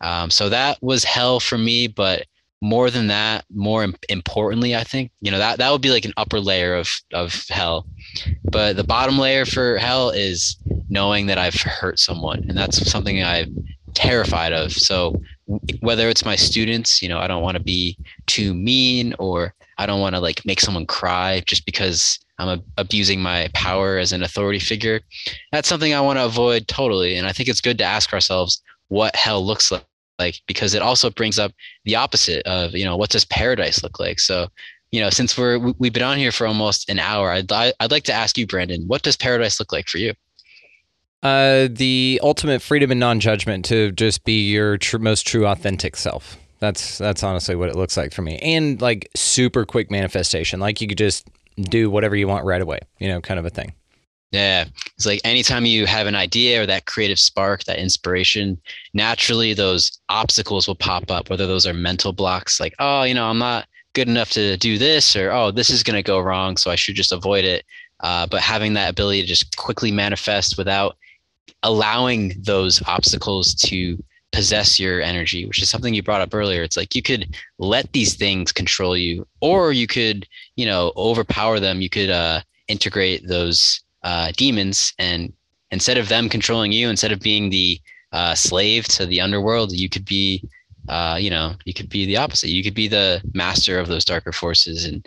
um, 0.00 0.30
so 0.30 0.48
that 0.48 0.82
was 0.82 1.04
hell 1.04 1.40
for 1.40 1.58
me, 1.58 1.88
but 1.88 2.26
more 2.60 2.90
than 2.90 3.06
that 3.06 3.44
more 3.54 3.86
importantly 4.08 4.74
i 4.74 4.82
think 4.82 5.12
you 5.20 5.30
know 5.30 5.38
that 5.38 5.58
that 5.58 5.70
would 5.70 5.80
be 5.80 5.90
like 5.90 6.04
an 6.04 6.12
upper 6.16 6.40
layer 6.40 6.74
of 6.74 6.88
of 7.12 7.46
hell. 7.48 7.86
But 8.50 8.76
the 8.76 8.84
bottom 8.84 9.18
layer 9.18 9.44
for 9.44 9.78
hell 9.78 10.10
is 10.10 10.56
knowing 10.88 11.26
that 11.26 11.38
i've 11.38 11.54
hurt 11.54 11.98
someone 11.98 12.44
and 12.48 12.58
that's 12.58 12.90
something 12.90 13.22
i'm 13.22 13.64
terrified 13.94 14.52
of. 14.52 14.72
So 14.72 15.20
whether 15.80 16.08
it's 16.08 16.24
my 16.24 16.36
students 16.36 17.00
you 17.00 17.08
know 17.08 17.18
i 17.18 17.26
don't 17.26 17.42
want 17.42 17.56
to 17.56 17.62
be 17.62 17.96
too 18.26 18.54
mean 18.54 19.14
or 19.18 19.54
i 19.78 19.86
don't 19.86 20.00
want 20.00 20.14
to 20.14 20.20
like 20.20 20.44
make 20.44 20.60
someone 20.60 20.86
cry 20.86 21.42
just 21.46 21.64
because 21.64 22.18
i'm 22.38 22.62
abusing 22.76 23.20
my 23.20 23.48
power 23.54 23.98
as 23.98 24.12
an 24.12 24.22
authority 24.22 24.58
figure. 24.58 25.00
That's 25.52 25.68
something 25.68 25.94
i 25.94 26.00
want 26.00 26.18
to 26.18 26.24
avoid 26.24 26.68
totally 26.68 27.16
and 27.16 27.26
i 27.26 27.32
think 27.32 27.48
it's 27.48 27.60
good 27.60 27.78
to 27.78 27.84
ask 27.84 28.12
ourselves 28.12 28.62
what 28.88 29.16
hell 29.16 29.44
looks 29.44 29.70
like 29.70 29.84
like 30.18 30.40
because 30.46 30.74
it 30.74 30.82
also 30.82 31.10
brings 31.10 31.38
up 31.38 31.52
the 31.84 31.96
opposite 31.96 32.44
of 32.46 32.74
you 32.74 32.84
know 32.84 32.96
what 32.96 33.10
does 33.10 33.24
paradise 33.24 33.82
look 33.82 34.00
like? 34.00 34.20
So 34.20 34.48
you 34.90 35.00
know 35.00 35.10
since 35.10 35.38
we're 35.38 35.58
we've 35.78 35.92
been 35.92 36.02
on 36.02 36.18
here 36.18 36.32
for 36.32 36.46
almost 36.46 36.88
an 36.88 36.98
hour 36.98 37.30
i'd, 37.30 37.52
I'd 37.52 37.90
like 37.90 38.04
to 38.04 38.12
ask 38.12 38.38
you 38.38 38.46
brandon 38.46 38.84
what 38.86 39.02
does 39.02 39.16
paradise 39.16 39.60
look 39.60 39.72
like 39.72 39.86
for 39.86 39.98
you? 39.98 40.14
Uh, 41.20 41.66
the 41.70 42.20
ultimate 42.22 42.62
freedom 42.62 42.92
and 42.92 43.00
non-judgment 43.00 43.64
to 43.64 43.90
just 43.90 44.22
be 44.22 44.48
your 44.50 44.78
tr- 44.78 44.98
most 44.98 45.26
true 45.26 45.46
authentic 45.46 45.96
self 45.96 46.36
that's 46.60 46.98
that's 46.98 47.22
honestly 47.22 47.54
what 47.54 47.68
it 47.68 47.76
looks 47.76 47.96
like 47.96 48.12
for 48.12 48.22
me 48.22 48.38
and 48.38 48.80
like 48.80 49.08
super 49.14 49.64
quick 49.64 49.90
manifestation 49.90 50.60
like 50.60 50.80
you 50.80 50.88
could 50.88 50.98
just 50.98 51.28
do 51.56 51.90
whatever 51.90 52.16
you 52.16 52.28
want 52.28 52.44
right 52.44 52.62
away 52.62 52.78
you 52.98 53.08
know 53.08 53.20
kind 53.20 53.38
of 53.38 53.46
a 53.46 53.50
thing 53.50 53.72
yeah. 54.30 54.66
It's 54.94 55.06
like 55.06 55.20
anytime 55.24 55.64
you 55.64 55.86
have 55.86 56.06
an 56.06 56.14
idea 56.14 56.62
or 56.62 56.66
that 56.66 56.84
creative 56.86 57.18
spark, 57.18 57.64
that 57.64 57.78
inspiration, 57.78 58.60
naturally 58.92 59.54
those 59.54 59.98
obstacles 60.08 60.68
will 60.68 60.74
pop 60.74 61.10
up, 61.10 61.30
whether 61.30 61.46
those 61.46 61.66
are 61.66 61.72
mental 61.72 62.12
blocks, 62.12 62.60
like, 62.60 62.74
oh, 62.78 63.04
you 63.04 63.14
know, 63.14 63.26
I'm 63.26 63.38
not 63.38 63.66
good 63.94 64.08
enough 64.08 64.30
to 64.30 64.56
do 64.58 64.76
this, 64.76 65.16
or 65.16 65.32
oh, 65.32 65.50
this 65.50 65.70
is 65.70 65.82
going 65.82 65.96
to 65.96 66.02
go 66.02 66.20
wrong, 66.20 66.56
so 66.56 66.70
I 66.70 66.76
should 66.76 66.94
just 66.94 67.12
avoid 67.12 67.44
it. 67.44 67.64
Uh, 68.00 68.26
but 68.26 68.42
having 68.42 68.74
that 68.74 68.90
ability 68.90 69.22
to 69.22 69.26
just 69.26 69.56
quickly 69.56 69.90
manifest 69.90 70.58
without 70.58 70.96
allowing 71.62 72.34
those 72.40 72.82
obstacles 72.86 73.54
to 73.54 74.02
possess 74.32 74.78
your 74.78 75.00
energy, 75.00 75.46
which 75.46 75.62
is 75.62 75.68
something 75.68 75.94
you 75.94 76.02
brought 76.02 76.20
up 76.20 76.34
earlier. 76.34 76.62
It's 76.62 76.76
like 76.76 76.94
you 76.94 77.02
could 77.02 77.34
let 77.58 77.92
these 77.92 78.14
things 78.14 78.52
control 78.52 78.96
you, 78.96 79.26
or 79.40 79.72
you 79.72 79.86
could, 79.86 80.26
you 80.56 80.66
know, 80.66 80.92
overpower 80.96 81.60
them. 81.60 81.80
You 81.80 81.90
could 81.90 82.10
uh, 82.10 82.40
integrate 82.68 83.26
those 83.26 83.80
uh, 84.02 84.32
demons, 84.36 84.92
and 84.98 85.32
instead 85.70 85.98
of 85.98 86.08
them 86.08 86.28
controlling 86.28 86.72
you, 86.72 86.88
instead 86.88 87.12
of 87.12 87.20
being 87.20 87.50
the 87.50 87.80
uh, 88.12 88.34
slave 88.34 88.84
to 88.86 89.06
the 89.06 89.20
underworld, 89.20 89.72
you 89.72 89.88
could 89.88 90.04
be, 90.04 90.42
uh, 90.88 91.18
you 91.20 91.30
know, 91.30 91.54
you 91.64 91.74
could 91.74 91.88
be 91.88 92.06
the 92.06 92.16
opposite. 92.16 92.50
You 92.50 92.62
could 92.62 92.74
be 92.74 92.88
the 92.88 93.20
master 93.34 93.78
of 93.78 93.88
those 93.88 94.04
darker 94.04 94.32
forces 94.32 94.84
and 94.84 95.06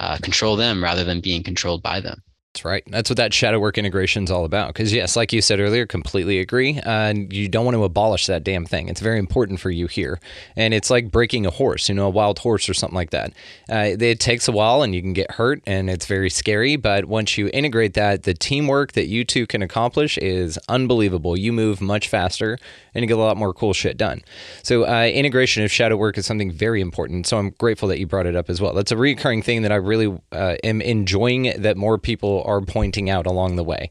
uh, 0.00 0.18
control 0.18 0.56
them 0.56 0.82
rather 0.82 1.04
than 1.04 1.20
being 1.20 1.42
controlled 1.42 1.82
by 1.82 2.00
them. 2.00 2.22
That's 2.52 2.66
right. 2.66 2.82
That's 2.86 3.08
what 3.08 3.16
that 3.16 3.32
shadow 3.32 3.58
work 3.58 3.78
integration 3.78 4.24
is 4.24 4.30
all 4.30 4.44
about. 4.44 4.74
Because, 4.74 4.92
yes, 4.92 5.16
like 5.16 5.32
you 5.32 5.40
said 5.40 5.58
earlier, 5.58 5.86
completely 5.86 6.38
agree. 6.38 6.78
And 6.84 7.32
uh, 7.32 7.34
you 7.34 7.48
don't 7.48 7.64
want 7.64 7.76
to 7.76 7.84
abolish 7.84 8.26
that 8.26 8.44
damn 8.44 8.66
thing. 8.66 8.90
It's 8.90 9.00
very 9.00 9.18
important 9.18 9.58
for 9.58 9.70
you 9.70 9.86
here. 9.86 10.20
And 10.54 10.74
it's 10.74 10.90
like 10.90 11.10
breaking 11.10 11.46
a 11.46 11.50
horse, 11.50 11.88
you 11.88 11.94
know, 11.94 12.08
a 12.08 12.10
wild 12.10 12.40
horse 12.40 12.68
or 12.68 12.74
something 12.74 12.94
like 12.94 13.08
that. 13.08 13.32
Uh, 13.70 13.96
it 13.98 14.20
takes 14.20 14.48
a 14.48 14.52
while 14.52 14.82
and 14.82 14.94
you 14.94 15.00
can 15.00 15.14
get 15.14 15.30
hurt 15.30 15.62
and 15.66 15.88
it's 15.88 16.04
very 16.04 16.28
scary. 16.28 16.76
But 16.76 17.06
once 17.06 17.38
you 17.38 17.48
integrate 17.54 17.94
that, 17.94 18.24
the 18.24 18.34
teamwork 18.34 18.92
that 18.92 19.06
you 19.06 19.24
two 19.24 19.46
can 19.46 19.62
accomplish 19.62 20.18
is 20.18 20.58
unbelievable. 20.68 21.38
You 21.38 21.54
move 21.54 21.80
much 21.80 22.06
faster 22.06 22.58
and 22.94 23.02
you 23.02 23.08
get 23.08 23.16
a 23.16 23.22
lot 23.22 23.38
more 23.38 23.54
cool 23.54 23.72
shit 23.72 23.96
done. 23.96 24.20
So, 24.62 24.86
uh, 24.86 25.04
integration 25.06 25.64
of 25.64 25.72
shadow 25.72 25.96
work 25.96 26.18
is 26.18 26.26
something 26.26 26.52
very 26.52 26.82
important. 26.82 27.26
So, 27.26 27.38
I'm 27.38 27.50
grateful 27.50 27.88
that 27.88 27.98
you 27.98 28.06
brought 28.06 28.26
it 28.26 28.36
up 28.36 28.50
as 28.50 28.60
well. 28.60 28.74
That's 28.74 28.92
a 28.92 28.96
recurring 28.98 29.40
thing 29.40 29.62
that 29.62 29.72
I 29.72 29.76
really 29.76 30.20
uh, 30.32 30.56
am 30.62 30.82
enjoying 30.82 31.54
that 31.56 31.78
more 31.78 31.96
people 31.96 32.41
are 32.42 32.60
pointing 32.60 33.10
out 33.10 33.26
along 33.26 33.56
the 33.56 33.64
way. 33.64 33.90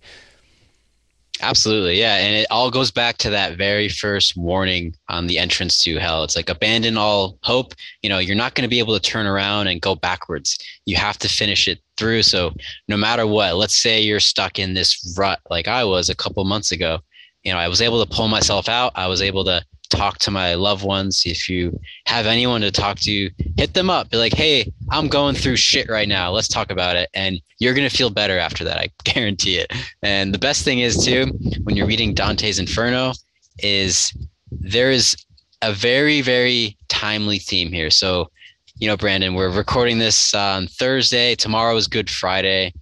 Absolutely. 1.42 2.00
Yeah. 2.00 2.18
And 2.18 2.36
it 2.36 2.48
all 2.52 2.70
goes 2.70 2.92
back 2.92 3.18
to 3.18 3.30
that 3.32 3.58
very 3.58 3.90
first 3.90 4.38
warning 4.38 4.96
on 5.10 5.26
the 5.26 5.40
entrance 5.40 5.80
to 5.80 5.98
hell. 5.98 6.24
It's 6.24 6.36
like 6.36 6.50
abandon 6.50 6.98
all 6.98 7.40
hope. 7.42 7.74
You 8.04 8.10
know, 8.10 8.20
you're 8.20 8.36
not 8.36 8.54
going 8.54 8.64
to 8.64 8.70
be 8.70 8.80
able 8.80 8.94
to 8.94 9.00
turn 9.00 9.26
around 9.26 9.68
and 9.68 9.82
go 9.82 9.96
backwards. 9.96 10.58
You 10.86 10.98
have 10.98 11.18
to 11.20 11.28
finish 11.28 11.68
it 11.68 11.80
through. 11.98 12.24
So 12.24 12.54
no 12.88 12.96
matter 12.96 13.26
what, 13.26 13.56
let's 13.56 13.78
say 13.78 14.00
you're 14.02 14.20
stuck 14.20 14.60
in 14.60 14.76
this 14.76 15.16
rut 15.18 15.40
like 15.50 15.68
I 15.68 15.84
was 15.84 16.10
a 16.10 16.16
couple 16.16 16.44
months 16.46 16.72
ago. 16.72 17.00
You 17.44 17.52
know, 17.52 17.58
I 17.58 17.68
was 17.68 17.82
able 17.82 18.06
to 18.06 18.16
pull 18.16 18.28
myself 18.28 18.70
out. 18.70 18.92
I 18.94 19.08
was 19.08 19.22
able 19.22 19.44
to 19.46 19.66
talk 19.92 20.18
to 20.20 20.32
my 20.32 20.56
loved 20.56 20.84
ones. 20.84 21.24
If 21.26 21.48
you 21.48 21.80
have 22.08 22.26
anyone 22.26 22.62
to 22.62 22.72
talk 22.72 22.98
to, 23.02 23.30
hit 23.58 23.74
them 23.74 23.90
up. 23.90 24.10
Be 24.10 24.18
like, 24.18 24.34
hey, 24.34 24.72
I'm 24.90 25.08
going 25.08 25.36
through 25.36 25.58
shit 25.58 25.90
right 25.90 26.08
now. 26.08 26.32
Let's 26.32 26.48
talk 26.48 26.72
about 26.72 26.96
it. 26.96 27.10
And 27.14 27.40
you're 27.60 27.74
going 27.74 27.88
to 27.88 27.96
feel 27.96 28.10
better 28.10 28.40
after 28.40 28.64
that. 28.64 28.78
I 28.78 28.90
guarantee 29.04 29.58
it. 29.58 29.72
And 30.02 30.34
the 30.34 30.40
best 30.40 30.64
thing 30.64 30.80
is, 30.80 31.06
too, 31.06 31.28
when 31.64 31.76
you're 31.76 31.88
reading 31.88 32.14
Dante's 32.14 32.58
Inferno, 32.58 33.14
is 33.60 34.14
there 34.52 34.92
is 34.92 35.16
a 35.62 35.72
very, 35.72 36.22
very 36.22 36.78
timely 36.88 37.38
theme 37.38 37.72
here. 37.72 37.92
So, 37.92 38.32
you 38.78 38.88
know, 38.88 38.98
Brandon, 38.98 39.36
we're 39.36 39.52
recording 39.52 40.00
this 40.00 40.34
on 40.34 40.68
Thursday. 40.68 41.36
Tomorrow 41.36 41.76
is 41.76 41.88
Good 41.88 42.10
Friday. 42.10 42.74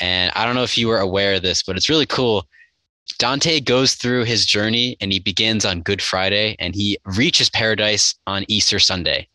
And 0.00 0.30
I 0.36 0.44
don't 0.44 0.54
know 0.54 0.62
if 0.62 0.76
you 0.76 0.88
were 0.88 0.98
aware 0.98 1.34
of 1.34 1.42
this, 1.42 1.62
but 1.62 1.76
it's 1.76 1.88
really 1.88 2.06
cool 2.06 2.46
Dante 3.18 3.58
goes 3.58 3.94
through 3.94 4.24
his 4.24 4.46
journey 4.46 4.96
and 5.00 5.12
he 5.12 5.18
begins 5.18 5.64
on 5.64 5.82
Good 5.82 6.00
Friday 6.00 6.54
and 6.60 6.74
he 6.74 6.98
reaches 7.04 7.50
paradise 7.50 8.14
on 8.28 8.44
Easter 8.46 8.78
Sunday. 8.78 9.28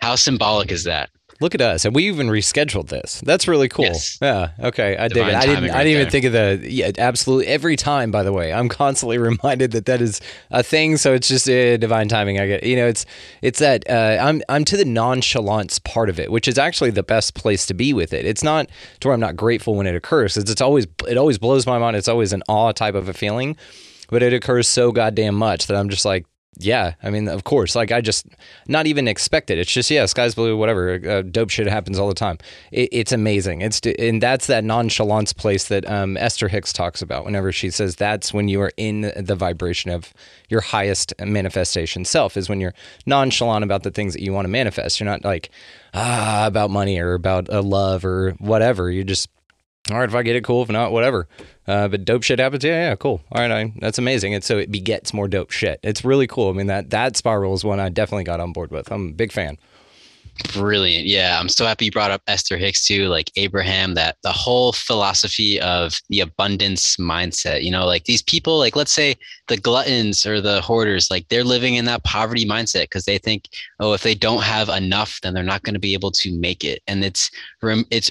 How 0.00 0.14
symbolic 0.14 0.72
is 0.72 0.84
that? 0.84 1.10
Look 1.40 1.54
at 1.54 1.62
us, 1.62 1.86
and 1.86 1.94
we 1.94 2.06
even 2.08 2.28
rescheduled 2.28 2.88
this. 2.88 3.22
That's 3.24 3.48
really 3.48 3.68
cool. 3.68 3.86
Yes. 3.86 4.18
Yeah. 4.20 4.50
Okay. 4.60 4.94
I 4.98 5.08
Divine 5.08 5.28
dig 5.28 5.34
it. 5.34 5.36
I 5.36 5.40
didn't. 5.40 5.54
timing 5.54 5.70
I 5.70 5.84
didn't 5.84 6.00
even 6.00 6.10
think 6.10 6.24
of 6.26 6.32
the. 6.32 6.60
Yeah. 6.62 6.90
Absolutely. 6.98 7.46
Every 7.46 7.76
time. 7.76 8.10
By 8.10 8.22
the 8.22 8.32
way, 8.32 8.52
I'm 8.52 8.68
constantly 8.82 9.16
reminded 9.16 9.72
that 9.72 9.86
that 9.86 10.02
is 10.02 10.20
a 10.50 10.62
thing. 10.62 10.98
So 10.98 11.14
it's 11.14 11.28
just 11.28 11.48
uh, 11.48 11.78
divine 11.78 12.08
timing. 12.08 12.38
I 12.38 12.46
get. 12.46 12.64
You 12.64 12.76
know. 12.76 12.86
It's. 12.86 13.06
It's 13.40 13.58
that. 13.60 13.88
Uh, 13.88 14.18
I'm. 14.20 14.42
I'm 14.50 14.66
to 14.66 14.76
the 14.76 14.84
nonchalance 14.84 15.78
part 15.78 16.10
of 16.10 16.20
it, 16.20 16.30
which 16.30 16.46
is 16.46 16.58
actually 16.58 16.90
the 16.90 17.02
best 17.02 17.34
place 17.34 17.64
to 17.66 17.74
be 17.74 17.94
with 17.94 18.12
it. 18.12 18.26
It's 18.26 18.42
not 18.42 18.68
to 19.00 19.08
where 19.08 19.14
I'm 19.14 19.20
not 19.20 19.34
grateful 19.34 19.74
when 19.76 19.86
it 19.86 19.94
occurs. 19.94 20.36
It's. 20.36 20.50
It's 20.50 20.60
always. 20.60 20.86
It 21.08 21.16
always 21.16 21.38
blows 21.38 21.66
my 21.66 21.78
mind. 21.78 21.96
It's 21.96 22.08
always 22.08 22.34
an 22.34 22.42
awe 22.48 22.72
type 22.72 22.94
of 22.94 23.08
a 23.08 23.14
feeling, 23.14 23.56
but 24.10 24.22
it 24.22 24.34
occurs 24.34 24.68
so 24.68 24.92
goddamn 24.92 25.36
much 25.36 25.68
that 25.68 25.76
I'm 25.78 25.88
just 25.88 26.04
like. 26.04 26.26
Yeah, 26.60 26.94
I 27.02 27.10
mean, 27.10 27.28
of 27.28 27.44
course. 27.44 27.74
Like, 27.74 27.92
I 27.92 28.00
just 28.00 28.26
not 28.68 28.86
even 28.86 29.08
expect 29.08 29.50
it. 29.50 29.58
It's 29.58 29.70
just 29.70 29.90
yeah, 29.90 30.06
sky's 30.06 30.34
blue, 30.34 30.56
whatever. 30.56 31.00
Uh, 31.06 31.22
dope 31.22 31.50
shit 31.50 31.66
happens 31.66 31.98
all 31.98 32.08
the 32.08 32.14
time. 32.14 32.38
It, 32.70 32.88
it's 32.92 33.12
amazing. 33.12 33.62
It's 33.62 33.80
and 33.98 34.22
that's 34.22 34.46
that 34.46 34.64
nonchalance 34.64 35.32
place 35.32 35.68
that 35.68 35.88
um, 35.88 36.16
Esther 36.16 36.48
Hicks 36.48 36.72
talks 36.72 37.02
about 37.02 37.24
whenever 37.24 37.52
she 37.52 37.70
says 37.70 37.96
that's 37.96 38.32
when 38.32 38.48
you 38.48 38.60
are 38.60 38.72
in 38.76 39.12
the 39.16 39.34
vibration 39.34 39.90
of 39.90 40.12
your 40.48 40.60
highest 40.60 41.12
manifestation 41.24 42.04
self. 42.04 42.36
Is 42.36 42.48
when 42.48 42.60
you're 42.60 42.74
nonchalant 43.06 43.64
about 43.64 43.82
the 43.82 43.90
things 43.90 44.12
that 44.12 44.22
you 44.22 44.32
want 44.32 44.44
to 44.44 44.50
manifest. 44.50 45.00
You're 45.00 45.08
not 45.08 45.24
like 45.24 45.50
ah 45.94 46.46
about 46.46 46.70
money 46.70 46.98
or 46.98 47.14
about 47.14 47.48
a 47.48 47.60
love 47.60 48.04
or 48.04 48.32
whatever. 48.38 48.90
You're 48.90 49.04
just 49.04 49.28
all 49.90 49.98
right, 49.98 50.08
if 50.08 50.14
I 50.14 50.22
get 50.22 50.36
it, 50.36 50.44
cool. 50.44 50.62
If 50.62 50.68
not, 50.68 50.92
whatever. 50.92 51.26
Uh, 51.66 51.88
but 51.88 52.04
dope 52.04 52.22
shit 52.22 52.38
happens. 52.38 52.64
Yeah, 52.64 52.90
yeah, 52.90 52.96
cool. 52.96 53.22
All 53.32 53.40
right, 53.40 53.50
I, 53.50 53.72
that's 53.78 53.98
amazing. 53.98 54.34
And 54.34 54.44
so 54.44 54.58
it 54.58 54.70
begets 54.70 55.12
more 55.14 55.26
dope 55.26 55.50
shit. 55.50 55.80
It's 55.82 56.04
really 56.04 56.26
cool. 56.26 56.50
I 56.50 56.52
mean, 56.52 56.66
that 56.66 56.90
that 56.90 57.16
spiral 57.16 57.54
is 57.54 57.64
one 57.64 57.80
I 57.80 57.88
definitely 57.88 58.24
got 58.24 58.40
on 58.40 58.52
board 58.52 58.70
with. 58.70 58.92
I'm 58.92 59.08
a 59.08 59.12
big 59.12 59.32
fan. 59.32 59.58
Brilliant. 60.52 61.06
Yeah, 61.06 61.38
I'm 61.38 61.48
so 61.48 61.66
happy 61.66 61.86
you 61.86 61.90
brought 61.90 62.10
up 62.10 62.22
Esther 62.26 62.56
Hicks 62.56 62.86
too, 62.86 63.08
like 63.08 63.30
Abraham, 63.36 63.94
that 63.94 64.16
the 64.22 64.32
whole 64.32 64.72
philosophy 64.72 65.60
of 65.60 66.00
the 66.08 66.20
abundance 66.20 66.96
mindset. 66.96 67.62
You 67.62 67.70
know, 67.70 67.86
like 67.86 68.04
these 68.04 68.22
people, 68.22 68.58
like 68.58 68.76
let's 68.76 68.92
say 68.92 69.16
the 69.48 69.56
gluttons 69.56 70.26
or 70.26 70.40
the 70.40 70.60
hoarders, 70.60 71.10
like 71.10 71.28
they're 71.28 71.44
living 71.44 71.74
in 71.74 71.84
that 71.86 72.04
poverty 72.04 72.44
mindset 72.44 72.82
because 72.82 73.04
they 73.04 73.18
think, 73.18 73.48
oh, 73.78 73.92
if 73.92 74.02
they 74.02 74.14
don't 74.14 74.42
have 74.42 74.68
enough, 74.68 75.20
then 75.22 75.34
they're 75.34 75.42
not 75.42 75.62
going 75.62 75.74
to 75.74 75.80
be 75.80 75.94
able 75.94 76.10
to 76.12 76.32
make 76.38 76.64
it. 76.64 76.82
And 76.86 77.04
it's 77.04 77.30
it's 77.62 78.10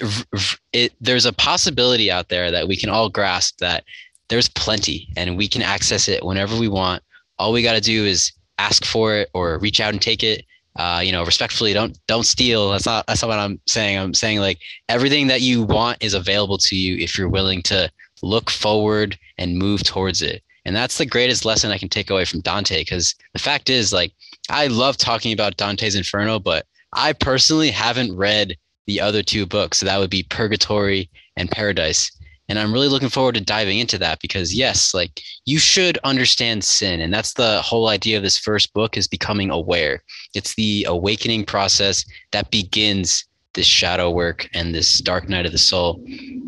it. 0.73 0.93
There's 1.01 1.25
a 1.25 1.33
possibility 1.33 2.11
out 2.11 2.29
there 2.29 2.51
that 2.51 2.67
we 2.67 2.75
can 2.75 2.89
all 2.89 3.09
grasp 3.09 3.57
that 3.59 3.83
there's 4.29 4.49
plenty 4.49 5.09
and 5.17 5.37
we 5.37 5.47
can 5.47 5.61
access 5.61 6.07
it 6.07 6.23
whenever 6.23 6.57
we 6.57 6.67
want. 6.67 7.03
All 7.37 7.51
we 7.51 7.63
got 7.63 7.73
to 7.73 7.81
do 7.81 8.05
is 8.05 8.31
ask 8.57 8.85
for 8.85 9.15
it 9.15 9.29
or 9.33 9.57
reach 9.59 9.79
out 9.79 9.93
and 9.93 10.01
take 10.01 10.23
it 10.23 10.43
uh, 10.75 11.01
you 11.03 11.11
know, 11.11 11.25
respectfully, 11.25 11.73
don't 11.73 11.97
don't 12.07 12.25
steal. 12.25 12.71
That's 12.71 12.85
not 12.85 13.05
that's 13.07 13.21
not 13.21 13.29
what 13.29 13.39
I'm 13.39 13.59
saying. 13.67 13.97
I'm 13.97 14.13
saying 14.13 14.39
like 14.39 14.59
everything 14.87 15.27
that 15.27 15.41
you 15.41 15.63
want 15.63 16.01
is 16.01 16.13
available 16.13 16.57
to 16.59 16.75
you 16.75 16.97
if 16.97 17.17
you're 17.17 17.29
willing 17.29 17.61
to 17.63 17.91
look 18.21 18.49
forward 18.49 19.17
and 19.37 19.57
move 19.57 19.83
towards 19.83 20.21
it. 20.21 20.43
And 20.65 20.75
that's 20.75 20.97
the 20.97 21.05
greatest 21.05 21.45
lesson 21.45 21.71
I 21.71 21.77
can 21.77 21.89
take 21.89 22.09
away 22.09 22.25
from 22.25 22.41
Dante 22.41 22.81
because 22.81 23.15
the 23.33 23.39
fact 23.39 23.69
is 23.69 23.91
like 23.91 24.13
I 24.49 24.67
love 24.67 24.97
talking 24.97 25.33
about 25.33 25.57
Dante's 25.57 25.95
Inferno, 25.95 26.39
but 26.39 26.65
I 26.93 27.13
personally 27.13 27.71
haven't 27.71 28.15
read 28.15 28.55
the 28.87 29.01
other 29.01 29.21
two 29.21 29.45
books. 29.45 29.79
So 29.79 29.85
that 29.85 29.99
would 29.99 30.09
be 30.09 30.23
Purgatory 30.23 31.09
and 31.35 31.49
Paradise. 31.49 32.11
And 32.49 32.57
I'm 32.57 32.73
really 32.73 32.87
looking 32.87 33.09
forward 33.09 33.35
to 33.35 33.41
diving 33.41 33.79
into 33.79 33.97
that 33.99 34.19
because 34.21 34.53
yes, 34.53 34.93
like 34.93 35.21
you 35.45 35.59
should 35.59 35.99
understand 36.03 36.63
sin. 36.63 36.99
And 36.99 37.13
that's 37.13 37.33
the 37.33 37.61
whole 37.61 37.87
idea 37.87 38.17
of 38.17 38.23
this 38.23 38.37
first 38.37 38.73
book 38.73 38.97
is 38.97 39.07
becoming 39.07 39.51
aware. 39.51 40.03
It's 40.33 40.55
the 40.55 40.85
awakening 40.89 41.45
process 41.45 42.03
that 42.31 42.49
begins 42.49 43.23
this 43.53 43.67
shadow 43.67 44.09
work 44.09 44.49
and 44.53 44.73
this 44.73 44.99
dark 44.99 45.29
night 45.29 45.45
of 45.45 45.51
the 45.51 45.57
soul. 45.57 46.03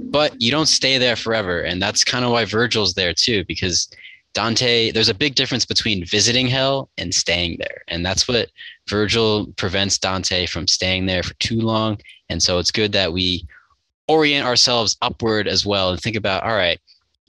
But 0.10 0.42
you 0.42 0.52
don't 0.52 0.66
stay 0.66 0.98
there 0.98 1.16
forever. 1.16 1.62
And 1.62 1.82
that's 1.82 2.04
kind 2.04 2.26
of 2.26 2.32
why 2.32 2.46
Virgil's 2.46 2.96
there 2.96 3.14
too, 3.14 3.46
because 3.48 3.88
Dante, 4.34 4.92
there's 4.92 5.10
a 5.10 5.14
big 5.14 5.36
difference 5.36 5.66
between 5.66 6.06
visiting 6.06 6.48
hell 6.48 6.90
and 6.98 7.14
staying 7.14 7.58
there. 7.60 7.84
And 7.90 8.06
that's 8.06 8.28
what 8.28 8.50
Virgil 8.88 9.48
prevents 9.58 9.98
Dante 9.98 10.46
from 10.46 10.68
staying 10.68 11.06
there 11.06 11.22
for 11.22 11.34
too 11.36 11.60
long. 11.60 12.00
And 12.30 12.42
so 12.42 12.58
it's 12.58 12.72
good 12.72 12.94
that 12.94 13.14
we 13.14 13.46
orient 14.12 14.46
ourselves 14.46 14.98
upward 15.02 15.48
as 15.48 15.66
well 15.66 15.92
and 15.92 16.02
think 16.02 16.16
about 16.16 16.44
all 16.44 16.56
right 16.56 16.80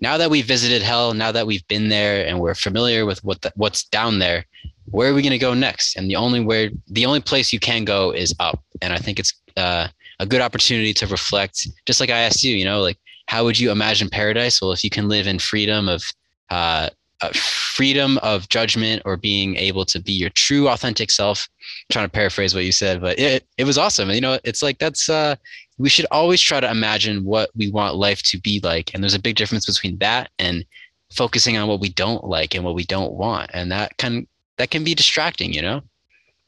now 0.00 0.16
that 0.18 0.30
we've 0.30 0.46
visited 0.46 0.82
hell 0.82 1.14
now 1.14 1.30
that 1.30 1.46
we've 1.46 1.66
been 1.68 1.88
there 1.88 2.26
and 2.26 2.40
we're 2.40 2.54
familiar 2.54 3.06
with 3.06 3.22
what 3.22 3.40
the, 3.42 3.52
what's 3.56 3.84
down 3.84 4.18
there 4.18 4.44
where 4.90 5.10
are 5.10 5.14
we 5.14 5.22
going 5.22 5.32
to 5.32 5.38
go 5.38 5.54
next? 5.54 5.96
And 5.96 6.08
the 6.08 6.16
only 6.16 6.40
where 6.40 6.70
the 6.88 7.06
only 7.06 7.20
place 7.20 7.52
you 7.52 7.60
can 7.60 7.84
go 7.84 8.10
is 8.10 8.34
up. 8.40 8.62
And 8.80 8.92
i 8.92 8.98
think 8.98 9.18
it's 9.18 9.34
uh, 9.56 9.88
a 10.18 10.26
good 10.26 10.40
opportunity 10.40 10.92
to 10.94 11.06
reflect 11.06 11.68
just 11.84 12.00
like 12.00 12.10
i 12.10 12.18
asked 12.18 12.42
you 12.44 12.54
you 12.54 12.64
know 12.64 12.80
like 12.80 12.96
how 13.26 13.44
would 13.44 13.58
you 13.58 13.70
imagine 13.70 14.08
paradise? 14.10 14.60
Well 14.60 14.72
if 14.72 14.84
you 14.84 14.90
can 14.90 15.08
live 15.08 15.26
in 15.26 15.38
freedom 15.38 15.88
of 15.88 16.02
uh, 16.50 16.90
uh, 17.22 17.30
freedom 17.32 18.18
of 18.18 18.48
judgment 18.48 19.02
or 19.04 19.16
being 19.16 19.56
able 19.56 19.84
to 19.86 20.00
be 20.00 20.12
your 20.12 20.30
true 20.30 20.68
authentic 20.68 21.10
self 21.10 21.48
I'm 21.60 21.92
trying 21.92 22.06
to 22.06 22.10
paraphrase 22.10 22.54
what 22.54 22.64
you 22.64 22.72
said 22.72 23.00
but 23.00 23.18
it, 23.18 23.46
it 23.56 23.64
was 23.64 23.78
awesome. 23.78 24.08
And 24.08 24.16
you 24.16 24.20
know 24.20 24.38
it's 24.44 24.62
like 24.62 24.78
that's 24.78 25.08
uh 25.08 25.36
we 25.78 25.88
should 25.88 26.06
always 26.10 26.40
try 26.40 26.60
to 26.60 26.70
imagine 26.70 27.24
what 27.24 27.50
we 27.56 27.70
want 27.70 27.96
life 27.96 28.22
to 28.24 28.40
be 28.40 28.60
like. 28.62 28.92
And 28.92 29.02
there's 29.02 29.14
a 29.14 29.20
big 29.20 29.36
difference 29.36 29.66
between 29.66 29.98
that 29.98 30.30
and 30.38 30.64
focusing 31.10 31.56
on 31.56 31.68
what 31.68 31.80
we 31.80 31.90
don't 31.90 32.24
like 32.24 32.54
and 32.54 32.64
what 32.64 32.74
we 32.74 32.84
don't 32.84 33.14
want. 33.14 33.50
And 33.54 33.70
that 33.72 33.96
can 33.96 34.26
that 34.58 34.70
can 34.70 34.84
be 34.84 34.94
distracting 34.94 35.52
you 35.52 35.62
know 35.62 35.82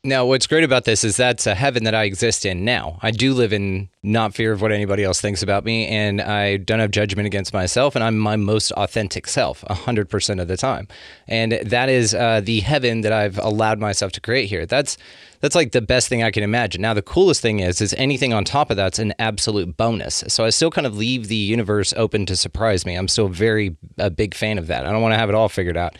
now, 0.04 0.26
what's 0.26 0.46
great 0.46 0.64
about 0.64 0.84
this 0.84 1.02
is 1.02 1.16
that's 1.16 1.46
a 1.46 1.54
heaven 1.54 1.84
that 1.84 1.94
I 1.94 2.04
exist 2.04 2.44
in 2.44 2.62
now. 2.62 2.98
I 3.00 3.10
do 3.10 3.32
live 3.32 3.54
in 3.54 3.88
not 4.02 4.34
fear 4.34 4.52
of 4.52 4.60
what 4.60 4.70
anybody 4.70 5.02
else 5.02 5.18
thinks 5.18 5.42
about 5.42 5.64
me, 5.64 5.86
and 5.88 6.20
I 6.20 6.58
don't 6.58 6.78
have 6.80 6.90
judgment 6.90 7.24
against 7.26 7.54
myself, 7.54 7.94
and 7.94 8.04
I'm 8.04 8.18
my 8.18 8.36
most 8.36 8.70
authentic 8.72 9.26
self 9.26 9.62
100% 9.62 10.42
of 10.42 10.46
the 10.46 10.58
time. 10.58 10.88
And 11.26 11.52
that 11.52 11.88
is 11.88 12.14
uh, 12.14 12.42
the 12.44 12.60
heaven 12.60 13.00
that 13.00 13.12
I've 13.12 13.38
allowed 13.38 13.78
myself 13.78 14.12
to 14.12 14.20
create 14.20 14.50
here. 14.50 14.66
That's 14.66 14.98
that's 15.40 15.54
like 15.54 15.72
the 15.72 15.82
best 15.82 16.08
thing 16.08 16.22
I 16.22 16.30
can 16.30 16.42
imagine. 16.42 16.80
Now, 16.80 16.94
the 16.94 17.02
coolest 17.02 17.42
thing 17.42 17.60
is, 17.60 17.82
is 17.82 17.92
anything 17.98 18.32
on 18.32 18.44
top 18.44 18.70
of 18.70 18.78
that's 18.78 18.98
an 18.98 19.12
absolute 19.18 19.76
bonus. 19.76 20.24
So 20.28 20.46
I 20.46 20.48
still 20.48 20.70
kind 20.70 20.86
of 20.86 20.96
leave 20.96 21.28
the 21.28 21.36
universe 21.36 21.92
open 21.98 22.24
to 22.26 22.36
surprise 22.36 22.86
me. 22.86 22.94
I'm 22.94 23.08
still 23.08 23.28
very 23.28 23.76
a 23.98 24.08
big 24.08 24.34
fan 24.34 24.56
of 24.56 24.68
that. 24.68 24.86
I 24.86 24.92
don't 24.92 25.02
want 25.02 25.12
to 25.12 25.18
have 25.18 25.28
it 25.28 25.34
all 25.34 25.50
figured 25.50 25.76
out. 25.76 25.96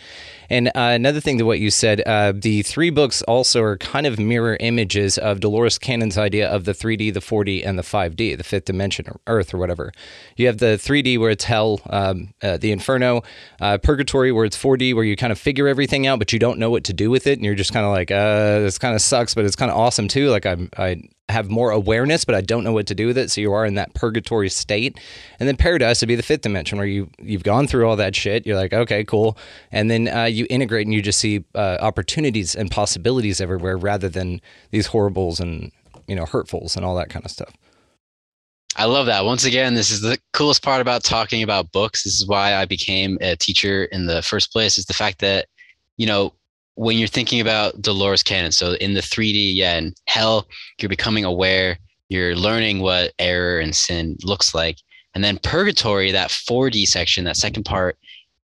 And 0.49 0.69
uh, 0.69 0.71
another 0.75 1.19
thing 1.19 1.37
to 1.37 1.45
what 1.45 1.59
you 1.59 1.71
said, 1.71 2.01
uh, 2.05 2.33
the 2.35 2.61
three 2.63 2.89
books 2.89 3.21
also 3.23 3.61
are 3.61 3.77
kind 3.77 4.05
of 4.05 4.19
mirror 4.19 4.57
images 4.59 5.17
of 5.17 5.39
Dolores 5.39 5.77
Cannon's 5.77 6.17
idea 6.17 6.49
of 6.49 6.65
the 6.65 6.73
3D, 6.73 7.13
the 7.13 7.19
4D, 7.19 7.65
and 7.65 7.77
the 7.77 7.83
5D, 7.83 8.37
the 8.37 8.43
fifth 8.43 8.65
dimension 8.65 9.05
or 9.07 9.19
Earth 9.27 9.53
or 9.53 9.57
whatever. 9.57 9.91
You 10.35 10.47
have 10.47 10.57
the 10.57 10.77
3D 10.77 11.19
where 11.19 11.31
it's 11.31 11.45
hell, 11.45 11.81
um, 11.89 12.33
uh, 12.41 12.57
the 12.57 12.71
Inferno, 12.71 13.23
uh, 13.61 13.77
Purgatory 13.77 14.31
where 14.31 14.45
it's 14.45 14.57
4D, 14.57 14.93
where 14.93 15.03
you 15.03 15.15
kind 15.15 15.31
of 15.31 15.39
figure 15.39 15.67
everything 15.67 16.07
out, 16.07 16.19
but 16.19 16.33
you 16.33 16.39
don't 16.39 16.59
know 16.59 16.69
what 16.69 16.83
to 16.85 16.93
do 16.93 17.09
with 17.09 17.27
it, 17.27 17.33
and 17.33 17.45
you're 17.45 17.55
just 17.55 17.73
kind 17.73 17.85
of 17.85 17.91
like, 17.91 18.11
uh, 18.11 18.59
this 18.59 18.77
kind 18.77 18.95
of 18.95 19.01
sucks, 19.01 19.33
but 19.33 19.45
it's 19.45 19.55
kind 19.55 19.71
of 19.71 19.77
awesome 19.77 20.07
too. 20.07 20.29
Like 20.29 20.45
I'm, 20.45 20.69
I 20.77 21.01
have 21.29 21.49
more 21.49 21.71
awareness, 21.71 22.23
but 22.23 22.35
I 22.35 22.41
don't 22.41 22.63
know 22.63 22.71
what 22.71 22.87
to 22.87 22.95
do 22.95 23.07
with 23.07 23.17
it. 23.17 23.31
So 23.31 23.41
you 23.41 23.51
are 23.53 23.65
in 23.65 23.75
that 23.75 23.93
purgatory 23.93 24.49
state. 24.49 24.99
And 25.39 25.49
then 25.49 25.57
paradise 25.57 26.01
would 26.01 26.07
be 26.07 26.15
the 26.15 26.23
fifth 26.23 26.41
dimension 26.41 26.77
where 26.77 26.87
you 26.87 27.09
you've 27.19 27.43
gone 27.43 27.67
through 27.67 27.87
all 27.87 27.95
that 27.95 28.15
shit. 28.15 28.45
You're 28.45 28.55
like, 28.55 28.73
okay, 28.73 29.03
cool. 29.03 29.37
And 29.71 29.89
then 29.89 30.07
uh, 30.07 30.25
you 30.25 30.45
integrate 30.49 30.85
and 30.85 30.93
you 30.93 31.01
just 31.01 31.19
see 31.19 31.43
uh, 31.55 31.77
opportunities 31.79 32.55
and 32.55 32.69
possibilities 32.69 33.41
everywhere 33.41 33.77
rather 33.77 34.07
than 34.07 34.39
these 34.71 34.87
horribles 34.87 35.39
and 35.39 35.71
you 36.07 36.15
know 36.15 36.25
hurtfuls 36.25 36.75
and 36.75 36.85
all 36.85 36.95
that 36.95 37.09
kind 37.09 37.25
of 37.25 37.31
stuff. 37.31 37.53
I 38.77 38.85
love 38.85 39.05
that. 39.05 39.23
Once 39.23 39.45
again, 39.45 39.73
this 39.73 39.89
is 39.89 40.01
the 40.01 40.19
coolest 40.33 40.61
part 40.61 40.81
about 40.81 41.03
talking 41.03 41.41
about 41.41 41.71
books. 41.71 42.03
This 42.03 42.19
is 42.19 42.27
why 42.27 42.55
I 42.55 42.65
became 42.65 43.17
a 43.21 43.35
teacher 43.37 43.85
in 43.85 44.05
the 44.05 44.21
first 44.21 44.51
place. 44.51 44.77
Is 44.77 44.85
the 44.85 44.93
fact 44.93 45.19
that 45.19 45.47
you 45.97 46.05
know 46.05 46.33
when 46.75 46.97
you're 46.97 47.07
thinking 47.07 47.41
about 47.41 47.81
Dolores 47.81 48.23
Cannon, 48.23 48.51
so 48.51 48.73
in 48.73 48.93
the 48.93 49.01
3D, 49.01 49.55
yeah, 49.55 49.77
in 49.77 49.93
hell, 50.07 50.47
you're 50.79 50.89
becoming 50.89 51.25
aware, 51.25 51.77
you're 52.09 52.35
learning 52.35 52.79
what 52.79 53.13
error 53.19 53.59
and 53.59 53.75
sin 53.75 54.17
looks 54.23 54.53
like. 54.53 54.77
And 55.15 55.23
then 55.23 55.39
purgatory, 55.39 56.11
that 56.11 56.29
4D 56.29 56.85
section, 56.85 57.23
that 57.25 57.37
second 57.37 57.63
part, 57.63 57.97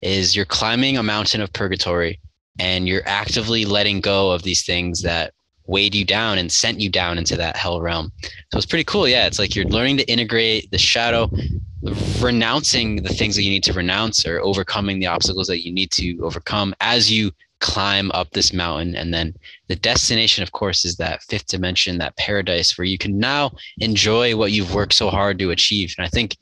is 0.02 0.34
you're 0.34 0.44
climbing 0.44 0.96
a 0.96 1.02
mountain 1.02 1.40
of 1.40 1.52
purgatory 1.52 2.20
and 2.58 2.86
you're 2.86 3.06
actively 3.06 3.64
letting 3.64 4.00
go 4.00 4.30
of 4.30 4.42
these 4.42 4.64
things 4.64 5.02
that 5.02 5.32
weighed 5.66 5.94
you 5.94 6.04
down 6.04 6.38
and 6.38 6.50
sent 6.50 6.80
you 6.80 6.90
down 6.90 7.18
into 7.18 7.36
that 7.36 7.56
hell 7.56 7.80
realm. 7.80 8.12
So 8.50 8.58
it's 8.58 8.66
pretty 8.66 8.84
cool. 8.84 9.06
Yeah, 9.08 9.26
it's 9.26 9.38
like 9.38 9.54
you're 9.54 9.66
learning 9.66 9.98
to 9.98 10.10
integrate 10.10 10.70
the 10.70 10.78
shadow, 10.78 11.30
renouncing 12.20 13.02
the 13.02 13.08
things 13.08 13.36
that 13.36 13.42
you 13.42 13.50
need 13.50 13.64
to 13.64 13.72
renounce 13.72 14.26
or 14.26 14.40
overcoming 14.40 15.00
the 15.00 15.06
obstacles 15.06 15.46
that 15.48 15.64
you 15.64 15.72
need 15.72 15.90
to 15.92 16.18
overcome 16.22 16.74
as 16.80 17.10
you 17.10 17.30
climb 17.60 18.10
up 18.12 18.30
this 18.30 18.52
mountain. 18.52 18.96
And 18.96 19.14
then 19.14 19.34
the 19.68 19.76
destination, 19.76 20.42
of 20.42 20.52
course, 20.52 20.84
is 20.84 20.96
that 20.96 21.22
fifth 21.22 21.46
dimension, 21.46 21.98
that 21.98 22.16
paradise 22.16 22.76
where 22.76 22.86
you 22.86 22.98
can 22.98 23.18
now 23.18 23.52
enjoy 23.78 24.36
what 24.36 24.52
you've 24.52 24.74
worked 24.74 24.94
so 24.94 25.10
hard 25.10 25.38
to 25.38 25.50
achieve. 25.50 25.94
And 25.96 26.06
I 26.06 26.08
think 26.08 26.36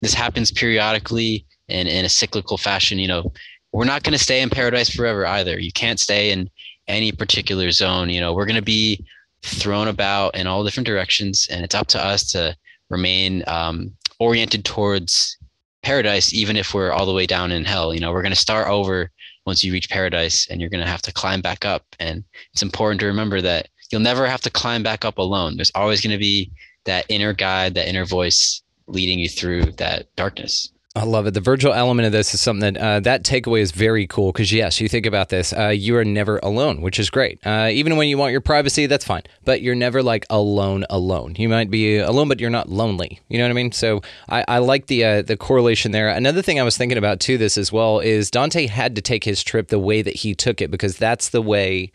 this 0.00 0.14
happens 0.14 0.50
periodically 0.50 1.44
and 1.68 1.88
in 1.88 2.04
a 2.04 2.08
cyclical 2.08 2.56
fashion. 2.56 2.98
You 2.98 3.08
know, 3.08 3.32
we're 3.72 3.84
not 3.84 4.02
going 4.02 4.16
to 4.16 4.24
stay 4.24 4.40
in 4.40 4.50
paradise 4.50 4.88
forever 4.88 5.26
either. 5.26 5.58
You 5.58 5.72
can't 5.72 6.00
stay 6.00 6.32
in 6.32 6.48
any 6.88 7.12
particular 7.12 7.70
zone. 7.70 8.08
You 8.08 8.20
know, 8.20 8.32
we're 8.32 8.46
going 8.46 8.56
to 8.56 8.62
be 8.62 9.04
thrown 9.42 9.88
about 9.88 10.36
in 10.36 10.46
all 10.46 10.64
different 10.64 10.86
directions, 10.86 11.46
and 11.50 11.64
it's 11.64 11.74
up 11.74 11.86
to 11.88 12.04
us 12.04 12.30
to 12.32 12.56
remain 12.88 13.44
um, 13.46 13.92
oriented 14.18 14.64
towards 14.64 15.36
paradise, 15.82 16.34
even 16.34 16.56
if 16.56 16.74
we're 16.74 16.92
all 16.92 17.06
the 17.06 17.12
way 17.12 17.26
down 17.26 17.52
in 17.52 17.64
hell. 17.64 17.94
You 17.94 18.00
know, 18.00 18.12
we're 18.12 18.22
going 18.22 18.34
to 18.34 18.36
start 18.36 18.68
over 18.68 19.10
once 19.50 19.64
you 19.64 19.72
reach 19.72 19.90
paradise 19.90 20.46
and 20.48 20.60
you're 20.60 20.70
going 20.70 20.84
to 20.84 20.88
have 20.88 21.02
to 21.02 21.12
climb 21.12 21.40
back 21.40 21.64
up. 21.64 21.84
And 21.98 22.22
it's 22.52 22.62
important 22.62 23.00
to 23.00 23.06
remember 23.06 23.40
that 23.40 23.68
you'll 23.90 24.00
never 24.00 24.24
have 24.24 24.40
to 24.42 24.50
climb 24.50 24.84
back 24.84 25.04
up 25.04 25.18
alone. 25.18 25.56
There's 25.56 25.72
always 25.74 26.00
going 26.00 26.12
to 26.12 26.18
be 26.18 26.52
that 26.84 27.04
inner 27.08 27.32
guide, 27.32 27.74
that 27.74 27.88
inner 27.88 28.04
voice 28.04 28.62
leading 28.86 29.18
you 29.18 29.28
through 29.28 29.72
that 29.72 30.14
darkness. 30.14 30.70
I 30.96 31.04
love 31.04 31.28
it. 31.28 31.34
The 31.34 31.40
Virgil 31.40 31.72
element 31.72 32.06
of 32.06 32.12
this 32.12 32.34
is 32.34 32.40
something 32.40 32.74
that 32.74 32.80
uh, 32.80 32.98
that 33.00 33.22
takeaway 33.22 33.60
is 33.60 33.70
very 33.70 34.08
cool 34.08 34.32
because 34.32 34.52
yes, 34.52 34.80
you 34.80 34.88
think 34.88 35.06
about 35.06 35.28
this, 35.28 35.52
uh, 35.52 35.68
you 35.68 35.96
are 35.96 36.04
never 36.04 36.40
alone, 36.42 36.80
which 36.80 36.98
is 36.98 37.10
great. 37.10 37.38
Uh, 37.46 37.68
even 37.70 37.96
when 37.96 38.08
you 38.08 38.18
want 38.18 38.32
your 38.32 38.40
privacy, 38.40 38.86
that's 38.86 39.04
fine, 39.04 39.22
but 39.44 39.62
you're 39.62 39.76
never 39.76 40.02
like 40.02 40.26
alone, 40.30 40.84
alone. 40.90 41.36
You 41.38 41.48
might 41.48 41.70
be 41.70 41.98
alone, 41.98 42.26
but 42.26 42.40
you're 42.40 42.50
not 42.50 42.68
lonely. 42.68 43.20
You 43.28 43.38
know 43.38 43.44
what 43.44 43.50
I 43.50 43.54
mean? 43.54 43.70
So 43.70 44.02
I, 44.28 44.44
I 44.48 44.58
like 44.58 44.88
the 44.88 45.04
uh, 45.04 45.22
the 45.22 45.36
correlation 45.36 45.92
there. 45.92 46.08
Another 46.08 46.42
thing 46.42 46.58
I 46.58 46.64
was 46.64 46.76
thinking 46.76 46.98
about 46.98 47.20
too, 47.20 47.38
this 47.38 47.56
as 47.56 47.70
well, 47.70 48.00
is 48.00 48.28
Dante 48.28 48.66
had 48.66 48.96
to 48.96 49.00
take 49.00 49.22
his 49.22 49.44
trip 49.44 49.68
the 49.68 49.78
way 49.78 50.02
that 50.02 50.16
he 50.16 50.34
took 50.34 50.60
it 50.60 50.72
because 50.72 50.96
that's 50.96 51.28
the 51.28 51.42
way 51.42 51.92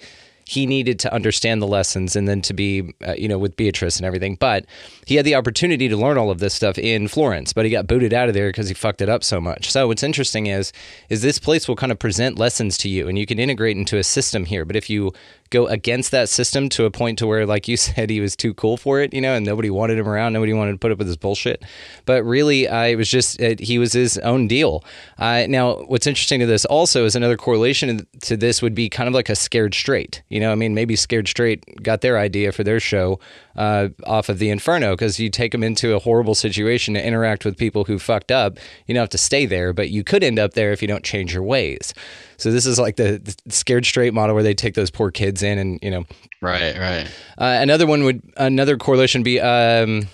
he 0.48 0.68
needed 0.68 1.00
to 1.00 1.14
understand 1.14 1.62
the 1.62 1.68
lessons 1.68 2.16
and 2.16 2.28
then 2.28 2.42
to 2.44 2.54
be, 2.54 2.94
uh, 3.06 3.14
you 3.18 3.28
know, 3.28 3.40
with 3.40 3.56
Beatrice 3.58 3.98
and 3.98 4.06
everything. 4.06 4.36
But 4.36 4.66
he 5.08 5.16
had 5.16 5.26
the 5.26 5.34
opportunity 5.34 5.90
to 5.90 5.98
learn 5.98 6.18
all 6.18 6.30
of 6.30 6.40
this 6.40 6.54
stuff 6.54 6.78
in 6.78 7.08
Florence, 7.08 7.52
but 7.52 7.66
he 7.66 7.72
got 7.72 7.88
booted 7.88 8.14
out 8.14 8.28
of 8.28 8.36
there 8.36 8.50
because 8.50 8.68
he 8.68 8.76
fucked 8.76 9.02
it 9.02 9.10
up 9.10 9.24
so 9.24 9.42
much. 9.42 9.72
So 9.72 9.88
what's 9.88 10.04
interesting 10.04 10.46
is, 10.46 10.72
is 11.10 11.24
this 11.24 11.40
place 11.40 11.68
will 11.68 11.76
kind 11.76 11.92
of 11.92 11.98
present 11.98 12.38
lessons 12.38 12.78
to 12.80 12.90
you, 12.90 13.08
and 13.08 13.18
you 13.18 13.26
can 13.26 13.40
integrate 13.40 13.76
into 13.76 13.98
a 13.98 14.04
system 14.04 14.46
here. 14.46 14.66
But 14.66 14.76
if 14.76 14.88
you 14.88 15.14
go 15.56 15.68
against 15.68 16.12
that 16.12 16.30
system 16.30 16.70
to 16.70 16.86
a 16.86 16.92
point 16.92 17.18
to 17.20 17.28
where, 17.28 17.46
like 17.46 17.68
you 17.68 17.78
said, 17.86 18.10
he 18.10 18.20
was 18.20 18.36
too 18.36 18.54
cool 18.54 18.78
for 18.78 19.02
it, 19.02 19.14
you 19.14 19.22
know, 19.22 19.34
and 19.34 19.46
nobody 19.46 19.70
wanted 19.70 19.98
him 19.98 20.08
around, 20.08 20.34
nobody 20.34 20.54
wanted 20.54 20.74
to 20.74 20.78
put 20.78 20.92
up 20.92 20.98
with 20.98 21.08
his 21.08 21.18
bullshit. 21.18 21.64
But 22.06 22.24
really, 22.24 22.68
uh, 22.68 22.84
it 22.84 22.96
was 22.96 23.10
just 23.10 23.42
uh, 23.42 23.56
he 23.60 23.80
was 23.80 23.94
his 23.94 24.18
own 24.20 24.48
deal. 24.48 24.84
Uh, 25.18 25.46
now, 25.48 25.84
what's 25.86 26.08
interesting 26.08 26.40
to 26.40 26.46
this 26.46 26.66
also 26.66 27.06
is 27.06 27.16
another 27.16 27.38
correlation 27.38 28.06
to 28.22 28.38
this 28.38 28.62
would 28.62 28.76
be 28.76 28.90
kind 28.90 29.08
of 29.08 29.14
like 29.14 29.30
a 29.30 29.36
scared 29.36 29.74
straight. 29.74 30.22
You 30.30 30.40
know, 30.40 30.52
I 30.52 30.56
mean, 30.56 30.76
maybe 30.76 30.96
scared 30.96 31.28
straight 31.28 31.84
got 31.84 32.02
their 32.02 32.18
idea 32.18 32.52
for 32.52 32.64
their 32.64 32.80
show 32.80 33.20
uh, 33.56 33.90
off 34.06 34.30
of 34.30 34.40
the 34.40 34.50
Inferno 34.50 34.94
because 34.94 35.20
you 35.20 35.30
take 35.30 35.52
them 35.52 35.64
into 35.64 35.96
a 35.96 36.00
horrible 36.00 36.36
situation 36.36 36.94
to 36.94 37.06
interact 37.06 37.46
with 37.46 37.58
people 37.58 37.86
who 37.86 37.98
fucked 38.00 38.32
up. 38.32 38.58
You 38.88 38.94
don't 38.94 39.02
have 39.02 39.10
to 39.10 39.18
stay 39.18 39.46
there, 39.46 39.74
but 39.74 39.90
you 39.90 40.04
could 40.04 40.24
end 40.24 40.40
up 40.40 40.54
there 40.54 40.72
if 40.72 40.82
you 40.82 40.88
don't 40.88 41.04
change 41.04 41.34
your 41.34 41.44
ways. 41.44 41.94
So 42.38 42.52
this 42.52 42.66
is 42.66 42.78
like 42.80 42.98
the, 42.98 43.20
the 43.46 43.52
scared 43.52 43.86
straight 43.86 44.14
model 44.14 44.34
where 44.36 44.44
they 44.44 44.54
take 44.54 44.74
those 44.76 44.92
poor 44.92 45.10
kids 45.12 45.42
in, 45.44 45.58
and 45.58 45.80
you 45.82 45.90
know, 45.92 46.06
Right, 46.42 46.78
right. 46.78 47.08
uh, 47.38 47.60
another 47.62 47.88
one 47.88 48.04
would 48.04 48.22
another 48.38 48.78
correlation 48.78 49.24
be 49.24 49.40
um, 49.40 50.08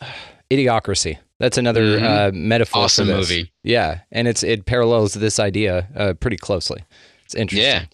idiocracy. 0.50 1.18
That's 1.40 1.58
another 1.58 1.98
uh, 1.98 2.30
metaphor. 2.32 2.78
Mm-hmm. 2.78 2.84
Awesome 2.84 3.06
for 3.08 3.14
this. 3.16 3.30
movie. 3.30 3.52
Yeah, 3.64 4.00
and 4.12 4.28
it's 4.28 4.42
it 4.42 4.66
parallels 4.66 5.14
this 5.14 5.38
idea 5.40 5.88
uh, 5.96 6.14
pretty 6.14 6.36
closely. 6.36 6.84
It's 7.24 7.34
interesting. 7.34 7.66
Yeah. 7.66 7.84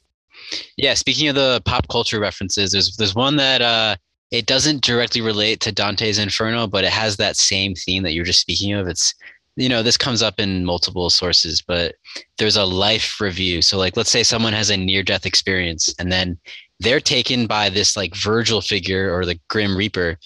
Yeah, 0.77 0.95
speaking 0.95 1.29
of 1.29 1.37
the 1.37 1.63
pop 1.65 1.87
culture 1.89 2.19
references, 2.19 2.73
there's 2.73 2.97
there's 2.97 3.15
one 3.15 3.37
that 3.37 3.63
uh 3.63 3.97
it 4.31 4.47
doesn't 4.47 4.83
directly 4.83 5.21
relate 5.21 5.61
to 5.61 5.73
Dante's 5.73 6.19
Inferno, 6.19 6.67
but 6.67 6.85
it 6.85 6.93
has 6.93 7.17
that 7.17 7.37
same 7.37 7.75
theme 7.75 8.03
that 8.05 8.13
you're 8.13 8.25
just 8.25 8.41
speaking 8.41 8.73
of. 8.73 8.87
It's 8.87 9.15
you 9.57 9.69
know, 9.69 9.83
this 9.83 9.97
comes 9.97 10.23
up 10.23 10.39
in 10.39 10.65
multiple 10.65 11.11
sources, 11.11 11.61
but 11.61 11.97
there's 12.39 12.57
a 12.57 12.65
life 12.65 13.21
review. 13.21 13.63
So 13.63 13.77
like 13.77 13.97
let's 13.97 14.11
say 14.11 14.23
someone 14.23 14.53
has 14.53 14.71
a 14.71 14.77
near 14.77 15.03
death 15.03 15.27
experience 15.27 15.93
and 15.99 16.11
then 16.11 16.39
they're 16.79 17.01
taken 17.01 17.47
by 17.47 17.69
this 17.69 17.97
like 17.97 18.15
Virgil 18.15 18.63
figure 18.63 19.15
or 19.15 19.27
the 19.27 19.39
Grim 19.49 19.77
Reaper. 19.77 20.19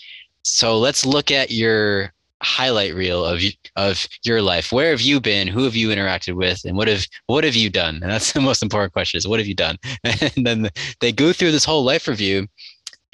So 0.42 0.78
let's 0.78 1.04
look 1.04 1.30
at 1.30 1.50
your 1.50 2.12
highlight 2.42 2.94
reel 2.94 3.24
of 3.24 3.40
of 3.76 4.06
your 4.22 4.42
life. 4.42 4.70
Where 4.70 4.90
have 4.90 5.00
you 5.00 5.20
been? 5.20 5.48
Who 5.48 5.64
have 5.64 5.74
you 5.74 5.88
interacted 5.88 6.34
with? 6.34 6.64
And 6.64 6.76
what 6.76 6.88
have 6.88 7.06
what 7.26 7.44
have 7.44 7.56
you 7.56 7.70
done? 7.70 7.96
And 7.96 8.10
that's 8.10 8.32
the 8.34 8.40
most 8.40 8.62
important 8.62 8.92
question: 8.92 9.18
is 9.18 9.26
what 9.26 9.40
have 9.40 9.48
you 9.48 9.54
done? 9.54 9.78
And 10.04 10.46
then 10.46 10.70
they 11.00 11.12
go 11.12 11.32
through 11.32 11.52
this 11.52 11.64
whole 11.64 11.84
life 11.84 12.06
review. 12.06 12.46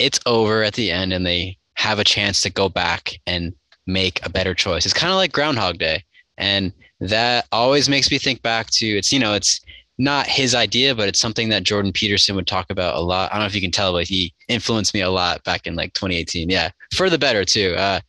It's 0.00 0.20
over 0.26 0.62
at 0.62 0.74
the 0.74 0.90
end, 0.90 1.12
and 1.12 1.26
they 1.26 1.56
have 1.74 1.98
a 1.98 2.04
chance 2.04 2.40
to 2.42 2.50
go 2.50 2.68
back 2.68 3.18
and 3.26 3.54
make 3.86 4.24
a 4.24 4.30
better 4.30 4.54
choice. 4.54 4.84
It's 4.84 4.94
kind 4.94 5.10
of 5.10 5.16
like 5.16 5.32
Groundhog 5.32 5.78
Day, 5.78 6.02
and 6.38 6.72
that 7.00 7.46
always 7.52 7.88
makes 7.88 8.10
me 8.10 8.18
think 8.18 8.42
back 8.42 8.68
to 8.70 8.86
it's 8.86 9.12
you 9.12 9.18
know 9.18 9.34
it's 9.34 9.60
not 9.98 10.26
his 10.26 10.54
idea, 10.54 10.94
but 10.94 11.08
it's 11.08 11.20
something 11.20 11.50
that 11.50 11.62
Jordan 11.62 11.92
Peterson 11.92 12.34
would 12.34 12.46
talk 12.46 12.70
about 12.70 12.96
a 12.96 13.00
lot. 13.00 13.30
I 13.30 13.34
don't 13.34 13.42
know 13.42 13.46
if 13.46 13.54
you 13.54 13.60
can 13.60 13.70
tell, 13.70 13.92
but 13.92 14.08
he 14.08 14.32
influenced 14.48 14.94
me 14.94 15.02
a 15.02 15.10
lot 15.10 15.44
back 15.44 15.66
in 15.66 15.76
like 15.76 15.92
2018. 15.92 16.48
Yeah, 16.48 16.70
for 16.94 17.10
the 17.10 17.18
better 17.18 17.44
too. 17.44 17.74
Uh, 17.76 18.00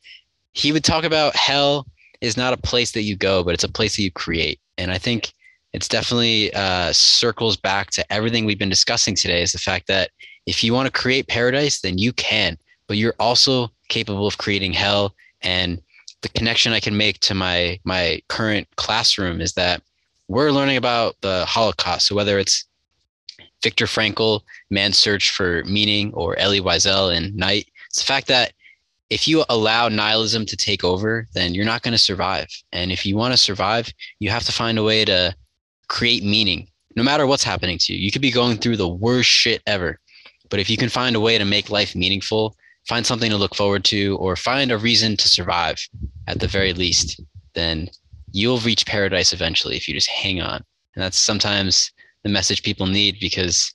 he 0.53 0.71
would 0.71 0.83
talk 0.83 1.03
about 1.03 1.35
hell 1.35 1.85
is 2.21 2.37
not 2.37 2.53
a 2.53 2.57
place 2.57 2.91
that 2.91 3.01
you 3.03 3.17
go, 3.17 3.43
but 3.43 3.53
it's 3.53 3.63
a 3.63 3.69
place 3.69 3.95
that 3.95 4.03
you 4.03 4.11
create. 4.11 4.59
And 4.77 4.91
I 4.91 4.97
think 4.97 5.33
it's 5.73 5.87
definitely 5.87 6.53
uh, 6.53 6.91
circles 6.93 7.57
back 7.57 7.89
to 7.91 8.13
everything 8.13 8.45
we've 8.45 8.59
been 8.59 8.69
discussing 8.69 9.15
today 9.15 9.41
is 9.41 9.51
the 9.51 9.57
fact 9.57 9.87
that 9.87 10.11
if 10.45 10.63
you 10.63 10.73
want 10.73 10.87
to 10.87 10.91
create 10.91 11.27
paradise, 11.27 11.81
then 11.81 11.97
you 11.97 12.13
can, 12.13 12.57
but 12.87 12.97
you're 12.97 13.15
also 13.19 13.71
capable 13.89 14.27
of 14.27 14.37
creating 14.37 14.73
hell. 14.73 15.13
And 15.41 15.81
the 16.21 16.29
connection 16.29 16.73
I 16.73 16.79
can 16.79 16.97
make 16.97 17.19
to 17.21 17.33
my 17.33 17.79
my 17.83 18.21
current 18.27 18.67
classroom 18.75 19.41
is 19.41 19.53
that 19.53 19.81
we're 20.27 20.51
learning 20.51 20.77
about 20.77 21.15
the 21.21 21.45
Holocaust. 21.45 22.07
So 22.07 22.15
whether 22.15 22.39
it's 22.39 22.65
Viktor 23.61 23.85
Frankl, 23.85 24.41
Man's 24.69 24.97
Search 24.97 25.31
for 25.31 25.63
Meaning, 25.65 26.13
or 26.13 26.37
Elie 26.37 26.61
Wiesel 26.61 27.15
in 27.15 27.35
Night, 27.35 27.67
it's 27.89 27.99
the 27.99 28.05
fact 28.05 28.27
that 28.27 28.53
if 29.09 29.27
you 29.27 29.43
allow 29.49 29.89
nihilism 29.89 30.45
to 30.45 30.55
take 30.55 30.85
over, 30.85 31.27
then 31.33 31.53
you're 31.53 31.65
not 31.65 31.81
going 31.81 31.91
to 31.91 31.97
survive. 31.97 32.47
And 32.71 32.93
if 32.93 33.05
you 33.05 33.17
want 33.17 33.33
to 33.33 33.37
survive, 33.37 33.91
you 34.19 34.29
have 34.29 34.45
to 34.45 34.53
find 34.53 34.77
a 34.77 34.83
way 34.83 35.03
to 35.03 35.35
create 35.89 36.23
meaning, 36.23 36.69
no 36.95 37.03
matter 37.03 37.27
what's 37.27 37.43
happening 37.43 37.77
to 37.79 37.93
you. 37.93 37.99
You 37.99 38.09
could 38.09 38.21
be 38.21 38.31
going 38.31 38.57
through 38.57 38.77
the 38.77 38.87
worst 38.87 39.29
shit 39.29 39.61
ever. 39.67 39.99
But 40.51 40.59
if 40.59 40.69
you 40.69 40.77
can 40.77 40.89
find 40.89 41.15
a 41.15 41.19
way 41.19 41.39
to 41.39 41.45
make 41.45 41.71
life 41.71 41.95
meaningful, 41.95 42.55
find 42.87 43.05
something 43.05 43.31
to 43.31 43.37
look 43.37 43.55
forward 43.55 43.83
to, 43.85 44.17
or 44.17 44.35
find 44.35 44.71
a 44.71 44.77
reason 44.77 45.17
to 45.17 45.27
survive 45.27 45.77
at 46.27 46.39
the 46.39 46.47
very 46.47 46.73
least, 46.73 47.19
then 47.55 47.89
you'll 48.31 48.59
reach 48.59 48.85
paradise 48.85 49.33
eventually 49.33 49.75
if 49.75 49.87
you 49.87 49.95
just 49.95 50.09
hang 50.09 50.41
on. 50.41 50.63
And 50.93 51.03
that's 51.03 51.17
sometimes 51.17 51.91
the 52.23 52.29
message 52.29 52.61
people 52.61 52.85
need 52.85 53.17
because 53.19 53.73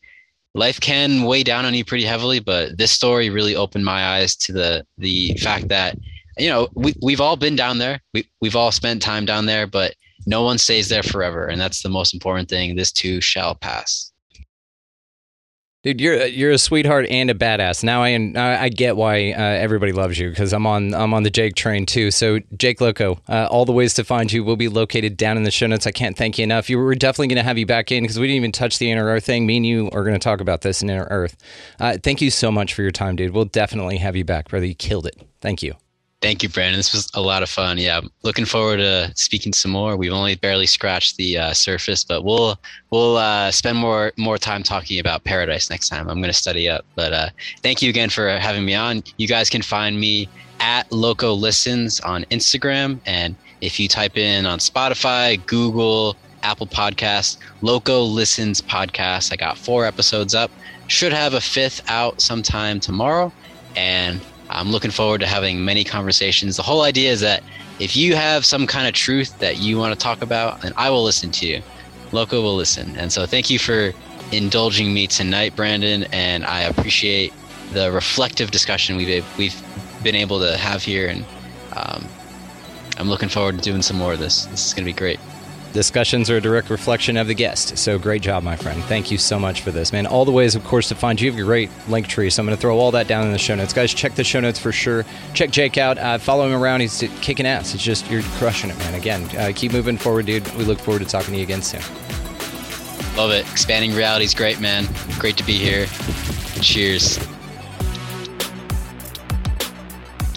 life 0.55 0.81
can 0.81 1.25
weigh 1.25 1.43
down 1.43 1.65
on 1.65 1.75
you 1.75 1.85
pretty 1.85 2.05
heavily, 2.05 2.41
but 2.41 2.79
this 2.79 2.91
story 2.91 3.31
really 3.31 3.57
opened 3.57 3.85
my 3.85 4.05
eyes 4.07 4.37
to 4.37 4.53
the 4.53 4.87
the 4.99 5.35
fact 5.43 5.69
that 5.69 5.97
you 6.39 6.49
know 6.49 6.69
we 6.75 6.95
we've 7.03 7.21
all 7.21 7.37
been 7.37 7.57
down 7.57 7.79
there. 7.79 8.01
We 8.15 8.29
we've 8.41 8.57
all 8.57 8.73
spent 8.73 9.03
time 9.03 9.25
down 9.25 9.47
there, 9.47 9.67
but 9.67 9.95
no 10.27 10.43
one 10.43 10.59
stays 10.59 10.89
there 10.89 11.03
forever, 11.03 11.47
and 11.47 11.61
that's 11.61 11.83
the 11.83 11.89
most 11.89 12.15
important 12.15 12.49
thing. 12.49 12.77
This 12.77 12.93
too 12.93 13.21
shall 13.21 13.55
pass. 13.55 14.13
Dude, 15.83 16.01
you're 16.01 16.27
you're 16.27 16.51
a 16.51 16.59
sweetheart 16.59 17.07
and 17.11 17.31
a 17.31 17.35
badass. 17.35 17.85
Now 17.85 18.03
I 18.03 18.11
I 18.65 18.69
get 18.71 18.97
why 18.97 19.31
uh, 19.31 19.41
everybody 19.41 19.93
loves 19.93 20.19
you 20.19 20.31
because 20.31 20.53
I'm 20.53 20.67
on 20.67 20.93
I'm 20.93 21.15
on 21.15 21.23
the 21.23 21.31
Jake 21.31 21.55
train 21.55 21.87
too. 21.87 22.11
So 22.11 22.41
Jake 22.57 22.81
Loco, 22.81 23.21
uh, 23.29 23.47
all 23.51 23.65
the 23.65 23.73
ways 23.73 23.95
to 23.95 24.05
find 24.05 24.33
you 24.33 24.43
will 24.43 24.57
be 24.57 24.69
located 24.69 25.17
down 25.17 25.37
in 25.37 25.45
the 25.45 25.53
show 25.53 25.69
notes. 25.69 25.87
I 25.87 25.93
can't 25.93 26.17
thank 26.17 26.39
you 26.39 26.45
enough. 26.45 26.69
You, 26.69 26.79
we're 26.79 26.97
definitely 26.97 27.29
going 27.29 27.37
to 27.37 27.45
have 27.45 27.57
you 27.57 27.67
back 27.67 27.93
in 27.93 28.03
because 28.03 28.19
we 28.19 28.27
didn't 28.27 28.39
even 28.39 28.53
touch 28.53 28.79
the 28.79 28.91
inner 28.91 29.05
Earth 29.05 29.27
thing. 29.27 29.47
Me 29.47 29.59
and 29.59 29.67
you 29.67 29.87
are 29.93 30.03
going 30.03 30.15
to 30.15 30.19
talk 30.19 30.41
about 30.41 30.63
this 30.63 30.83
in 30.83 30.91
inner 30.91 31.07
Earth. 31.09 31.37
Uh, 31.79 31.99
thank 32.03 32.21
you 32.21 32.33
so 32.33 32.51
much 32.51 32.75
for 32.75 32.83
your 32.83 32.91
time, 32.91 33.15
dude. 33.15 33.33
We'll 33.33 33.45
definitely 33.45 33.99
have 33.99 34.17
you 34.17 34.25
back, 34.25 34.49
brother. 34.49 34.67
You 34.67 34.75
killed 34.75 35.07
it. 35.07 35.17
Thank 35.41 35.63
you. 35.63 35.75
Thank 36.23 36.43
you, 36.43 36.49
Brandon. 36.49 36.79
This 36.79 36.95
was 36.95 37.11
a 37.13 37.21
lot 37.21 37.43
of 37.43 37.51
fun. 37.51 37.77
Yeah, 37.77 38.01
looking 38.23 38.47
forward 38.47 38.79
to 38.79 39.13
speaking 39.15 39.53
some 39.53 39.71
more. 39.71 39.97
We've 39.97 40.13
only 40.13 40.35
barely 40.35 40.67
scratched 40.67 41.19
the 41.19 41.37
uh, 41.37 41.53
surface, 41.53 42.05
but 42.05 42.25
we'll 42.25 42.59
we'll 42.91 43.19
uh, 43.19 43.51
spend 43.51 43.77
more 43.77 44.13
more 44.17 44.39
time 44.39 44.63
talking 44.63 44.99
about 44.99 45.25
paradise 45.25 45.69
next 45.69 45.91
time. 45.91 46.09
I'm 46.09 46.17
going 46.19 46.33
to 46.33 46.33
study 46.33 46.71
up. 46.71 46.87
But 46.95 47.13
uh, 47.13 47.29
thank 47.63 47.83
you 47.83 47.91
again 47.91 48.09
for 48.09 48.31
having 48.31 48.65
me 48.65 48.75
on. 48.75 49.03
You 49.19 49.29
guys 49.29 49.51
can 49.51 49.61
find 49.61 50.01
me 50.01 50.27
at 50.61 50.91
Loco 50.91 51.35
Listens 51.35 52.01
on 52.01 52.25
Instagram, 52.31 52.99
and 53.05 53.37
if 53.61 53.79
you 53.79 53.87
type 53.87 54.17
in 54.17 54.47
on 54.47 54.59
Spotify, 54.59 55.45
Google, 55.45 56.17
Apple 56.43 56.67
Podcasts, 56.67 57.37
Loco 57.61 58.03
Listens 58.03 58.63
Podcast, 58.63 59.35
I 59.35 59.37
got 59.37 59.59
four 59.59 59.85
episodes 59.85 60.35
up. 60.35 60.51
Should 60.87 61.13
have 61.13 61.35
a 61.35 61.43
fifth 61.43 61.83
out 61.91 62.23
sometime 62.23 62.81
tomorrow, 62.81 63.31
and 63.77 64.19
I'm 64.57 64.71
looking 64.71 64.91
forward 64.91 65.21
to 65.21 65.27
having 65.27 65.63
many 65.63 65.85
conversations. 65.85 66.57
The 66.57 66.63
whole 66.63 66.83
idea 66.83 67.13
is 67.13 67.21
that 67.21 67.43
if 67.79 67.95
you 67.95 68.17
have 68.17 68.47
some 68.47 68.67
kind 68.67 68.89
of 68.89 68.95
truth 68.95 69.39
that 69.39 69.59
you 69.59 69.77
want 69.77 69.93
to 69.93 69.99
talk 70.03 70.23
about, 70.23 70.63
then 70.63 70.73
I 70.79 70.89
will 70.89 71.05
listen 71.05 71.31
to 71.33 71.47
you. 71.47 71.63
Loco 72.11 72.41
will 72.41 72.57
listen. 72.57 72.97
And 72.97 73.13
so 73.13 73.27
thank 73.27 73.51
you 73.51 73.59
for 73.59 73.93
indulging 74.33 74.95
me 74.95 75.07
tonight, 75.07 75.55
Brandon. 75.55 76.05
And 76.05 76.47
I 76.47 76.63
appreciate 76.63 77.35
the 77.75 77.93
reflective 77.93 78.51
discussion 78.51 78.97
we've, 78.97 79.27
we've 79.37 79.63
been 80.03 80.15
able 80.15 80.41
to 80.41 80.57
have 80.57 80.83
here. 80.83 81.09
And 81.09 81.27
um, 81.77 82.07
I'm 82.97 83.11
looking 83.11 83.29
forward 83.29 83.57
to 83.57 83.61
doing 83.61 83.83
some 83.83 83.99
more 83.99 84.15
of 84.15 84.21
this. 84.21 84.47
This 84.47 84.69
is 84.69 84.73
going 84.73 84.87
to 84.87 84.93
be 84.93 84.97
great. 84.99 85.21
Discussions 85.77 86.31
are 86.31 86.39
a 86.39 86.41
direct 86.41 86.71
reflection 86.71 87.19
of 87.19 87.27
the 87.27 87.35
guest. 87.35 87.77
So 87.77 87.99
great 87.99 88.23
job, 88.23 88.43
my 88.43 88.57
friend. 88.57 88.83
Thank 88.85 89.11
you 89.11 89.19
so 89.19 89.39
much 89.39 89.61
for 89.61 89.71
this, 89.71 89.93
man. 89.93 90.07
All 90.07 90.25
the 90.25 90.33
ways, 90.33 90.55
of 90.55 90.65
course, 90.65 90.89
to 90.89 90.95
find 90.95 91.21
you. 91.21 91.31
Have 91.31 91.39
a 91.39 91.45
great 91.45 91.69
link 91.87 92.07
tree. 92.07 92.31
So 92.31 92.41
I'm 92.41 92.47
going 92.47 92.57
to 92.57 92.61
throw 92.61 92.79
all 92.79 92.91
that 92.93 93.09
down 93.09 93.27
in 93.27 93.33
the 93.33 93.37
show 93.37 93.55
notes. 93.55 93.75
Guys, 93.75 93.93
check 93.93 94.15
the 94.15 94.25
show 94.25 94.41
notes 94.41 94.59
for 94.59 94.73
sure. 94.73 95.05
Check 95.35 95.51
Jake 95.51 95.77
out. 95.77 95.99
Uh, 95.99 96.17
follow 96.17 96.47
him 96.47 96.55
around. 96.55 96.81
He's 96.81 97.05
kicking 97.21 97.45
ass. 97.45 97.75
It's 97.75 97.83
just, 97.83 98.11
you're 98.11 98.23
crushing 98.39 98.71
it, 98.71 98.79
man. 98.79 98.95
Again, 98.95 99.23
uh, 99.37 99.53
keep 99.55 99.71
moving 99.71 99.99
forward, 99.99 100.25
dude. 100.25 100.51
We 100.55 100.65
look 100.65 100.79
forward 100.79 101.01
to 101.01 101.05
talking 101.05 101.33
to 101.33 101.37
you 101.37 101.45
again 101.45 101.61
soon. 101.61 101.83
Love 103.15 103.33
it. 103.33 103.47
Expanding 103.53 103.95
reality 103.95 104.25
is 104.25 104.33
great, 104.33 104.59
man. 104.59 104.89
Great 105.19 105.37
to 105.37 105.45
be 105.45 105.59
here. 105.59 105.85
Cheers. 106.63 107.19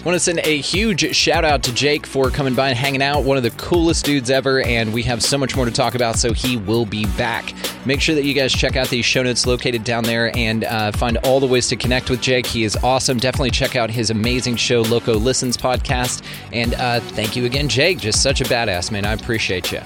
Want 0.04 0.14
to 0.14 0.20
send 0.20 0.40
a 0.44 0.58
huge 0.58 1.14
shout 1.14 1.44
out 1.44 1.62
to 1.64 1.74
Jake 1.74 2.06
for 2.06 2.30
coming 2.30 2.54
by 2.54 2.68
and 2.70 2.78
hanging 2.78 3.02
out. 3.02 3.24
One 3.24 3.36
of 3.36 3.42
the 3.42 3.50
coolest 3.50 4.04
dudes 4.04 4.30
ever, 4.30 4.62
and 4.62 4.94
we 4.94 5.02
have 5.02 5.22
so 5.22 5.36
much 5.36 5.54
more 5.54 5.64
to 5.66 5.70
talk 5.70 5.94
about, 5.94 6.16
so 6.16 6.32
he 6.32 6.56
will 6.56 6.86
be 6.86 7.06
back. 7.16 7.52
Make 7.84 8.00
sure 8.00 8.14
that 8.14 8.24
you 8.24 8.32
guys 8.32 8.52
check 8.52 8.76
out 8.76 8.88
the 8.88 9.02
show 9.02 9.22
notes 9.22 9.46
located 9.46 9.84
down 9.84 10.04
there 10.04 10.34
and 10.36 10.64
uh, 10.64 10.92
find 10.92 11.18
all 11.18 11.40
the 11.40 11.46
ways 11.46 11.68
to 11.68 11.76
connect 11.76 12.08
with 12.08 12.20
Jake. 12.20 12.46
He 12.46 12.64
is 12.64 12.76
awesome. 12.76 13.18
Definitely 13.18 13.50
check 13.50 13.76
out 13.76 13.90
his 13.90 14.10
amazing 14.10 14.56
show, 14.56 14.82
Loco 14.82 15.14
Listens 15.14 15.56
podcast. 15.56 16.24
And 16.52 16.74
uh, 16.74 17.00
thank 17.00 17.36
you 17.36 17.44
again, 17.44 17.68
Jake. 17.68 17.98
Just 17.98 18.22
such 18.22 18.40
a 18.40 18.44
badass, 18.44 18.90
man. 18.90 19.04
I 19.04 19.12
appreciate 19.12 19.70
you. 19.72 19.80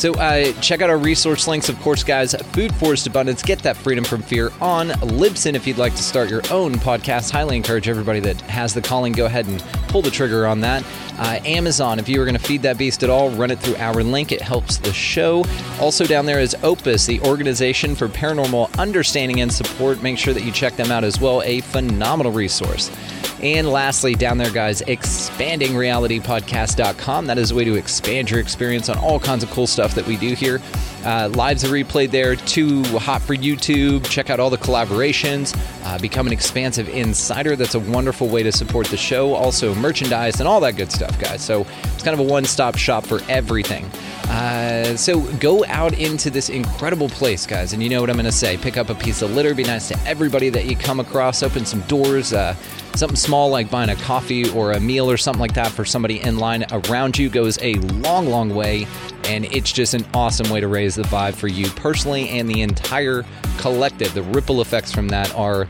So 0.00 0.14
uh, 0.14 0.52
check 0.62 0.80
out 0.80 0.88
our 0.88 0.96
resource 0.96 1.46
links, 1.46 1.68
of 1.68 1.78
course, 1.80 2.02
guys. 2.02 2.34
Food 2.34 2.74
Forest 2.76 3.06
Abundance, 3.06 3.42
get 3.42 3.58
that 3.64 3.76
freedom 3.76 4.02
from 4.02 4.22
fear 4.22 4.50
on 4.58 4.88
Libsyn. 4.88 5.52
If 5.52 5.66
you'd 5.66 5.76
like 5.76 5.94
to 5.94 6.02
start 6.02 6.30
your 6.30 6.40
own 6.50 6.76
podcast, 6.76 7.30
highly 7.30 7.54
encourage 7.54 7.86
everybody 7.86 8.18
that 8.20 8.40
has 8.40 8.72
the 8.72 8.80
calling, 8.80 9.12
go 9.12 9.26
ahead 9.26 9.46
and 9.46 9.62
pull 9.88 10.00
the 10.00 10.10
trigger 10.10 10.46
on 10.46 10.62
that. 10.62 10.86
Uh, 11.18 11.38
Amazon, 11.44 11.98
if 11.98 12.08
you 12.08 12.18
are 12.22 12.24
going 12.24 12.34
to 12.34 12.42
feed 12.42 12.62
that 12.62 12.78
beast 12.78 13.02
at 13.02 13.10
all, 13.10 13.28
run 13.32 13.50
it 13.50 13.58
through 13.58 13.76
our 13.76 14.02
link. 14.02 14.32
It 14.32 14.40
helps 14.40 14.78
the 14.78 14.90
show. 14.90 15.44
Also 15.78 16.06
down 16.06 16.24
there 16.24 16.40
is 16.40 16.56
Opus, 16.62 17.04
the 17.04 17.20
organization 17.20 17.94
for 17.94 18.08
paranormal 18.08 18.74
understanding 18.78 19.42
and 19.42 19.52
support. 19.52 20.02
Make 20.02 20.16
sure 20.16 20.32
that 20.32 20.44
you 20.44 20.52
check 20.52 20.76
them 20.76 20.90
out 20.90 21.04
as 21.04 21.20
well. 21.20 21.42
A 21.42 21.60
phenomenal 21.60 22.32
resource. 22.32 22.90
And 23.42 23.68
lastly, 23.68 24.14
down 24.14 24.38
there, 24.38 24.50
guys, 24.50 24.80
expandingrealitypodcast.com. 24.82 27.26
That 27.26 27.38
is 27.38 27.50
a 27.50 27.54
way 27.54 27.64
to 27.64 27.74
expand 27.74 28.30
your 28.30 28.40
experience 28.40 28.90
on 28.90 28.98
all 28.98 29.18
kinds 29.18 29.42
of 29.42 29.50
cool 29.50 29.66
stuff 29.66 29.89
that 29.94 30.06
we 30.06 30.16
do 30.16 30.34
here. 30.34 30.60
Uh, 31.04 31.30
lives 31.34 31.64
are 31.64 31.68
replayed 31.68 32.10
there, 32.10 32.36
too 32.36 32.84
hot 32.98 33.22
for 33.22 33.34
YouTube. 33.34 34.04
Check 34.10 34.28
out 34.28 34.38
all 34.38 34.50
the 34.50 34.58
collaborations. 34.58 35.56
Uh, 35.84 35.98
become 35.98 36.26
an 36.26 36.32
expansive 36.32 36.88
insider. 36.90 37.56
That's 37.56 37.74
a 37.74 37.80
wonderful 37.80 38.28
way 38.28 38.42
to 38.42 38.52
support 38.52 38.86
the 38.88 38.98
show. 38.98 39.34
Also, 39.34 39.74
merchandise 39.74 40.40
and 40.40 40.48
all 40.48 40.60
that 40.60 40.76
good 40.76 40.92
stuff, 40.92 41.18
guys. 41.18 41.42
So 41.42 41.66
it's 41.84 42.02
kind 42.02 42.18
of 42.18 42.20
a 42.20 42.30
one 42.30 42.44
stop 42.44 42.76
shop 42.76 43.06
for 43.06 43.20
everything. 43.28 43.90
Uh, 44.28 44.96
so 44.96 45.20
go 45.38 45.64
out 45.66 45.98
into 45.98 46.30
this 46.30 46.50
incredible 46.50 47.08
place, 47.08 47.46
guys, 47.46 47.72
and 47.72 47.82
you 47.82 47.88
know 47.88 48.00
what 48.00 48.10
I'm 48.10 48.16
going 48.16 48.26
to 48.26 48.32
say. 48.32 48.56
Pick 48.56 48.76
up 48.76 48.88
a 48.88 48.94
piece 48.94 49.22
of 49.22 49.32
litter, 49.32 49.54
be 49.54 49.64
nice 49.64 49.88
to 49.88 49.98
everybody 50.06 50.50
that 50.50 50.66
you 50.66 50.76
come 50.76 51.00
across, 51.00 51.42
open 51.42 51.66
some 51.66 51.80
doors, 51.82 52.32
uh, 52.32 52.54
something 52.94 53.16
small 53.16 53.50
like 53.50 53.70
buying 53.70 53.90
a 53.90 53.96
coffee 53.96 54.48
or 54.50 54.72
a 54.72 54.80
meal 54.80 55.10
or 55.10 55.16
something 55.16 55.40
like 55.40 55.54
that 55.54 55.72
for 55.72 55.84
somebody 55.84 56.20
in 56.20 56.38
line 56.38 56.64
around 56.70 57.18
you 57.18 57.28
goes 57.28 57.58
a 57.60 57.74
long, 57.74 58.28
long 58.28 58.54
way, 58.54 58.86
and 59.30 59.44
it's 59.46 59.70
just 59.70 59.94
an 59.94 60.04
awesome 60.12 60.50
way 60.50 60.58
to 60.58 60.66
raise 60.66 60.96
the 60.96 61.02
vibe 61.04 61.34
for 61.34 61.46
you 61.46 61.70
personally 61.70 62.28
and 62.30 62.48
the 62.48 62.62
entire 62.62 63.24
collective. 63.58 64.12
The 64.12 64.24
ripple 64.24 64.60
effects 64.60 64.90
from 64.92 65.08
that 65.08 65.32
are 65.36 65.68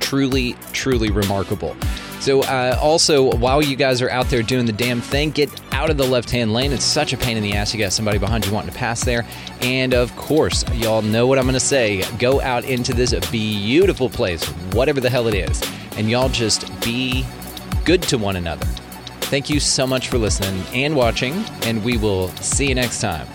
truly, 0.00 0.56
truly 0.72 1.10
remarkable. 1.10 1.76
So, 2.20 2.42
uh, 2.44 2.78
also, 2.80 3.36
while 3.36 3.62
you 3.62 3.76
guys 3.76 4.00
are 4.00 4.08
out 4.10 4.28
there 4.30 4.42
doing 4.42 4.64
the 4.64 4.72
damn 4.72 5.02
thing, 5.02 5.30
get 5.30 5.50
out 5.72 5.90
of 5.90 5.98
the 5.98 6.06
left 6.06 6.30
hand 6.30 6.54
lane. 6.54 6.72
It's 6.72 6.82
such 6.82 7.12
a 7.12 7.18
pain 7.18 7.36
in 7.36 7.42
the 7.42 7.52
ass. 7.52 7.74
You 7.74 7.78
got 7.78 7.92
somebody 7.92 8.18
behind 8.18 8.46
you 8.46 8.52
wanting 8.52 8.70
to 8.72 8.76
pass 8.76 9.04
there. 9.04 9.26
And 9.60 9.92
of 9.92 10.16
course, 10.16 10.64
y'all 10.72 11.02
know 11.02 11.26
what 11.26 11.38
I'm 11.38 11.44
going 11.44 11.54
to 11.54 11.60
say. 11.60 12.02
Go 12.18 12.40
out 12.40 12.64
into 12.64 12.94
this 12.94 13.14
beautiful 13.30 14.08
place, 14.08 14.44
whatever 14.72 15.00
the 15.00 15.10
hell 15.10 15.28
it 15.28 15.34
is, 15.34 15.62
and 15.98 16.08
y'all 16.08 16.30
just 16.30 16.68
be 16.80 17.24
good 17.84 18.02
to 18.04 18.16
one 18.16 18.36
another. 18.36 18.66
Thank 19.28 19.50
you 19.50 19.60
so 19.60 19.86
much 19.86 20.08
for 20.08 20.16
listening 20.16 20.64
and 20.72 20.96
watching, 20.96 21.44
and 21.62 21.84
we 21.84 21.98
will 21.98 22.28
see 22.36 22.68
you 22.68 22.74
next 22.74 23.00
time. 23.00 23.28